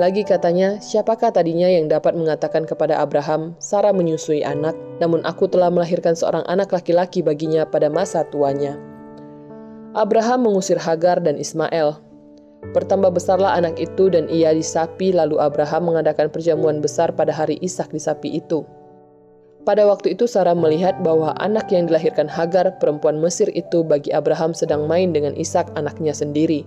[0.00, 4.72] Lagi katanya, siapakah tadinya yang dapat mengatakan kepada Abraham, Sarah menyusui anak,
[5.04, 8.80] namun aku telah melahirkan seorang anak laki-laki baginya pada masa tuanya.
[9.92, 12.00] Abraham mengusir Hagar dan Ismail.
[12.72, 17.92] Bertambah besarlah anak itu dan ia disapi lalu Abraham mengadakan perjamuan besar pada hari Ishak
[17.92, 18.64] disapi itu.
[19.66, 24.54] Pada waktu itu Sarah melihat bahwa anak yang dilahirkan Hagar, perempuan Mesir itu bagi Abraham
[24.54, 26.64] sedang main dengan Ishak anaknya sendiri.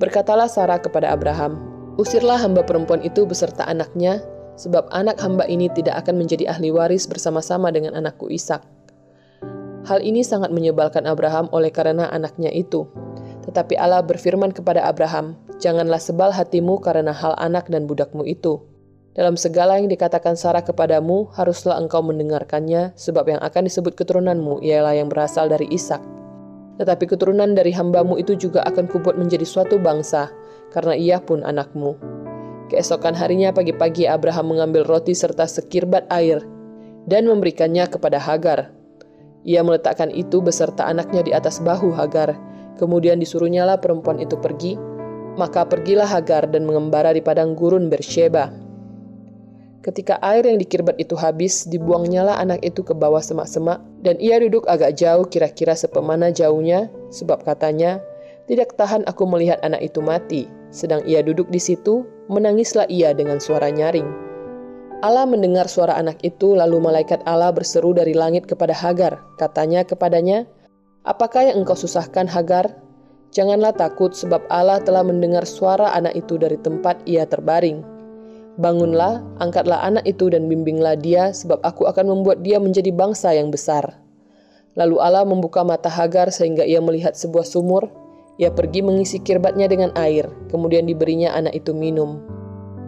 [0.00, 1.60] Berkatalah Sarah kepada Abraham,
[2.00, 4.24] Usirlah hamba perempuan itu beserta anaknya,
[4.56, 8.64] sebab anak hamba ini tidak akan menjadi ahli waris bersama-sama dengan anakku Ishak.
[9.84, 12.88] Hal ini sangat menyebalkan Abraham oleh karena anaknya itu.
[13.44, 18.64] Tetapi Allah berfirman kepada Abraham, Janganlah sebal hatimu karena hal anak dan budakmu itu.
[19.10, 24.94] Dalam segala yang dikatakan Sarah kepadamu, haruslah engkau mendengarkannya, sebab yang akan disebut keturunanmu ialah
[24.94, 25.98] yang berasal dari Ishak.
[26.78, 30.30] Tetapi keturunan dari hambamu itu juga akan kubuat menjadi suatu bangsa,
[30.70, 31.98] karena ia pun anakmu.
[32.70, 36.46] Keesokan harinya pagi-pagi Abraham mengambil roti serta sekirbat air
[37.10, 38.70] dan memberikannya kepada Hagar.
[39.42, 42.38] Ia meletakkan itu beserta anaknya di atas bahu Hagar.
[42.78, 44.78] Kemudian disuruhnyalah perempuan itu pergi.
[45.34, 48.54] Maka pergilah Hagar dan mengembara di padang gurun Bersheba.
[49.80, 54.68] Ketika air yang dikirbat itu habis, dibuangnyalah anak itu ke bawah semak-semak, dan ia duduk
[54.68, 57.96] agak jauh kira-kira sepemana jauhnya, sebab katanya,
[58.44, 60.44] tidak tahan aku melihat anak itu mati.
[60.68, 64.04] Sedang ia duduk di situ, menangislah ia dengan suara nyaring.
[65.00, 69.16] Allah mendengar suara anak itu, lalu malaikat Allah berseru dari langit kepada Hagar.
[69.40, 70.44] Katanya kepadanya,
[71.08, 72.68] Apakah yang engkau susahkan Hagar?
[73.32, 77.99] Janganlah takut sebab Allah telah mendengar suara anak itu dari tempat ia terbaring.
[78.58, 83.52] Bangunlah, angkatlah anak itu dan bimbinglah dia sebab aku akan membuat dia menjadi bangsa yang
[83.54, 84.00] besar.
[84.74, 87.90] Lalu Allah membuka mata Hagar sehingga ia melihat sebuah sumur
[88.40, 92.24] ia pergi mengisi kirbatnya dengan air, kemudian diberinya anak itu minum.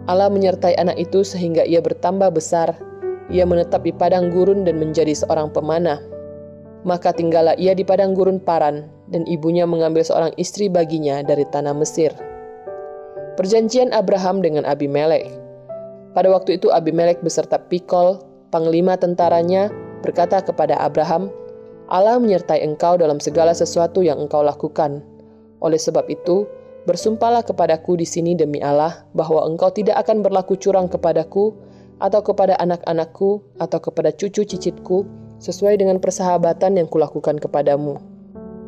[0.09, 2.73] Allah menyertai anak itu sehingga ia bertambah besar.
[3.29, 6.01] Ia menetap di padang gurun dan menjadi seorang pemanah.
[6.81, 11.77] Maka tinggallah ia di padang gurun Paran, dan ibunya mengambil seorang istri baginya dari tanah
[11.77, 12.09] Mesir.
[13.37, 15.29] Perjanjian Abraham dengan Abimelek.
[16.13, 18.21] Pada waktu itu Abimelek beserta Pikol,
[18.53, 19.73] panglima tentaranya,
[20.05, 21.33] berkata kepada Abraham,
[21.89, 25.01] Allah menyertai engkau dalam segala sesuatu yang engkau lakukan
[25.63, 26.43] oleh sebab itu,
[26.83, 31.55] bersumpahlah kepadaku di sini demi Allah bahwa engkau tidak akan berlaku curang kepadaku
[32.03, 35.07] atau kepada anak-anakku atau kepada cucu cicitku
[35.39, 37.95] sesuai dengan persahabatan yang kulakukan kepadamu.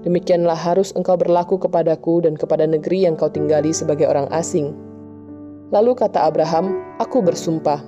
[0.08, 4.72] Demikianlah harus engkau berlaku kepadaku dan kepada negeri yang kau tinggali sebagai orang asing.
[5.74, 7.82] Lalu kata Abraham, Aku bersumpah.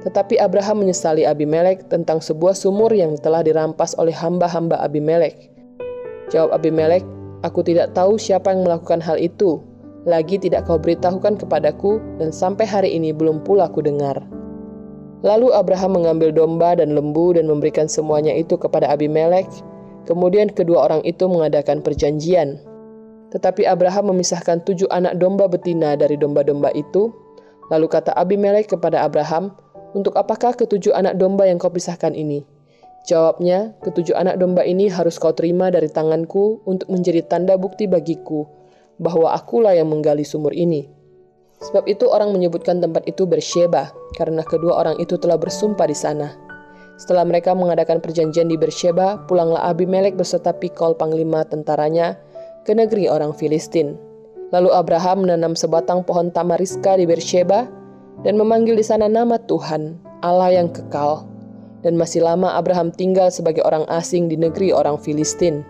[0.00, 5.52] Tetapi Abraham menyesali Abimelek tentang sebuah sumur yang telah dirampas oleh hamba-hamba Abimelek.
[6.32, 7.04] Jawab Abimelek,
[7.40, 9.60] Aku tidak tahu siapa yang melakukan hal itu.
[10.08, 14.16] Lagi tidak kau beritahukan kepadaku, dan sampai hari ini belum pula ku dengar.
[15.20, 19.44] Lalu Abraham mengambil domba dan lembu dan memberikan semuanya itu kepada Abimelek.
[20.08, 22.56] Kemudian kedua orang itu mengadakan perjanjian.
[23.30, 27.14] Tetapi Abraham memisahkan tujuh anak domba betina dari domba-domba itu.
[27.70, 29.54] Lalu kata Abimelek kepada Abraham,
[29.94, 32.42] "Untuk apakah ketujuh anak domba yang kau pisahkan ini?"
[33.08, 38.44] Jawabnya, ketujuh anak domba ini harus kau terima dari tanganku untuk menjadi tanda bukti bagiku
[39.00, 40.84] bahwa akulah yang menggali sumur ini.
[41.60, 46.28] Sebab itu orang menyebutkan tempat itu Bersheba, karena kedua orang itu telah bersumpah di sana.
[47.00, 52.20] Setelah mereka mengadakan perjanjian di Bersheba, pulanglah Abimelek beserta Pikol panglima tentaranya
[52.70, 53.98] ke negeri orang Filistin.
[54.54, 57.66] Lalu Abraham menanam sebatang pohon tamariska di Bersheba
[58.22, 61.26] dan memanggil di sana nama Tuhan, Allah yang kekal,
[61.82, 65.66] dan masih lama Abraham tinggal sebagai orang asing di negeri orang Filistin.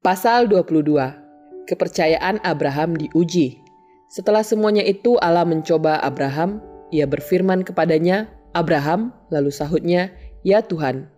[0.00, 3.60] Pasal 22 Kepercayaan Abraham diuji
[4.08, 6.62] Setelah semuanya itu Allah mencoba Abraham,
[6.94, 10.14] ia berfirman kepadanya, Abraham, lalu sahutnya,
[10.46, 11.10] Ya Tuhan,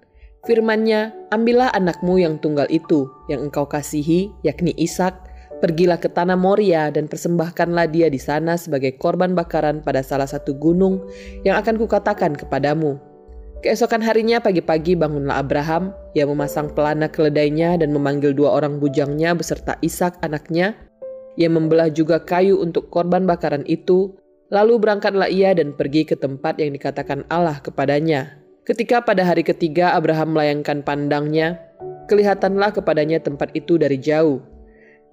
[0.47, 5.29] firmannya, ambillah anakmu yang tunggal itu, yang engkau kasihi, yakni Ishak,
[5.59, 10.55] Pergilah ke tanah Moria dan persembahkanlah dia di sana sebagai korban bakaran pada salah satu
[10.55, 11.03] gunung
[11.43, 12.95] yang akan kukatakan kepadamu.
[13.59, 19.75] Keesokan harinya pagi-pagi bangunlah Abraham, ia memasang pelana keledainya dan memanggil dua orang bujangnya beserta
[19.83, 20.79] Ishak anaknya.
[21.35, 24.15] Ia membelah juga kayu untuk korban bakaran itu,
[24.55, 28.38] lalu berangkatlah ia dan pergi ke tempat yang dikatakan Allah kepadanya.
[28.69, 31.57] Ketika pada hari ketiga Abraham melayangkan pandangnya,
[32.05, 34.45] kelihatanlah kepadanya tempat itu dari jauh.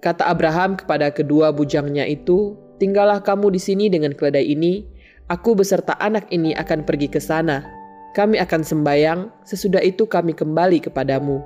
[0.04, 4.84] Kata Abraham kepada kedua bujangnya itu, "Tinggallah kamu di sini dengan keledai ini.
[5.32, 7.64] Aku beserta anak ini akan pergi ke sana.
[8.12, 11.40] Kami akan sembayang, sesudah itu kami kembali kepadamu."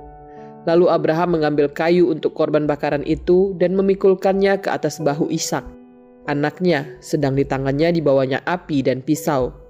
[0.67, 5.63] Lalu Abraham mengambil kayu untuk korban bakaran itu dan memikulkannya ke atas bahu Ishak.
[6.27, 9.60] Anaknya sedang di tangannya dibawanya api dan pisau.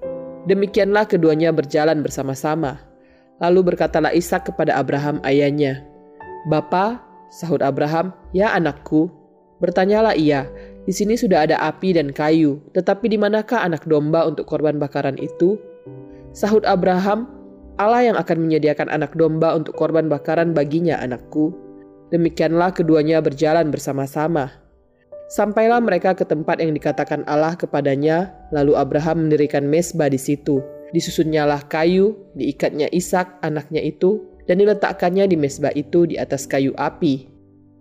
[0.49, 2.81] Demikianlah keduanya berjalan bersama-sama.
[3.41, 5.85] Lalu berkatalah Ishak kepada Abraham ayahnya,
[6.49, 9.09] "Bapa," sahut Abraham, "Ya anakku."
[9.61, 10.49] Bertanyalah ia,
[10.89, 15.17] "Di sini sudah ada api dan kayu, tetapi di manakah anak domba untuk korban bakaran
[15.21, 15.61] itu?"
[16.33, 17.29] Sahut Abraham,
[17.77, 21.53] Allah yang akan menyediakan anak domba untuk korban bakaran baginya anakku.
[22.09, 24.49] Demikianlah keduanya berjalan bersama-sama.
[25.31, 30.59] Sampailah mereka ke tempat yang dikatakan Allah kepadanya, lalu Abraham mendirikan mesbah di situ.
[30.91, 37.31] Disusunnyalah kayu, diikatnya Ishak anaknya itu, dan diletakkannya di mesbah itu di atas kayu api.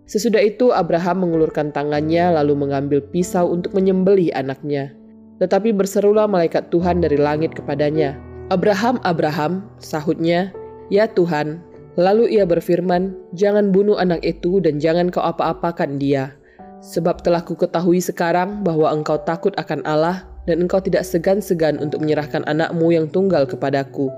[0.07, 4.95] Sesudah itu Abraham mengulurkan tangannya lalu mengambil pisau untuk menyembelih anaknya.
[5.43, 8.15] Tetapi berserulah malaikat Tuhan dari langit kepadanya,
[8.55, 10.55] Abraham, Abraham, sahutnya,
[10.87, 11.67] Ya Tuhan.
[11.99, 16.39] Lalu ia berfirman, Jangan bunuh anak itu dan jangan kau apa-apakan dia.
[16.81, 22.01] Sebab telah ku ketahui sekarang bahwa engkau takut akan Allah dan engkau tidak segan-segan untuk
[22.01, 24.09] menyerahkan anakmu yang tunggal kepadaku.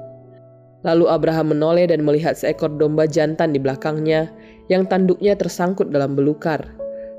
[0.87, 4.31] Lalu Abraham menoleh dan melihat seekor domba jantan di belakangnya
[4.71, 6.63] yang tanduknya tersangkut dalam belukar.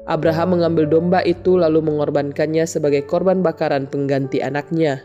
[0.03, 4.99] Abraham mengambil domba itu lalu mengorbankannya sebagai korban bakaran pengganti anaknya.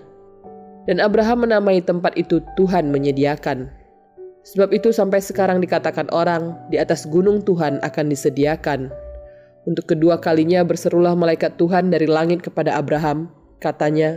[0.90, 3.70] Dan Abraham menamai tempat itu Tuhan menyediakan.
[4.42, 8.90] Sebab itu sampai sekarang dikatakan orang, di atas gunung Tuhan akan disediakan.
[9.68, 13.28] Untuk kedua kalinya berserulah malaikat Tuhan dari langit kepada Abraham.
[13.60, 14.16] Katanya,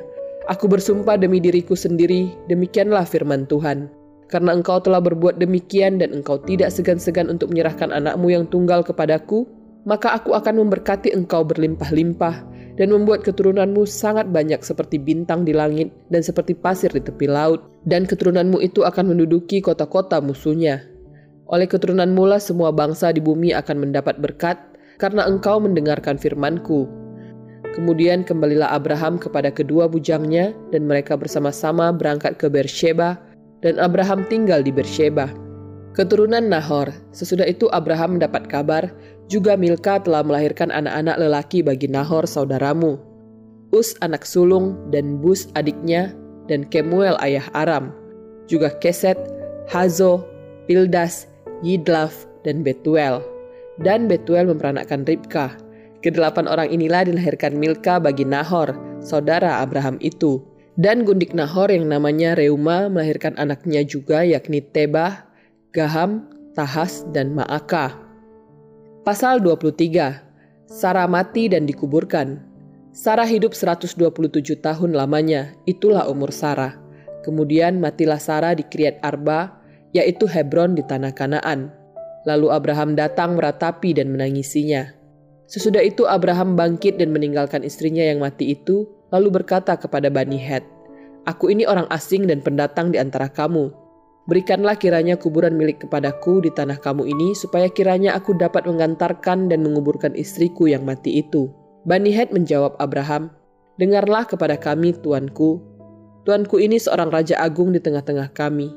[0.49, 3.91] Aku bersumpah demi diriku sendiri, demikianlah firman Tuhan.
[4.31, 9.45] Karena engkau telah berbuat demikian dan engkau tidak segan-segan untuk menyerahkan anakmu yang tunggal kepadaku,
[9.83, 12.47] maka aku akan memberkati engkau berlimpah-limpah
[12.79, 17.67] dan membuat keturunanmu sangat banyak seperti bintang di langit dan seperti pasir di tepi laut,
[17.85, 20.81] dan keturunanmu itu akan menduduki kota-kota musuhnya.
[21.51, 24.70] Oleh keturunanmu lah semua bangsa di bumi akan mendapat berkat,
[25.01, 26.85] karena engkau mendengarkan firmanku.
[27.73, 33.17] Kemudian kembalilah Abraham kepada kedua bujangnya, dan mereka bersama-sama berangkat ke Beersheba,
[33.65, 35.25] dan Abraham tinggal di Beersheba.
[35.97, 38.93] Keturunan Nahor, sesudah itu Abraham mendapat kabar
[39.31, 42.99] juga Milka telah melahirkan anak-anak lelaki bagi Nahor saudaramu.
[43.71, 46.11] Us anak sulung dan Bus adiknya
[46.51, 47.95] dan Kemuel ayah Aram.
[48.51, 49.15] Juga Keset,
[49.71, 50.27] Hazo,
[50.67, 51.31] Pildas,
[51.63, 53.23] Yidlaf, dan Betuel.
[53.81, 55.57] Dan Betuel memperanakkan Ribka.
[56.05, 60.41] Kedelapan orang inilah dilahirkan Milka bagi Nahor, saudara Abraham itu.
[60.77, 65.25] Dan gundik Nahor yang namanya Reuma melahirkan anaknya juga yakni Tebah,
[65.73, 67.97] Gaham, Tahas, dan Maaka.
[69.01, 70.21] Pasal 23.
[70.69, 72.37] Sarah mati dan dikuburkan.
[72.93, 73.97] Sarah hidup 127
[74.61, 76.77] tahun lamanya, itulah umur Sarah.
[77.25, 79.57] Kemudian matilah Sarah di Kiryat Arba,
[79.89, 81.80] yaitu Hebron di tanah Kanaan.
[82.27, 84.93] Lalu Abraham datang meratapi dan menangisinya.
[85.49, 90.63] Sesudah itu Abraham bangkit dan meninggalkan istrinya yang mati itu, lalu berkata kepada Bani Het,
[91.27, 93.69] Aku ini orang asing dan pendatang di antara kamu.
[94.29, 99.59] Berikanlah kiranya kuburan milik kepadaku di tanah kamu ini, supaya kiranya aku dapat mengantarkan dan
[99.61, 101.51] menguburkan istriku yang mati itu.
[101.83, 103.33] Bani Het menjawab Abraham,
[103.81, 105.57] Dengarlah kepada kami, tuanku.
[106.21, 108.69] Tuanku ini seorang raja agung di tengah-tengah kami.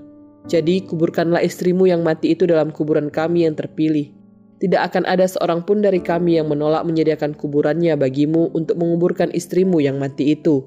[0.45, 4.13] Jadi kuburkanlah istrimu yang mati itu dalam kuburan kami yang terpilih.
[4.61, 9.81] Tidak akan ada seorang pun dari kami yang menolak menyediakan kuburannya bagimu untuk menguburkan istrimu
[9.81, 10.65] yang mati itu.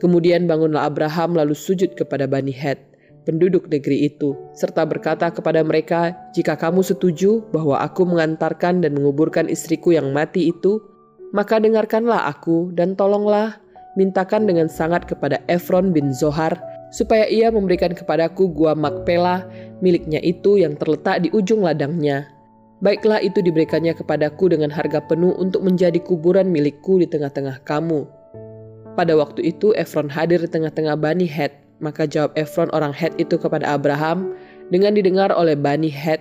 [0.00, 2.90] Kemudian bangunlah Abraham lalu sujud kepada Bani Het
[3.28, 9.46] penduduk negeri itu, serta berkata kepada mereka, "Jika kamu setuju bahwa aku mengantarkan dan menguburkan
[9.46, 10.80] istriku yang mati itu,
[11.30, 13.60] maka dengarkanlah aku dan tolonglah
[13.94, 16.56] mintakan dengan sangat kepada Efron bin Zohar
[16.90, 19.46] supaya ia memberikan kepadaku gua Makpela
[19.82, 22.26] miliknya itu yang terletak di ujung ladangnya.
[22.80, 28.06] Baiklah itu diberikannya kepadaku dengan harga penuh untuk menjadi kuburan milikku di tengah-tengah kamu."
[28.98, 33.40] Pada waktu itu Efron hadir di tengah-tengah Bani Het maka jawab Efron orang Het itu
[33.40, 34.36] kepada Abraham
[34.68, 36.20] dengan didengar oleh Bani Het,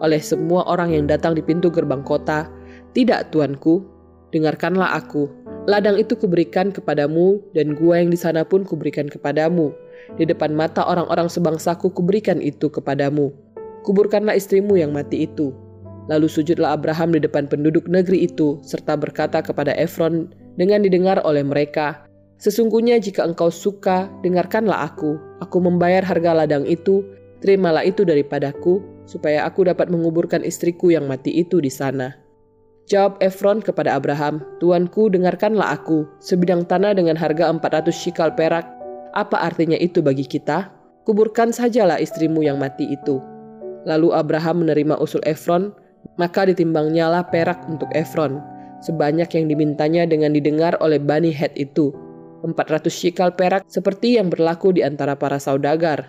[0.00, 2.48] oleh semua orang yang datang di pintu gerbang kota,
[2.90, 3.86] Tidak tuanku,
[4.34, 5.30] dengarkanlah aku.
[5.70, 9.70] Ladang itu kuberikan kepadamu dan gua yang di sana pun kuberikan kepadamu.
[10.16, 13.32] Di depan mata orang-orang sebangsaku kuberikan itu kepadamu.
[13.86, 15.52] Kuburkanlah istrimu yang mati itu.
[16.10, 21.46] Lalu sujudlah Abraham di depan penduduk negeri itu, serta berkata kepada Efron dengan didengar oleh
[21.46, 22.10] mereka,
[22.40, 25.20] Sesungguhnya jika engkau suka, dengarkanlah aku.
[25.44, 27.04] Aku membayar harga ladang itu,
[27.44, 32.16] terimalah itu daripadaku, supaya aku dapat menguburkan istriku yang mati itu di sana.
[32.88, 38.64] Jawab Efron kepada Abraham, Tuanku dengarkanlah aku, sebidang tanah dengan harga 400 shikal perak.
[39.10, 40.70] Apa artinya itu bagi kita?
[41.02, 43.18] Kuburkan sajalah istrimu yang mati itu.
[43.82, 45.74] Lalu Abraham menerima usul Efron,
[46.14, 48.38] maka ditimbangnyalah perak untuk Efron,
[48.84, 51.90] sebanyak yang dimintanya dengan didengar oleh Bani Het itu,
[52.46, 56.06] 400 shikal perak seperti yang berlaku di antara para saudagar.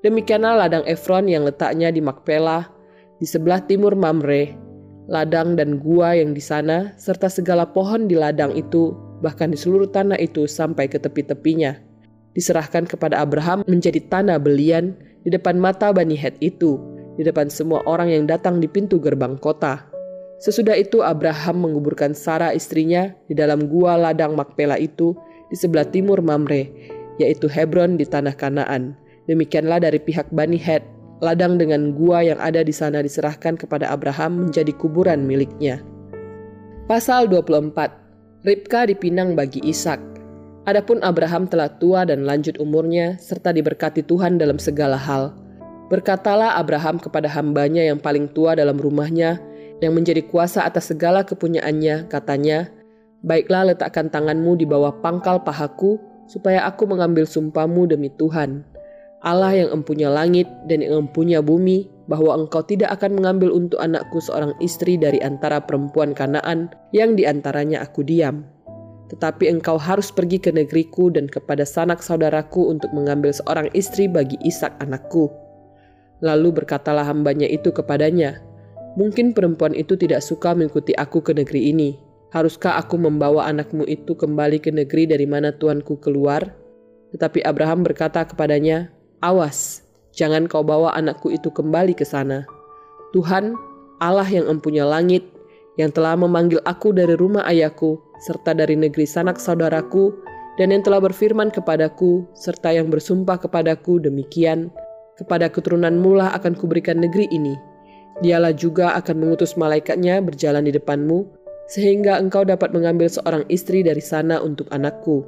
[0.00, 2.72] Demikianlah ladang Efron yang letaknya di Makpela,
[3.20, 4.56] di sebelah timur Mamre,
[5.12, 9.92] ladang dan gua yang di sana, serta segala pohon di ladang itu, bahkan di seluruh
[9.92, 11.89] tanah itu sampai ke tepi-tepinya.
[12.40, 16.80] Diserahkan kepada Abraham menjadi tanah belian di depan mata Bani Het itu,
[17.20, 19.84] di depan semua orang yang datang di pintu gerbang kota.
[20.40, 25.12] Sesudah itu Abraham menguburkan Sarah istrinya di dalam gua ladang Makpela itu
[25.52, 26.72] di sebelah timur Mamre,
[27.20, 28.96] yaitu Hebron di tanah Kanaan.
[29.28, 30.80] Demikianlah dari pihak Bani Het,
[31.20, 35.84] ladang dengan gua yang ada di sana diserahkan kepada Abraham menjadi kuburan miliknya.
[36.88, 40.00] Pasal 24 Ribka dipinang bagi Ishak.
[40.68, 45.32] Adapun Abraham telah tua dan lanjut umurnya, serta diberkati Tuhan dalam segala hal.
[45.88, 49.40] Berkatalah Abraham kepada hambanya yang paling tua dalam rumahnya,
[49.80, 52.68] yang menjadi kuasa atas segala kepunyaannya, katanya,
[53.20, 58.64] Baiklah letakkan tanganmu di bawah pangkal pahaku, supaya aku mengambil sumpahmu demi Tuhan.
[59.20, 64.20] Allah yang empunya langit dan yang empunya bumi, bahwa engkau tidak akan mengambil untuk anakku
[64.24, 68.44] seorang istri dari antara perempuan kanaan yang di antaranya aku diam.
[69.10, 74.38] Tetapi engkau harus pergi ke negeriku dan kepada sanak saudaraku untuk mengambil seorang istri bagi
[74.46, 75.26] Ishak anakku.
[76.22, 78.38] Lalu berkatalah hambanya itu kepadanya,
[78.98, 81.94] Mungkin perempuan itu tidak suka mengikuti aku ke negeri ini.
[82.34, 86.50] Haruskah aku membawa anakmu itu kembali ke negeri dari mana tuanku keluar?
[87.14, 88.90] Tetapi Abraham berkata kepadanya,
[89.22, 89.82] Awas,
[90.14, 92.46] jangan kau bawa anakku itu kembali ke sana.
[93.14, 93.54] Tuhan,
[94.02, 95.26] Allah yang empunya langit,
[95.78, 100.10] yang telah memanggil aku dari rumah ayahku, serta dari negeri sanak saudaraku,
[100.58, 104.72] dan yang telah berfirman kepadaku, serta yang bersumpah kepadaku demikian,
[105.16, 107.54] kepada keturunanmu lah akan kuberikan negeri ini,
[108.20, 111.24] Dialah juga akan mengutus malaikatnya berjalan di depanmu,
[111.72, 115.24] sehingga engkau dapat mengambil seorang istri dari sana untuk anakku.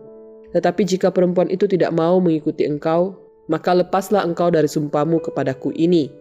[0.52, 3.16] Tetapi jika perempuan itu tidak mau mengikuti engkau,
[3.48, 6.12] maka lepaslah engkau dari sumpahmu kepadaku ini.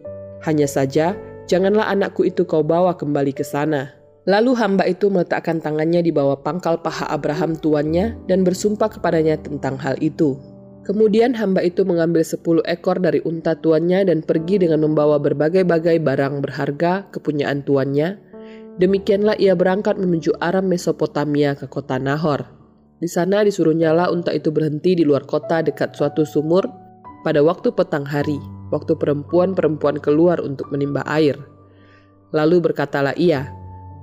[0.48, 1.12] Hanya saja,
[1.52, 3.92] janganlah anakku itu kau bawa kembali ke sana.
[4.30, 9.82] Lalu hamba itu meletakkan tangannya di bawah pangkal paha Abraham tuannya dan bersumpah kepadanya tentang
[9.82, 10.38] hal itu.
[10.86, 16.42] Kemudian hamba itu mengambil sepuluh ekor dari unta tuannya dan pergi dengan membawa berbagai-bagai barang
[16.42, 18.18] berharga kepunyaan tuannya.
[18.78, 22.46] Demikianlah ia berangkat menuju Aram Mesopotamia ke kota Nahor.
[23.02, 26.70] Di sana disuruh nyala unta itu berhenti di luar kota dekat suatu sumur
[27.26, 28.38] pada waktu petang hari,
[28.70, 31.38] waktu perempuan-perempuan keluar untuk menimba air.
[32.34, 33.50] Lalu berkatalah ia,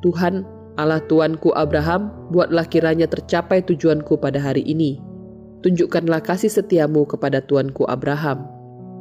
[0.01, 0.47] Tuhan,
[0.79, 5.09] Allah Tuanku Abraham, buatlah kiranya tercapai tujuanku pada hari ini
[5.63, 8.47] tunjukkanlah kasih setiamu kepada tuanku Abraham.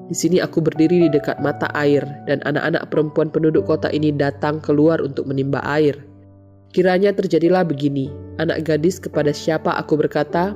[0.08, 4.64] Di sini aku berdiri di dekat mata air, dan anak-anak perempuan penduduk kota ini datang
[4.64, 6.00] keluar untuk menimba air.
[6.72, 8.08] Kiranya terjadilah begini,
[8.40, 10.56] anak gadis kepada siapa aku berkata,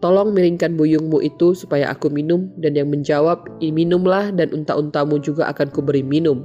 [0.00, 5.68] Tolong miringkan buyungmu itu supaya aku minum, dan yang menjawab, minumlah dan unta-untamu juga akan
[5.72, 6.44] kuberi minum.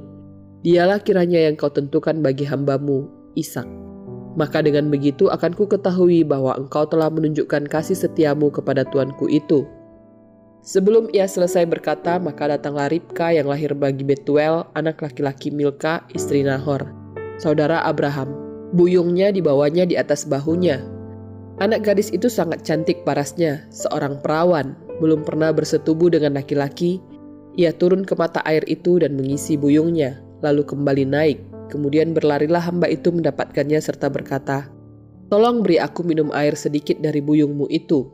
[0.66, 3.06] Dialah kiranya yang kau tentukan bagi hambamu,
[3.38, 3.86] Ishak
[4.36, 9.64] maka dengan begitu akan ku ketahui bahwa engkau telah menunjukkan kasih setiamu kepada tuanku itu.
[10.60, 16.44] Sebelum ia selesai berkata, maka datanglah Ribka yang lahir bagi Betuel, anak laki-laki Milka, istri
[16.44, 16.84] Nahor,
[17.40, 18.28] saudara Abraham.
[18.76, 20.82] Buyungnya dibawanya di atas bahunya.
[21.62, 27.00] Anak gadis itu sangat cantik parasnya, seorang perawan, belum pernah bersetubuh dengan laki-laki.
[27.56, 32.86] Ia turun ke mata air itu dan mengisi buyungnya, lalu kembali naik, Kemudian berlarilah hamba
[32.86, 34.70] itu mendapatkannya serta berkata,
[35.26, 38.06] Tolong beri aku minum air sedikit dari buyungmu itu.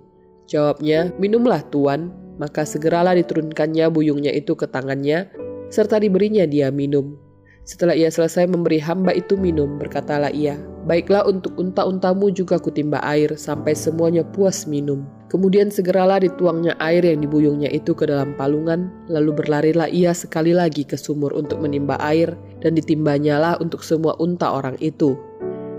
[0.48, 2.16] Jawabnya, minumlah tuan.
[2.40, 5.28] Maka segeralah diturunkannya buyungnya itu ke tangannya,
[5.68, 7.20] serta diberinya dia minum.
[7.68, 10.56] Setelah ia selesai memberi hamba itu minum, berkatalah ia,
[10.88, 15.04] Baiklah untuk unta-untamu juga kutimba air, sampai semuanya puas minum.
[15.32, 20.84] Kemudian segeralah dituangnya air yang dibuyungnya itu ke dalam palungan, lalu berlarilah ia sekali lagi
[20.84, 25.16] ke sumur untuk menimba air, dan ditimbanyalah untuk semua unta orang itu.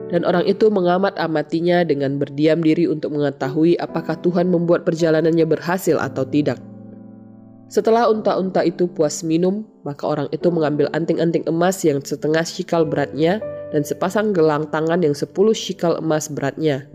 [0.09, 6.01] Dan orang itu mengamat amatinya dengan berdiam diri untuk mengetahui apakah Tuhan membuat perjalanannya berhasil
[6.01, 6.57] atau tidak.
[7.69, 13.37] Setelah unta-unta itu puas minum, maka orang itu mengambil anting-anting emas yang setengah shikal beratnya
[13.69, 16.89] dan sepasang gelang tangan yang sepuluh shikal emas beratnya.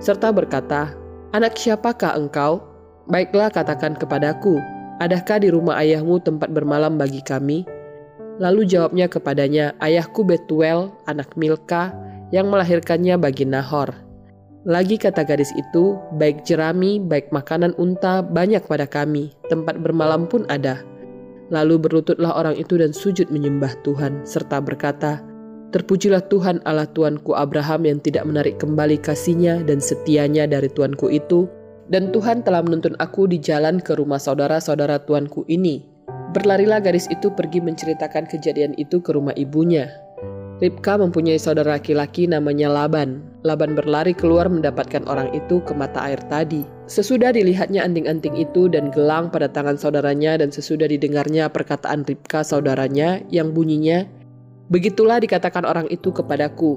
[0.00, 0.96] Serta berkata,
[1.28, 2.64] Anak siapakah engkau?
[3.04, 4.56] Baiklah katakan kepadaku,
[4.96, 7.68] adakah di rumah ayahmu tempat bermalam bagi kami?
[8.40, 11.92] Lalu jawabnya kepadanya, ayahku Betuel, anak Milka,
[12.32, 13.92] yang melahirkannya bagi Nahor.
[14.64, 20.48] Lagi kata gadis itu, baik jerami, baik makanan unta banyak pada kami, tempat bermalam pun
[20.48, 20.80] ada.
[21.52, 25.20] Lalu berlututlah orang itu dan sujud menyembah Tuhan, serta berkata,
[25.68, 31.44] Terpujilah Tuhan Allah Tuanku Abraham yang tidak menarik kembali kasihnya dan setianya dari Tuanku itu,
[31.92, 35.84] dan Tuhan telah menuntun aku di jalan ke rumah saudara-saudara Tuanku ini.
[36.32, 39.92] Berlarilah gadis itu pergi menceritakan kejadian itu ke rumah ibunya.
[40.58, 43.22] Ribka mempunyai saudara laki-laki namanya Laban.
[43.46, 46.66] Laban berlari keluar mendapatkan orang itu ke mata air tadi.
[46.90, 53.22] Sesudah dilihatnya anting-anting itu dan gelang pada tangan saudaranya dan sesudah didengarnya perkataan Ribka saudaranya
[53.30, 54.08] yang bunyinya,
[54.68, 56.76] Begitulah dikatakan orang itu kepadaku.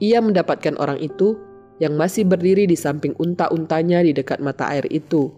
[0.00, 1.36] Ia mendapatkan orang itu
[1.80, 5.32] yang masih berdiri di samping unta-untanya di dekat mata air itu,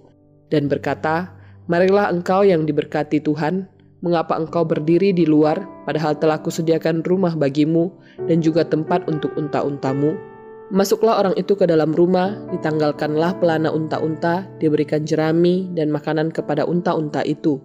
[0.50, 1.34] dan berkata,
[1.70, 3.70] Marilah engkau yang diberkati Tuhan,
[4.02, 7.94] mengapa engkau berdiri di luar, padahal telah kusediakan rumah bagimu
[8.26, 10.18] dan juga tempat untuk unta-untamu?
[10.74, 17.22] Masuklah orang itu ke dalam rumah, ditanggalkanlah pelana unta-unta, diberikan jerami dan makanan kepada unta-unta
[17.22, 17.62] itu.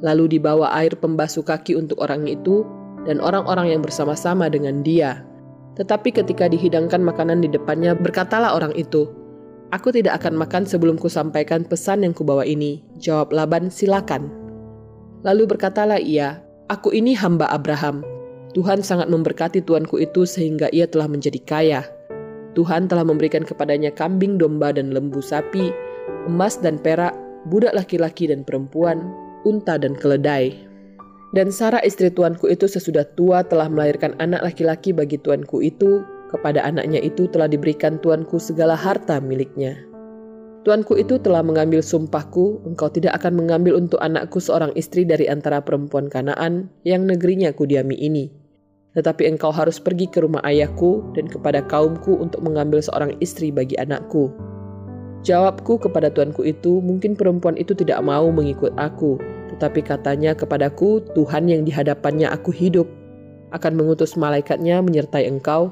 [0.00, 2.62] Lalu dibawa air pembasuh kaki untuk orang itu,
[3.04, 5.24] dan orang-orang yang bersama-sama dengan dia.
[5.78, 9.08] Tetapi ketika dihidangkan makanan di depannya, berkatalah orang itu,
[9.70, 12.82] Aku tidak akan makan sebelum ku sampaikan pesan yang kubawa ini.
[12.98, 14.26] Jawab Laban, silakan.
[15.22, 18.02] Lalu berkatalah ia, Aku ini hamba Abraham.
[18.50, 21.80] Tuhan sangat memberkati tuanku itu sehingga ia telah menjadi kaya.
[22.58, 25.70] Tuhan telah memberikan kepadanya kambing domba dan lembu sapi,
[26.26, 27.14] emas dan perak,
[27.46, 29.06] budak laki-laki dan perempuan,
[29.46, 30.69] unta dan keledai.
[31.30, 36.62] Dan Sarah istri tuanku itu sesudah tua telah melahirkan anak laki-laki bagi tuanku itu, kepada
[36.66, 39.78] anaknya itu telah diberikan tuanku segala harta miliknya.
[40.66, 45.62] Tuanku itu telah mengambil sumpahku, engkau tidak akan mengambil untuk anakku seorang istri dari antara
[45.62, 48.28] perempuan Kanaan yang negerinya kudiami ini.
[48.92, 53.78] Tetapi engkau harus pergi ke rumah ayahku dan kepada kaumku untuk mengambil seorang istri bagi
[53.78, 54.34] anakku.
[55.22, 59.16] Jawabku kepada tuanku itu, mungkin perempuan itu tidak mau mengikut aku,
[59.60, 62.88] tetapi katanya kepadaku, Tuhan yang dihadapannya aku hidup,
[63.52, 65.68] akan mengutus malaikatnya menyertai engkau,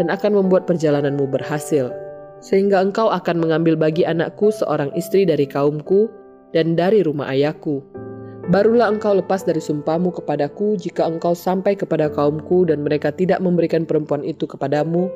[0.00, 1.92] dan akan membuat perjalananmu berhasil.
[2.40, 6.08] Sehingga engkau akan mengambil bagi anakku seorang istri dari kaumku
[6.56, 7.84] dan dari rumah ayahku.
[8.48, 13.84] Barulah engkau lepas dari sumpahmu kepadaku jika engkau sampai kepada kaumku dan mereka tidak memberikan
[13.84, 15.12] perempuan itu kepadamu.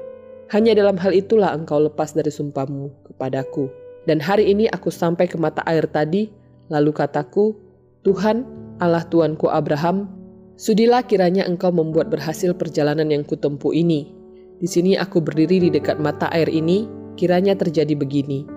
[0.53, 3.73] Hanya dalam hal itulah engkau lepas dari sumpahmu kepadaku.
[4.05, 6.29] Dan hari ini aku sampai ke mata air tadi,
[6.69, 7.70] lalu kataku,
[8.01, 8.49] Tuhan,
[8.81, 10.09] Allah Tuanku Abraham,
[10.57, 14.09] sudilah kiranya engkau membuat berhasil perjalanan yang kutempuh ini.
[14.57, 16.89] Di sini aku berdiri di dekat mata air ini,
[17.21, 18.49] kiranya terjadi begini.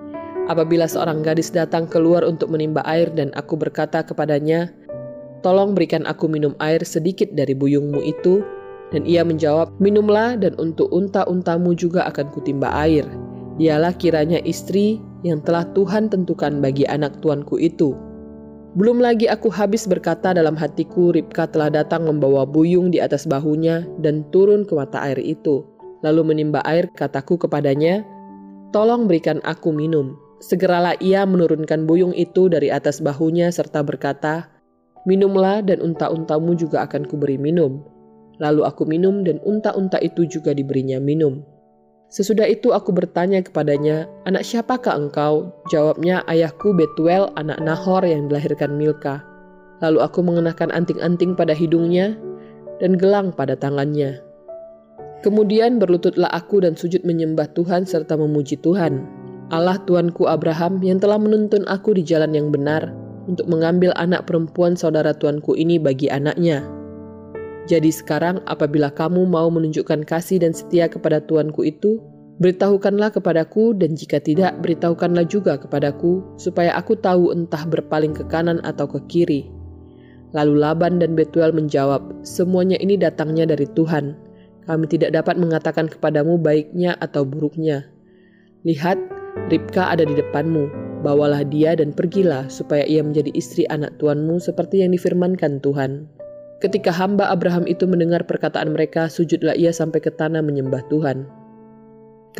[0.47, 4.71] Apabila seorang gadis datang keluar untuk menimba air dan aku berkata kepadanya,
[5.43, 8.39] Tolong berikan aku minum air sedikit dari buyungmu itu,
[8.95, 13.03] dan ia menjawab, Minumlah dan untuk unta-untamu juga akan kutimba air.
[13.59, 18.12] Dialah kiranya istri yang telah Tuhan tentukan bagi anak tuanku itu.
[18.73, 23.85] Belum lagi aku habis berkata dalam hatiku, Ribka telah datang membawa buyung di atas bahunya
[24.01, 25.61] dan turun ke mata air itu.
[26.01, 28.01] Lalu menimba air, kataku kepadanya,
[28.73, 30.17] Tolong berikan aku minum.
[30.41, 34.49] Segeralah ia menurunkan buyung itu dari atas bahunya serta berkata,
[35.05, 37.85] Minumlah dan unta-untamu juga akan kuberi minum.
[38.41, 41.45] Lalu aku minum dan unta-unta itu juga diberinya minum.
[42.13, 45.49] Sesudah itu aku bertanya kepadanya, anak siapakah engkau?
[45.73, 49.25] Jawabnya, ayahku Betuel, anak Nahor yang dilahirkan Milka.
[49.81, 52.13] Lalu aku mengenakan anting-anting pada hidungnya
[52.77, 54.21] dan gelang pada tangannya.
[55.25, 59.01] Kemudian berlututlah aku dan sujud menyembah Tuhan serta memuji Tuhan,
[59.49, 62.93] Allah Tuanku Abraham yang telah menuntun aku di jalan yang benar
[63.25, 66.61] untuk mengambil anak perempuan saudara Tuanku ini bagi anaknya.
[67.63, 72.03] Jadi sekarang apabila kamu mau menunjukkan kasih dan setia kepada Tuanku itu,
[72.43, 78.59] beritahukanlah kepadaku dan jika tidak, beritahukanlah juga kepadaku, supaya aku tahu entah berpaling ke kanan
[78.67, 79.47] atau ke kiri.
[80.35, 84.17] Lalu Laban dan Betuel menjawab, semuanya ini datangnya dari Tuhan.
[84.67, 87.87] Kami tidak dapat mengatakan kepadamu baiknya atau buruknya.
[88.67, 88.97] Lihat,
[89.49, 90.69] Ribka ada di depanmu.
[91.03, 96.07] Bawalah dia dan pergilah supaya ia menjadi istri anak tuanmu seperti yang difirmankan Tuhan.
[96.63, 101.27] Ketika hamba Abraham itu mendengar perkataan mereka, sujudlah ia sampai ke tanah menyembah Tuhan.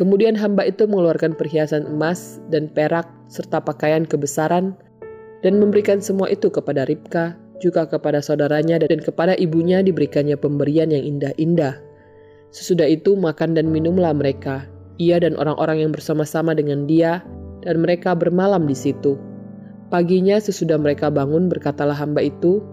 [0.00, 4.72] Kemudian hamba itu mengeluarkan perhiasan emas dan perak serta pakaian kebesaran
[5.44, 11.04] dan memberikan semua itu kepada Ribka, juga kepada saudaranya dan kepada ibunya diberikannya pemberian yang
[11.04, 11.76] indah-indah.
[12.48, 14.64] Sesudah itu makan dan minumlah mereka,
[14.96, 17.20] ia dan orang-orang yang bersama-sama dengan dia,
[17.60, 19.20] dan mereka bermalam di situ.
[19.92, 22.64] Paginya sesudah mereka bangun berkatalah hamba itu,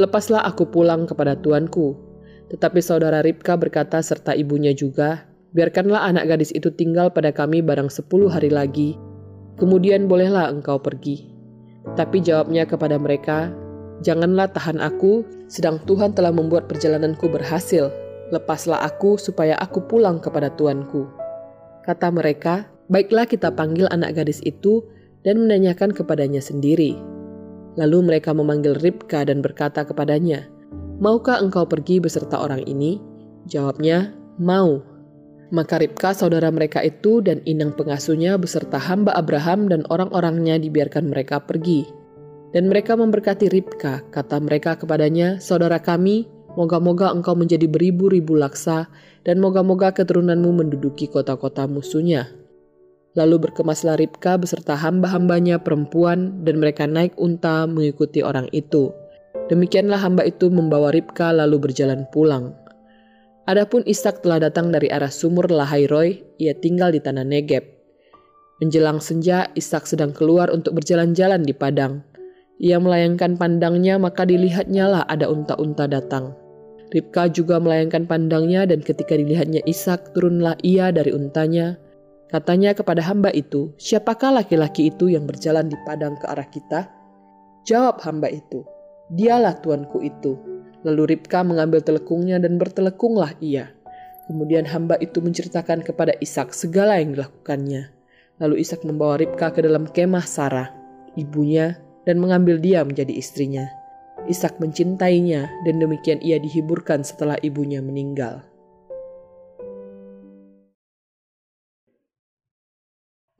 [0.00, 2.00] Lepaslah aku pulang kepada tuanku.
[2.48, 7.92] Tetapi saudara Ribka berkata serta ibunya juga, biarkanlah anak gadis itu tinggal pada kami barang
[7.92, 8.96] sepuluh hari lagi.
[9.60, 11.28] Kemudian bolehlah engkau pergi.
[12.00, 13.52] Tapi jawabnya kepada mereka,
[14.00, 17.92] Janganlah tahan aku, sedang Tuhan telah membuat perjalananku berhasil.
[18.32, 21.04] Lepaslah aku supaya aku pulang kepada Tuanku.
[21.84, 24.88] Kata mereka, baiklah kita panggil anak gadis itu
[25.20, 26.96] dan menanyakan kepadanya sendiri.
[27.78, 30.50] Lalu mereka memanggil Ribka dan berkata kepadanya,
[31.00, 33.00] Maukah engkau pergi beserta orang ini?
[33.48, 34.84] Jawabnya, mau.
[35.50, 41.42] Maka Ribka saudara mereka itu dan inang pengasuhnya beserta hamba Abraham dan orang-orangnya dibiarkan mereka
[41.42, 41.88] pergi.
[42.50, 46.26] Dan mereka memberkati Ribka, kata mereka kepadanya, Saudara kami,
[46.58, 48.90] moga-moga engkau menjadi beribu-ribu laksa,
[49.22, 52.39] dan moga-moga keturunanmu menduduki kota-kota musuhnya.
[53.18, 58.94] Lalu berkemaslah Ribka beserta hamba-hambanya perempuan, dan mereka naik unta mengikuti orang itu.
[59.50, 62.54] Demikianlah hamba itu membawa Ribka lalu berjalan pulang.
[63.50, 67.66] Adapun Ishak telah datang dari arah sumur Lahairoi, ia tinggal di tanah Negeb.
[68.62, 72.06] Menjelang senja, Ishak sedang keluar untuk berjalan-jalan di padang.
[72.62, 76.30] Ia melayangkan pandangnya, maka dilihatnya lah ada unta-unta datang.
[76.94, 81.74] Ribka juga melayangkan pandangnya dan ketika dilihatnya Ishak, turunlah ia dari untanya.
[82.30, 86.86] Katanya kepada hamba itu, siapakah laki-laki itu yang berjalan di padang ke arah kita?
[87.66, 88.62] Jawab hamba itu,
[89.10, 90.38] dialah tuanku itu.
[90.86, 93.74] Lalu Ribka mengambil telekungnya dan bertelekunglah ia.
[94.30, 97.90] Kemudian hamba itu menceritakan kepada Ishak segala yang dilakukannya.
[98.38, 100.70] Lalu Ishak membawa Ribka ke dalam kemah Sarah,
[101.18, 103.66] ibunya, dan mengambil dia menjadi istrinya.
[104.30, 108.46] Ishak mencintainya dan demikian ia dihiburkan setelah ibunya meninggal.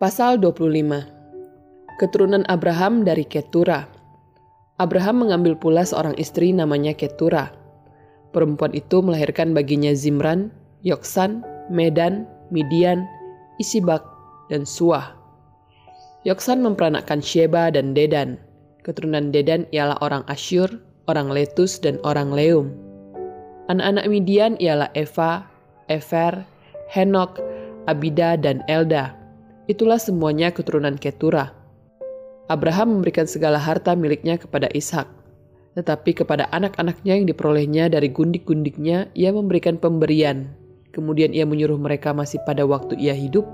[0.00, 3.84] Pasal 25 Keturunan Abraham dari Ketura
[4.80, 7.52] Abraham mengambil pula seorang istri namanya Ketura.
[8.32, 10.48] Perempuan itu melahirkan baginya Zimran,
[10.80, 13.04] Yoksan, Medan, Midian,
[13.60, 14.00] Isibak,
[14.48, 15.12] dan Suah.
[16.24, 18.40] Yoksan memperanakkan Sheba dan Dedan.
[18.80, 20.80] Keturunan Dedan ialah orang Asyur,
[21.12, 22.72] orang Letus, dan orang Leum.
[23.68, 25.44] Anak-anak Midian ialah Eva,
[25.92, 26.40] Efer,
[26.88, 27.36] Henok,
[27.84, 29.19] Abida, dan Elda.
[29.70, 31.54] Itulah semuanya keturunan Ketura.
[32.50, 35.06] Abraham memberikan segala harta miliknya kepada Ishak.
[35.78, 40.50] Tetapi kepada anak-anaknya yang diperolehnya dari gundik-gundiknya, ia memberikan pemberian.
[40.90, 43.46] Kemudian ia menyuruh mereka masih pada waktu ia hidup,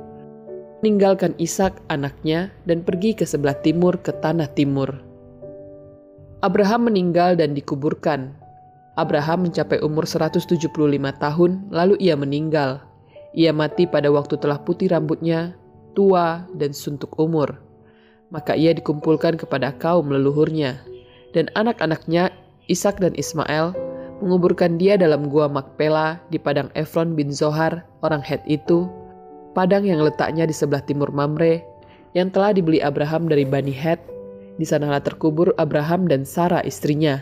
[0.80, 4.96] meninggalkan Ishak anaknya dan pergi ke sebelah timur ke tanah timur.
[6.40, 8.32] Abraham meninggal dan dikuburkan.
[8.96, 10.72] Abraham mencapai umur 175
[11.20, 12.80] tahun, lalu ia meninggal.
[13.36, 15.52] Ia mati pada waktu telah putih rambutnya,
[15.96, 17.56] tua, dan suntuk umur.
[18.28, 20.76] Maka ia dikumpulkan kepada kaum leluhurnya,
[21.32, 22.28] dan anak-anaknya
[22.68, 23.72] Ishak dan Ismail
[24.20, 28.86] menguburkan dia dalam gua Makpela di padang Efron bin Zohar, orang Het itu,
[29.56, 31.64] padang yang letaknya di sebelah timur Mamre,
[32.12, 34.00] yang telah dibeli Abraham dari Bani Het.
[34.56, 37.20] Di sanalah terkubur Abraham dan Sarah istrinya.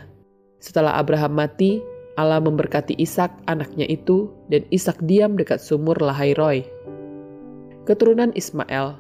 [0.62, 1.82] Setelah Abraham mati,
[2.14, 6.62] Allah memberkati Ishak anaknya itu, dan Ishak diam dekat sumur Lahairoi.
[7.84, 8.96] Keturunan Ismail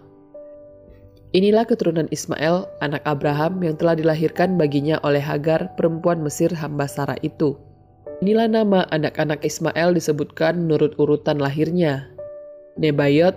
[1.32, 7.16] Inilah keturunan Ismail, anak Abraham yang telah dilahirkan baginya oleh Hagar, perempuan Mesir hamba Sarah
[7.24, 7.56] itu.
[8.20, 12.12] Inilah nama anak-anak Ismail disebutkan menurut urutan lahirnya.
[12.76, 13.32] Nebayot,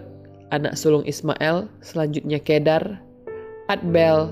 [0.52, 3.00] anak sulung Ismail, selanjutnya Kedar,
[3.72, 4.30] Adbel,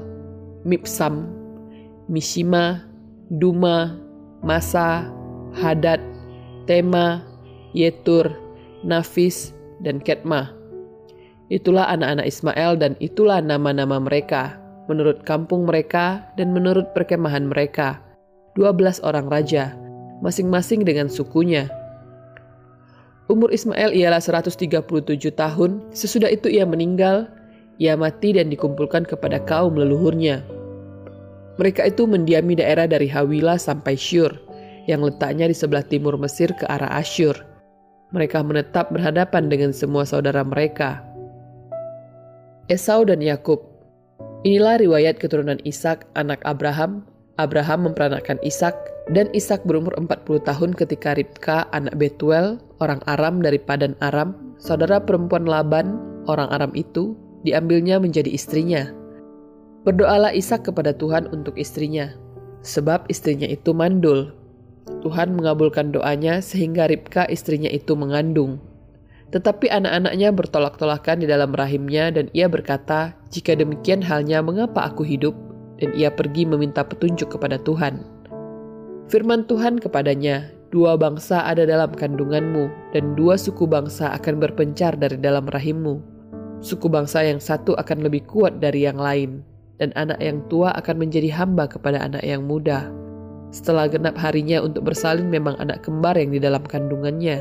[0.68, 1.32] Mipsam,
[2.12, 2.84] Mishima,
[3.32, 3.96] Duma,
[4.44, 5.08] Masa,
[5.56, 6.04] Hadad,
[6.68, 7.24] Tema,
[7.72, 8.30] Yetur,
[8.84, 10.65] Nafis, dan Ketmah.
[11.53, 14.57] Itulah anak-anak Ismail dan itulah nama-nama mereka,
[14.89, 18.01] menurut kampung mereka dan menurut perkemahan mereka.
[18.57, 19.77] 12 orang raja,
[20.26, 21.69] masing-masing dengan sukunya.
[23.30, 24.69] Umur Ismail ialah 137
[25.34, 27.30] tahun, sesudah itu ia meninggal,
[27.77, 30.45] ia mati dan dikumpulkan kepada kaum leluhurnya.
[31.61, 34.34] Mereka itu mendiami daerah dari Hawila sampai Syur,
[34.85, 37.38] yang letaknya di sebelah timur Mesir ke arah Asyur.
[38.13, 41.01] Mereka menetap berhadapan dengan semua saudara mereka,
[42.66, 43.62] Esau dan Yakub.
[44.42, 47.06] Inilah riwayat keturunan Ishak, anak Abraham.
[47.38, 48.74] Abraham memperanakan Ishak,
[49.14, 54.98] dan Ishak berumur 40 tahun ketika Ribka, anak Betuel, orang Aram dari Padan Aram, saudara
[54.98, 57.14] perempuan Laban, orang Aram itu,
[57.46, 58.90] diambilnya menjadi istrinya.
[59.86, 62.18] Berdoalah Ishak kepada Tuhan untuk istrinya,
[62.66, 64.34] sebab istrinya itu mandul.
[65.06, 68.58] Tuhan mengabulkan doanya sehingga Ribka istrinya itu mengandung.
[69.34, 75.34] Tetapi anak-anaknya bertolak-tolakan di dalam rahimnya dan ia berkata, jika demikian halnya mengapa aku hidup?
[75.81, 77.99] Dan ia pergi meminta petunjuk kepada Tuhan.
[79.11, 85.19] Firman Tuhan kepadanya, dua bangsa ada dalam kandunganmu dan dua suku bangsa akan berpencar dari
[85.19, 85.99] dalam rahimmu.
[86.64, 89.43] Suku bangsa yang satu akan lebih kuat dari yang lain
[89.77, 92.88] dan anak yang tua akan menjadi hamba kepada anak yang muda
[93.56, 97.39] Setelah genap harinya untuk bersalin memang anak kembar yang di dalam kandungannya.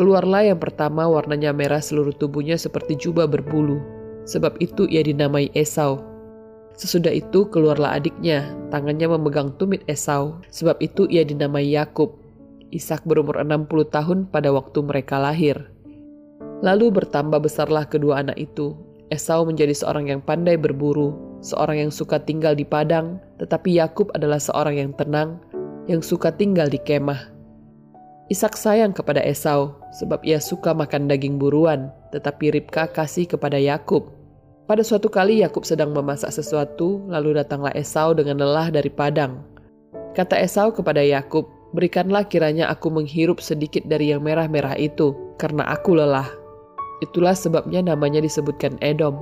[0.00, 3.84] Keluarlah yang pertama warnanya merah seluruh tubuhnya seperti jubah berbulu.
[4.24, 6.00] Sebab itu ia dinamai Esau.
[6.72, 10.40] Sesudah itu keluarlah adiknya, tangannya memegang tumit Esau.
[10.48, 12.16] Sebab itu ia dinamai Yakub.
[12.72, 15.68] Ishak berumur 60 tahun pada waktu mereka lahir.
[16.64, 18.72] Lalu bertambah besarlah kedua anak itu.
[19.12, 21.12] Esau menjadi seorang yang pandai berburu,
[21.44, 25.36] seorang yang suka tinggal di padang, tetapi Yakub adalah seorang yang tenang,
[25.92, 27.29] yang suka tinggal di kemah.
[28.30, 34.14] Ishak sayang kepada Esau sebab ia suka makan daging buruan, tetapi Ribka kasih kepada Yakub.
[34.70, 39.42] Pada suatu kali Yakub sedang memasak sesuatu, lalu datanglah Esau dengan lelah dari padang.
[40.14, 45.98] Kata Esau kepada Yakub, "Berikanlah kiranya aku menghirup sedikit dari yang merah-merah itu, karena aku
[45.98, 46.30] lelah."
[47.02, 49.18] Itulah sebabnya namanya disebutkan Edom.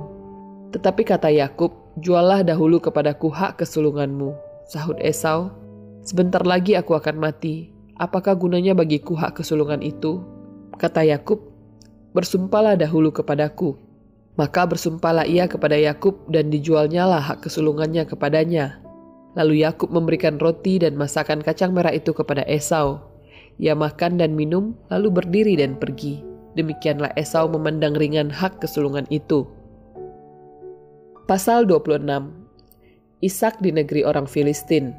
[0.69, 4.37] Tetapi kata Yakub, "Juallah dahulu kepadaku hak kesulunganmu."
[4.69, 5.49] Sahut Esau,
[6.05, 7.78] "Sebentar lagi aku akan mati.
[7.99, 10.23] Apakah gunanya bagiku hak kesulungan itu?"
[10.79, 11.43] Kata Yakub,
[12.15, 13.75] "Bersumpahlah dahulu kepadaku."
[14.39, 18.79] Maka bersumpahlah ia kepada Yakub dan dijualnyalah hak kesulungannya kepadanya.
[19.35, 23.03] Lalu Yakub memberikan roti dan masakan kacang merah itu kepada Esau.
[23.59, 26.23] Ia makan dan minum, lalu berdiri dan pergi.
[26.55, 29.43] Demikianlah Esau memandang ringan hak kesulungan itu.
[31.27, 32.01] Pasal 26
[33.21, 34.95] Ishak di negeri orang Filistin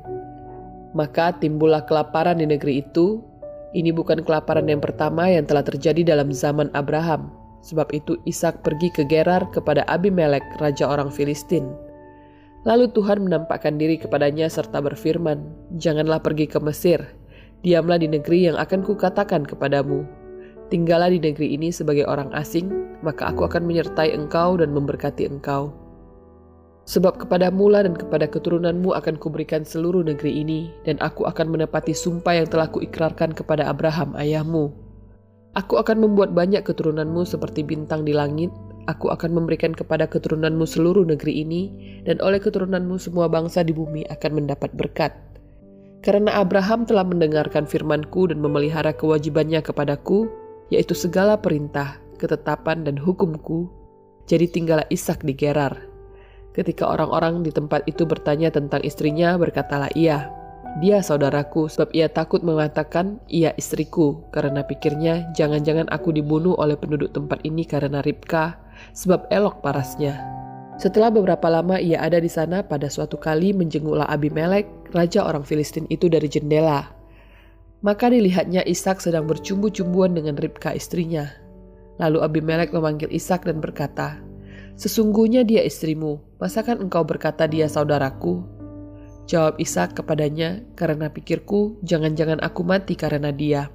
[0.96, 3.22] Maka timbullah kelaparan di negeri itu.
[3.70, 7.30] Ini bukan kelaparan yang pertama yang telah terjadi dalam zaman Abraham
[7.60, 11.68] Sebab itu Ishak pergi ke Gerar kepada Abimelek, raja orang Filistin.
[12.64, 15.44] Lalu Tuhan menampakkan diri kepadanya serta berfirman,
[15.80, 17.00] Janganlah pergi ke Mesir,
[17.64, 20.04] diamlah di negeri yang akan kukatakan kepadamu.
[20.68, 22.68] Tinggallah di negeri ini sebagai orang asing,
[23.00, 25.72] maka aku akan menyertai engkau dan memberkati engkau.
[26.90, 31.94] Sebab kepadamu lah dan kepada keturunanmu akan kuberikan seluruh negeri ini, dan aku akan menepati
[31.94, 34.74] sumpah yang telah kuikrarkan kepada Abraham ayahmu
[35.58, 38.54] Aku akan membuat banyak keturunanmu seperti bintang di langit.
[38.86, 41.62] Aku akan memberikan kepada keturunanmu seluruh negeri ini,
[42.06, 45.10] dan oleh keturunanmu semua bangsa di bumi akan mendapat berkat.
[46.06, 50.30] Karena Abraham telah mendengarkan firmanku dan memelihara kewajibannya kepadaku,
[50.70, 53.66] yaitu segala perintah, ketetapan, dan hukumku,
[54.30, 55.89] jadi tinggallah Ishak di Gerar.
[56.50, 60.30] Ketika orang-orang di tempat itu bertanya tentang istrinya, berkatalah ia,
[60.78, 67.10] dia saudaraku sebab ia takut mengatakan ia istriku karena pikirnya jangan-jangan aku dibunuh oleh penduduk
[67.10, 68.54] tempat ini karena Ribka
[68.94, 70.22] sebab elok parasnya.
[70.78, 75.90] Setelah beberapa lama ia ada di sana pada suatu kali menjenguklah Abimelek, raja orang Filistin
[75.90, 76.86] itu dari jendela.
[77.82, 81.28] Maka dilihatnya Ishak sedang bercumbu-cumbuan dengan Ribka istrinya.
[81.98, 84.22] Lalu Abimelek memanggil Ishak dan berkata,
[84.78, 88.42] Sesungguhnya dia istrimu, masakan engkau berkata dia saudaraku?
[89.30, 93.70] Jawab Ishak kepadanya, karena pikirku, jangan-jangan aku mati karena dia.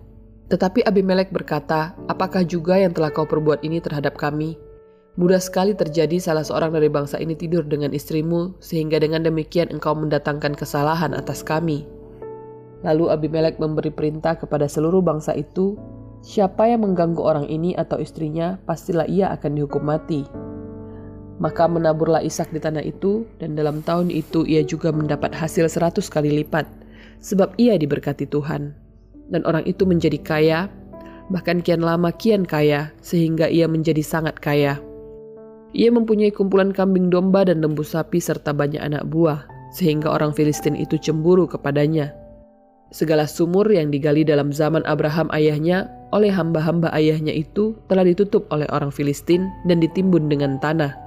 [0.51, 4.59] Tetapi Abimelek berkata, apakah juga yang telah kau perbuat ini terhadap kami?
[5.15, 9.95] Mudah sekali terjadi salah seorang dari bangsa ini tidur dengan istrimu, sehingga dengan demikian engkau
[9.95, 11.87] mendatangkan kesalahan atas kami.
[12.83, 15.79] Lalu Abimelek memberi perintah kepada seluruh bangsa itu,
[16.19, 20.27] siapa yang mengganggu orang ini atau istrinya, pastilah ia akan dihukum mati.
[21.35, 26.07] Maka menaburlah Ishak di tanah itu, dan dalam tahun itu ia juga mendapat hasil seratus
[26.07, 26.63] kali lipat,
[27.19, 28.71] sebab ia diberkati Tuhan.
[29.27, 30.59] Dan orang itu menjadi kaya,
[31.27, 34.79] bahkan kian lama kian kaya, sehingga ia menjadi sangat kaya.
[35.75, 39.43] Ia mempunyai kumpulan kambing domba dan lembu sapi serta banyak anak buah,
[39.75, 42.15] sehingga orang Filistin itu cemburu kepadanya.
[42.95, 48.71] Segala sumur yang digali dalam zaman Abraham ayahnya oleh hamba-hamba ayahnya itu telah ditutup oleh
[48.71, 51.04] orang Filistin dan ditimbun dengan tanah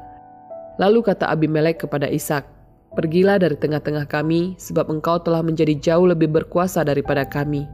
[0.79, 6.33] Lalu kata Abimelek kepada Ishak, Pergilah dari tengah-tengah kami, sebab engkau telah menjadi jauh lebih
[6.33, 7.69] berkuasa daripada kami.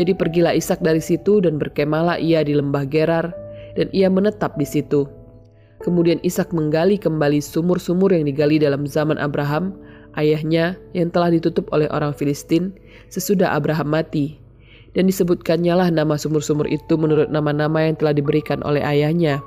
[0.00, 3.36] Jadi pergilah Ishak dari situ dan berkemalah ia di lembah Gerar,
[3.76, 5.04] dan ia menetap di situ.
[5.84, 9.76] Kemudian Ishak menggali kembali sumur-sumur yang digali dalam zaman Abraham,
[10.16, 12.72] ayahnya yang telah ditutup oleh orang Filistin
[13.12, 14.40] sesudah Abraham mati.
[14.96, 19.44] Dan disebutkannya lah nama sumur-sumur itu menurut nama-nama yang telah diberikan oleh ayahnya.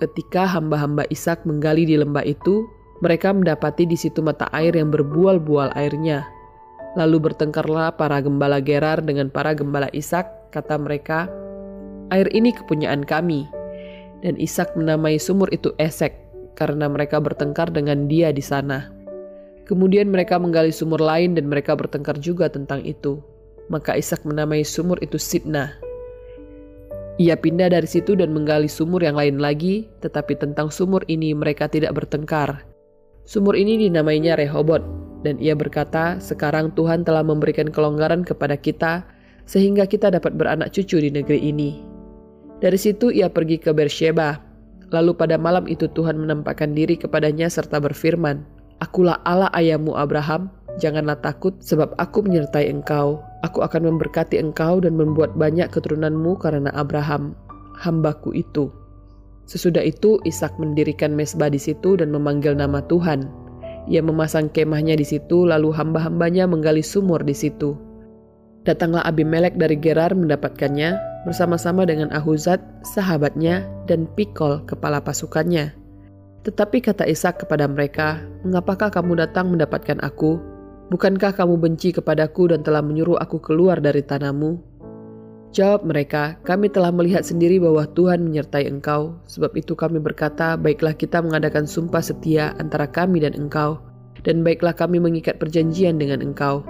[0.00, 2.64] Ketika hamba-hamba Ishak menggali di lembah itu,
[3.04, 6.24] mereka mendapati di situ mata air yang berbual-bual airnya.
[6.96, 11.28] Lalu bertengkarlah para gembala Gerar dengan para gembala Ishak, kata mereka,
[12.08, 13.44] "Air ini kepunyaan kami."
[14.24, 16.16] Dan Ishak menamai sumur itu Esek
[16.56, 18.88] karena mereka bertengkar dengan dia di sana.
[19.68, 23.20] Kemudian mereka menggali sumur lain dan mereka bertengkar juga tentang itu.
[23.68, 25.89] Maka Ishak menamai sumur itu Sidna
[27.20, 31.68] ia pindah dari situ dan menggali sumur yang lain lagi, tetapi tentang sumur ini mereka
[31.68, 32.64] tidak bertengkar.
[33.28, 34.80] Sumur ini dinamainya Rehobot,
[35.20, 39.04] Dan ia berkata, sekarang Tuhan telah memberikan kelonggaran kepada kita,
[39.44, 41.84] sehingga kita dapat beranak cucu di negeri ini.
[42.64, 44.40] Dari situ ia pergi ke Beersheba.
[44.88, 48.48] Lalu pada malam itu Tuhan menampakkan diri kepadanya serta berfirman,
[48.80, 50.48] Akulah Allah ayahmu Abraham,
[50.80, 53.20] janganlah takut sebab aku menyertai engkau.
[53.40, 57.32] Aku akan memberkati engkau dan membuat banyak keturunanmu karena Abraham,
[57.72, 58.68] hambaku itu.
[59.48, 63.26] Sesudah itu Ishak mendirikan mesbah di situ dan memanggil nama Tuhan.
[63.88, 67.74] Ia memasang kemahnya di situ, lalu hamba-hambanya menggali sumur di situ.
[68.68, 75.72] Datanglah Abimelek dari Gerar mendapatkannya, bersama-sama dengan Ahuzat, sahabatnya, dan Pikol, kepala pasukannya.
[76.44, 80.49] Tetapi kata Ishak kepada mereka, Mengapakah kamu datang mendapatkan aku?
[80.90, 84.58] Bukankah kamu benci kepadaku dan telah menyuruh aku keluar dari tanahmu?
[85.54, 90.90] Jawab mereka, kami telah melihat sendiri bahwa Tuhan menyertai engkau, sebab itu kami berkata, baiklah
[90.94, 93.78] kita mengadakan sumpah setia antara kami dan engkau,
[94.26, 96.66] dan baiklah kami mengikat perjanjian dengan engkau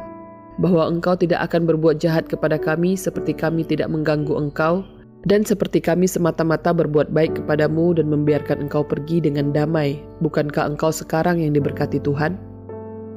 [0.61, 4.85] bahwa engkau tidak akan berbuat jahat kepada kami seperti kami tidak mengganggu engkau,
[5.25, 9.97] dan seperti kami semata-mata berbuat baik kepadamu dan membiarkan engkau pergi dengan damai.
[10.21, 12.50] Bukankah engkau sekarang yang diberkati Tuhan?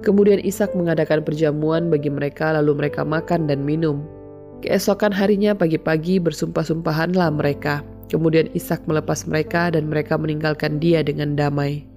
[0.04, 4.04] Kemudian Ishak mengadakan perjamuan bagi mereka, lalu mereka makan dan minum.
[4.60, 7.88] Keesokan harinya pagi-pagi bersumpah-sumpahanlah mereka.
[8.12, 11.88] Kemudian Ishak melepas mereka dan mereka meninggalkan dia dengan damai.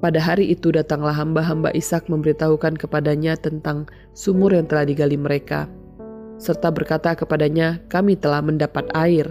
[0.00, 5.68] Pada hari itu datanglah hamba-hamba Ishak memberitahukan kepadanya tentang sumur yang telah digali mereka,
[6.36, 9.24] serta berkata kepadanya, kami telah mendapat air.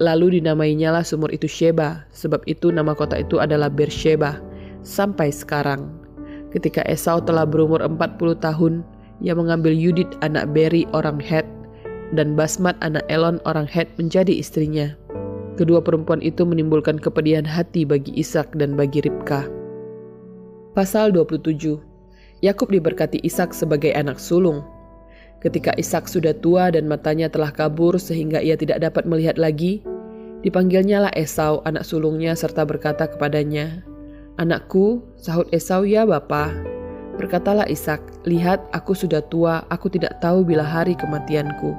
[0.00, 4.40] Lalu dinamainya lah sumur itu Sheba, sebab itu nama kota itu adalah Beersheba,
[4.80, 5.99] sampai sekarang.
[6.50, 8.82] Ketika Esau telah berumur 40 tahun,
[9.22, 11.46] ia mengambil Yudit anak Beri orang Het,
[12.14, 14.98] dan Basmat anak Elon orang Het menjadi istrinya.
[15.54, 19.46] Kedua perempuan itu menimbulkan kepedihan hati bagi Ishak dan bagi Ribka.
[20.74, 21.78] Pasal 27
[22.40, 24.64] Yakub diberkati Ishak sebagai anak sulung.
[25.44, 29.84] Ketika Ishak sudah tua dan matanya telah kabur sehingga ia tidak dapat melihat lagi,
[30.40, 33.84] dipanggilnya lah Esau anak sulungnya serta berkata kepadanya,
[34.40, 36.48] Anakku, sahut Esau ya bapa.
[37.20, 41.76] Berkatalah Ishak, lihat aku sudah tua, aku tidak tahu bila hari kematianku.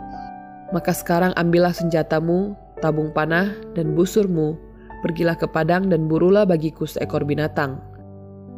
[0.69, 4.53] Maka sekarang ambillah senjatamu, tabung panah, dan busurmu,
[5.01, 7.81] pergilah ke padang dan burulah bagiku seekor binatang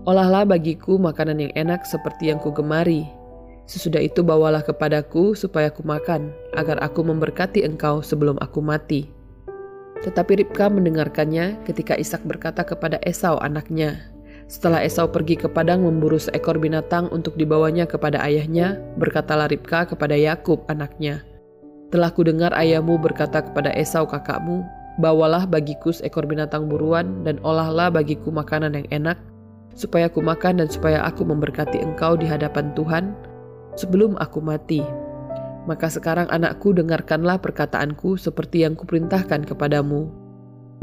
[0.03, 3.07] Olahlah bagiku makanan yang enak seperti yang kugemari.
[3.71, 9.07] Sesudah itu bawalah kepadaku supaya aku makan, agar aku memberkati engkau sebelum aku mati.
[10.03, 14.03] Tetapi Ribka mendengarkannya ketika Ishak berkata kepada Esau anaknya,
[14.51, 20.13] setelah Esau pergi ke padang memburu seekor binatang untuk dibawanya kepada ayahnya, berkatalah Ribka kepada
[20.19, 21.23] Yakub anaknya,
[21.89, 24.65] Telah kudengar ayahmu berkata kepada Esau kakakmu,
[25.01, 29.17] Bawalah bagiku seekor binatang buruan dan olahlah bagiku makanan yang enak,
[29.73, 33.17] supaya aku makan dan supaya aku memberkati engkau di hadapan Tuhan
[33.73, 34.85] sebelum aku mati.
[35.63, 40.11] Maka sekarang anakku dengarkanlah perkataanku seperti yang kuperintahkan kepadamu.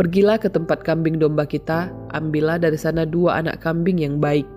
[0.01, 4.49] Pergilah ke tempat kambing domba kita, ambillah dari sana dua anak kambing yang baik.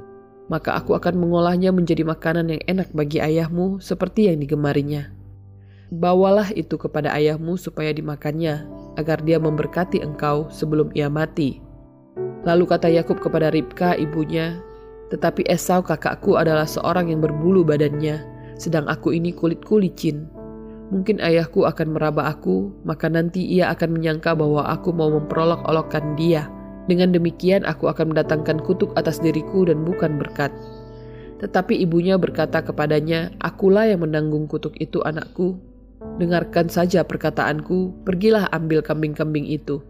[0.48, 5.12] Maka aku akan mengolahnya menjadi makanan yang enak bagi ayahmu seperti yang digemarinya.
[5.92, 8.64] Bawalah itu kepada ayahmu supaya dimakannya,
[8.96, 11.64] agar dia memberkati engkau sebelum ia mati.'
[12.44, 14.60] Lalu kata Yakub kepada Ribka ibunya,
[15.12, 18.20] "Tetapi Esau kakakku adalah seorang yang berbulu badannya,
[18.58, 20.30] sedang aku ini kulitku licin.
[20.94, 26.46] Mungkin ayahku akan meraba aku, maka nanti ia akan menyangka bahwa aku mau memperolok-olokkan dia.
[26.86, 30.54] Dengan demikian aku akan mendatangkan kutuk atas diriku dan bukan berkat."
[31.42, 35.60] Tetapi ibunya berkata kepadanya, "Akulah yang menanggung kutuk itu, anakku.
[36.22, 39.82] Dengarkan saja perkataanku, pergilah ambil kambing-kambing itu."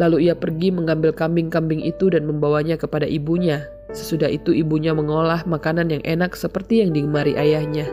[0.00, 3.68] Lalu ia pergi mengambil kambing-kambing itu dan membawanya kepada ibunya.
[3.92, 7.84] Sesudah itu ibunya mengolah makanan yang enak seperti yang digemari ayahnya.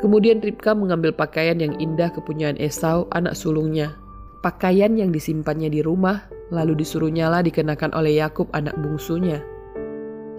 [0.00, 3.92] Kemudian Ribka mengambil pakaian yang indah kepunyaan Esau, anak sulungnya.
[4.40, 9.44] Pakaian yang disimpannya di rumah, lalu disuruh nyala dikenakan oleh Yakub anak bungsunya.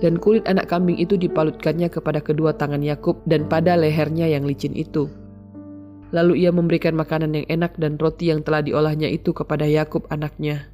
[0.02, 4.74] Dan kulit anak kambing itu dipalutkannya kepada kedua tangan Yakub dan pada lehernya yang licin
[4.74, 5.06] itu.
[6.10, 10.68] Lalu ia memberikan makanan yang enak dan roti yang telah diolahnya itu kepada Yakub anaknya.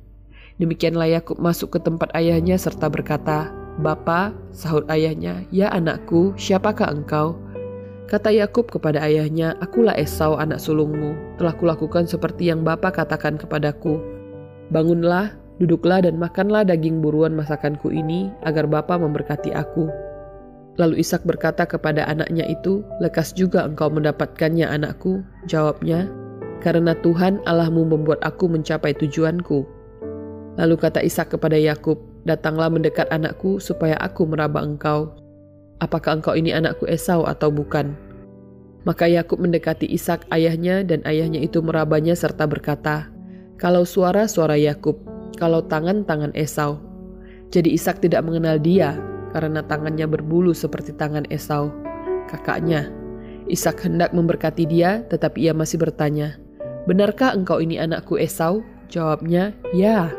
[0.58, 7.38] Demikianlah Yakub masuk ke tempat ayahnya serta berkata, "Bapa," sahut ayahnya, "Ya anakku, siapakah engkau?"
[8.08, 11.36] Kata Yakub kepada ayahnya, "Akulah Esau anak sulungmu.
[11.36, 14.00] Telah kulakukan seperti yang Bapa katakan kepadaku.
[14.72, 19.92] Bangunlah, duduklah dan makanlah daging buruan masakanku ini agar Bapa memberkati aku."
[20.80, 25.20] Lalu Ishak berkata kepada anaknya itu, Lekas juga engkau mendapatkannya anakku.
[25.50, 26.08] Jawabnya,
[26.58, 29.68] Karena Tuhan Allahmu membuat aku mencapai tujuanku.
[30.58, 35.27] Lalu kata Ishak kepada Yakub, Datanglah mendekat anakku supaya aku meraba engkau.
[35.80, 37.94] Apakah engkau ini anakku Esau atau bukan?
[38.88, 43.12] Maka Yakub mendekati Ishak ayahnya dan ayahnya itu merabanya serta berkata,
[43.60, 44.96] Kalau suara suara Yakub,
[45.36, 46.80] kalau tangan tangan Esau.
[47.52, 48.96] Jadi Ishak tidak mengenal dia
[49.36, 51.72] karena tangannya berbulu seperti tangan Esau,
[52.32, 52.88] kakaknya.
[53.48, 56.40] Ishak hendak memberkati dia, tetapi ia masih bertanya,
[56.88, 58.64] Benarkah engkau ini anakku Esau?
[58.88, 60.12] Jawabnya, Ya.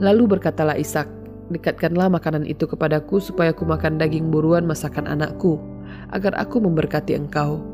[0.00, 1.08] Lalu berkatalah Ishak,
[1.48, 5.56] Dekatkanlah makanan itu kepadaku supaya aku makan daging buruan masakan anakku,
[6.12, 7.64] agar aku memberkati engkau.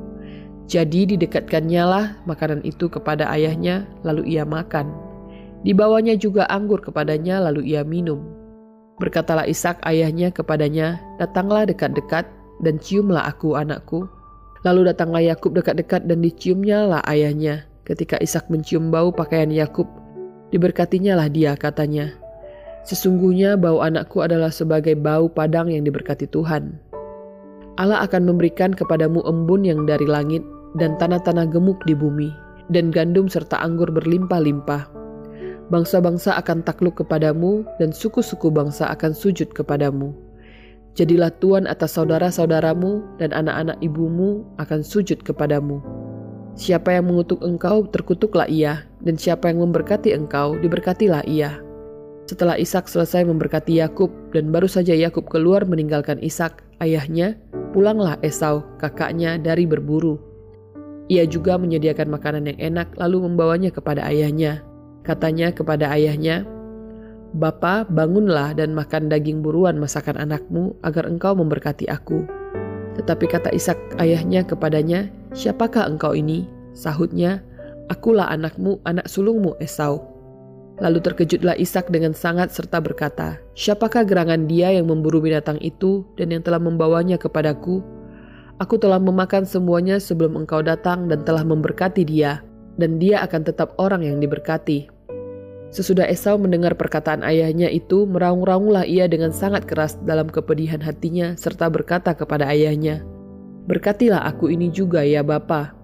[0.71, 4.89] Jadi didekatkannya lah makanan itu kepada ayahnya, lalu ia makan.
[5.67, 8.23] Dibawanya juga anggur kepadanya, lalu ia minum.
[9.03, 12.31] Berkatalah Ishak ayahnya kepadanya, Datanglah dekat-dekat
[12.63, 14.07] dan ciumlah aku anakku.
[14.65, 17.69] Lalu datanglah Yakub dekat-dekat dan diciumnya lah ayahnya.
[17.85, 19.85] Ketika Ishak mencium bau pakaian Yakub,
[20.49, 22.24] diberkatinya lah dia katanya.
[22.85, 26.77] Sesungguhnya bau anakku adalah sebagai bau padang yang diberkati Tuhan.
[27.81, 30.45] Allah akan memberikan kepadamu embun yang dari langit
[30.77, 32.29] dan tanah-tanah gemuk di bumi,
[32.69, 34.87] dan gandum serta anggur berlimpah-limpah.
[35.73, 40.13] Bangsa-bangsa akan takluk kepadamu, dan suku-suku bangsa akan sujud kepadamu.
[40.95, 45.81] Jadilah tuan atas saudara-saudaramu, dan anak-anak ibumu akan sujud kepadamu.
[46.55, 51.59] Siapa yang mengutuk engkau, terkutuklah ia, dan siapa yang memberkati engkau, diberkatilah ia.
[52.25, 57.37] Setelah Ishak selesai memberkati Yakub dan baru saja Yakub keluar meninggalkan Ishak, ayahnya,
[57.77, 60.17] pulanglah Esau, kakaknya dari berburu.
[61.13, 64.65] Ia juga menyediakan makanan yang enak lalu membawanya kepada ayahnya.
[65.05, 66.49] Katanya kepada ayahnya,
[67.37, 72.25] Bapa, bangunlah dan makan daging buruan masakan anakmu agar engkau memberkati aku.
[72.97, 76.49] Tetapi kata Ishak ayahnya kepadanya, Siapakah engkau ini?
[76.73, 77.45] Sahutnya,
[77.93, 80.14] Akulah anakmu, anak sulungmu Esau.
[80.83, 86.35] Lalu terkejutlah Ishak dengan sangat serta berkata, Siapakah gerangan dia yang memburu binatang itu dan
[86.35, 87.79] yang telah membawanya kepadaku?
[88.59, 92.43] Aku telah memakan semuanya sebelum engkau datang dan telah memberkati dia,
[92.75, 94.91] dan dia akan tetap orang yang diberkati.
[95.75, 101.67] Sesudah Esau mendengar perkataan ayahnya itu, meraung-raunglah ia dengan sangat keras dalam kepedihan hatinya serta
[101.67, 103.03] berkata kepada ayahnya,
[103.67, 105.75] Berkatilah aku ini juga ya Bapa,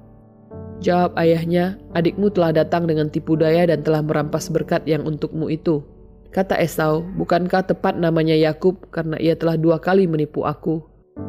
[0.81, 5.85] Jawab ayahnya, adikmu telah datang dengan tipu daya dan telah merampas berkat yang untukmu itu.
[6.32, 10.81] Kata Esau, bukankah tepat namanya Yakub karena ia telah dua kali menipu aku?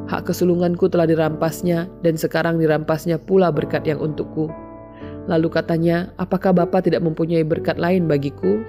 [0.08, 4.48] Hak kesulunganku telah dirampasnya dan sekarang dirampasnya pula berkat yang untukku.
[5.28, 8.64] Lalu katanya, apakah Bapak tidak mempunyai berkat lain bagiku?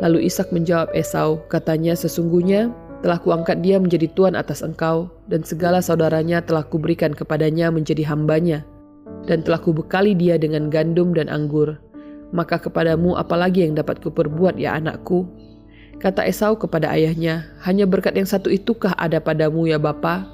[0.00, 2.72] Lalu Ishak menjawab Esau, katanya sesungguhnya
[3.04, 8.64] telah kuangkat dia menjadi tuan atas engkau, dan segala saudaranya telah kuberikan kepadanya menjadi hambanya
[9.30, 11.78] dan telah kubekali dia dengan gandum dan anggur.
[12.34, 15.30] Maka kepadamu apalagi yang dapat kuperbuat ya anakku?
[16.02, 20.26] Kata Esau kepada ayahnya, hanya berkat yang satu itukah ada padamu ya Bapa?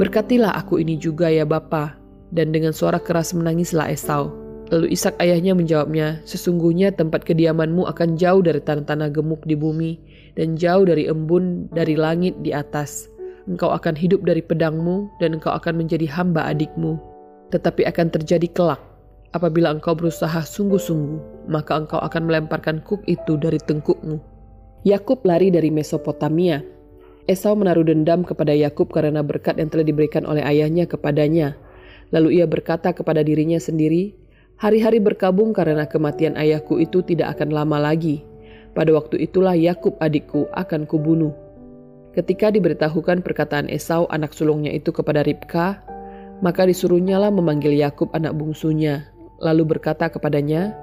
[0.00, 2.00] Berkatilah aku ini juga ya Bapa.
[2.32, 4.32] Dan dengan suara keras menangislah Esau.
[4.68, 9.96] Lalu Ishak ayahnya menjawabnya, sesungguhnya tempat kediamanmu akan jauh dari tanah-tanah gemuk di bumi,
[10.36, 13.08] dan jauh dari embun dari langit di atas.
[13.48, 17.00] Engkau akan hidup dari pedangmu, dan engkau akan menjadi hamba adikmu
[17.50, 18.80] tetapi akan terjadi kelak.
[19.36, 24.16] Apabila engkau berusaha sungguh-sungguh, maka engkau akan melemparkan kuk itu dari tengkukmu.
[24.88, 26.64] Yakub lari dari Mesopotamia.
[27.28, 31.60] Esau menaruh dendam kepada Yakub karena berkat yang telah diberikan oleh ayahnya kepadanya.
[32.08, 34.16] Lalu ia berkata kepada dirinya sendiri,
[34.56, 38.24] "Hari-hari berkabung karena kematian ayahku itu tidak akan lama lagi.
[38.72, 41.36] Pada waktu itulah Yakub adikku akan kubunuh."
[42.16, 45.84] Ketika diberitahukan perkataan Esau anak sulungnya itu kepada Ribka,
[46.38, 49.10] maka disuruhnyalah memanggil Yakub anak bungsunya,
[49.42, 50.74] lalu berkata kepadanya,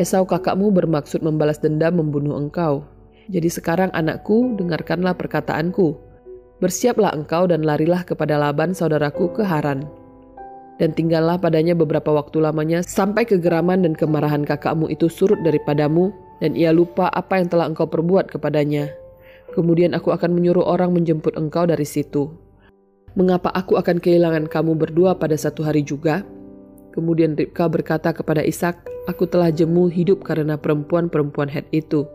[0.00, 2.88] Esau kakakmu bermaksud membalas dendam membunuh engkau.
[3.28, 6.00] Jadi sekarang anakku, dengarkanlah perkataanku.
[6.64, 9.84] Bersiaplah engkau dan larilah kepada Laban saudaraku ke Haran.
[10.80, 16.10] Dan tinggallah padanya beberapa waktu lamanya sampai kegeraman dan kemarahan kakakmu itu surut daripadamu
[16.40, 18.90] dan ia lupa apa yang telah engkau perbuat kepadanya.
[19.52, 22.32] Kemudian aku akan menyuruh orang menjemput engkau dari situ.
[23.12, 26.24] Mengapa aku akan kehilangan kamu berdua pada satu hari juga?
[26.96, 32.06] Kemudian Ribka berkata kepada Ishak, Aku telah jemu hidup karena perempuan-perempuan Het itu.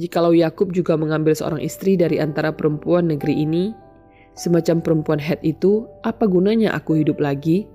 [0.00, 3.76] Jikalau Yakub juga mengambil seorang istri dari antara perempuan negeri ini,
[4.32, 7.68] semacam perempuan Het itu, apa gunanya aku hidup lagi?'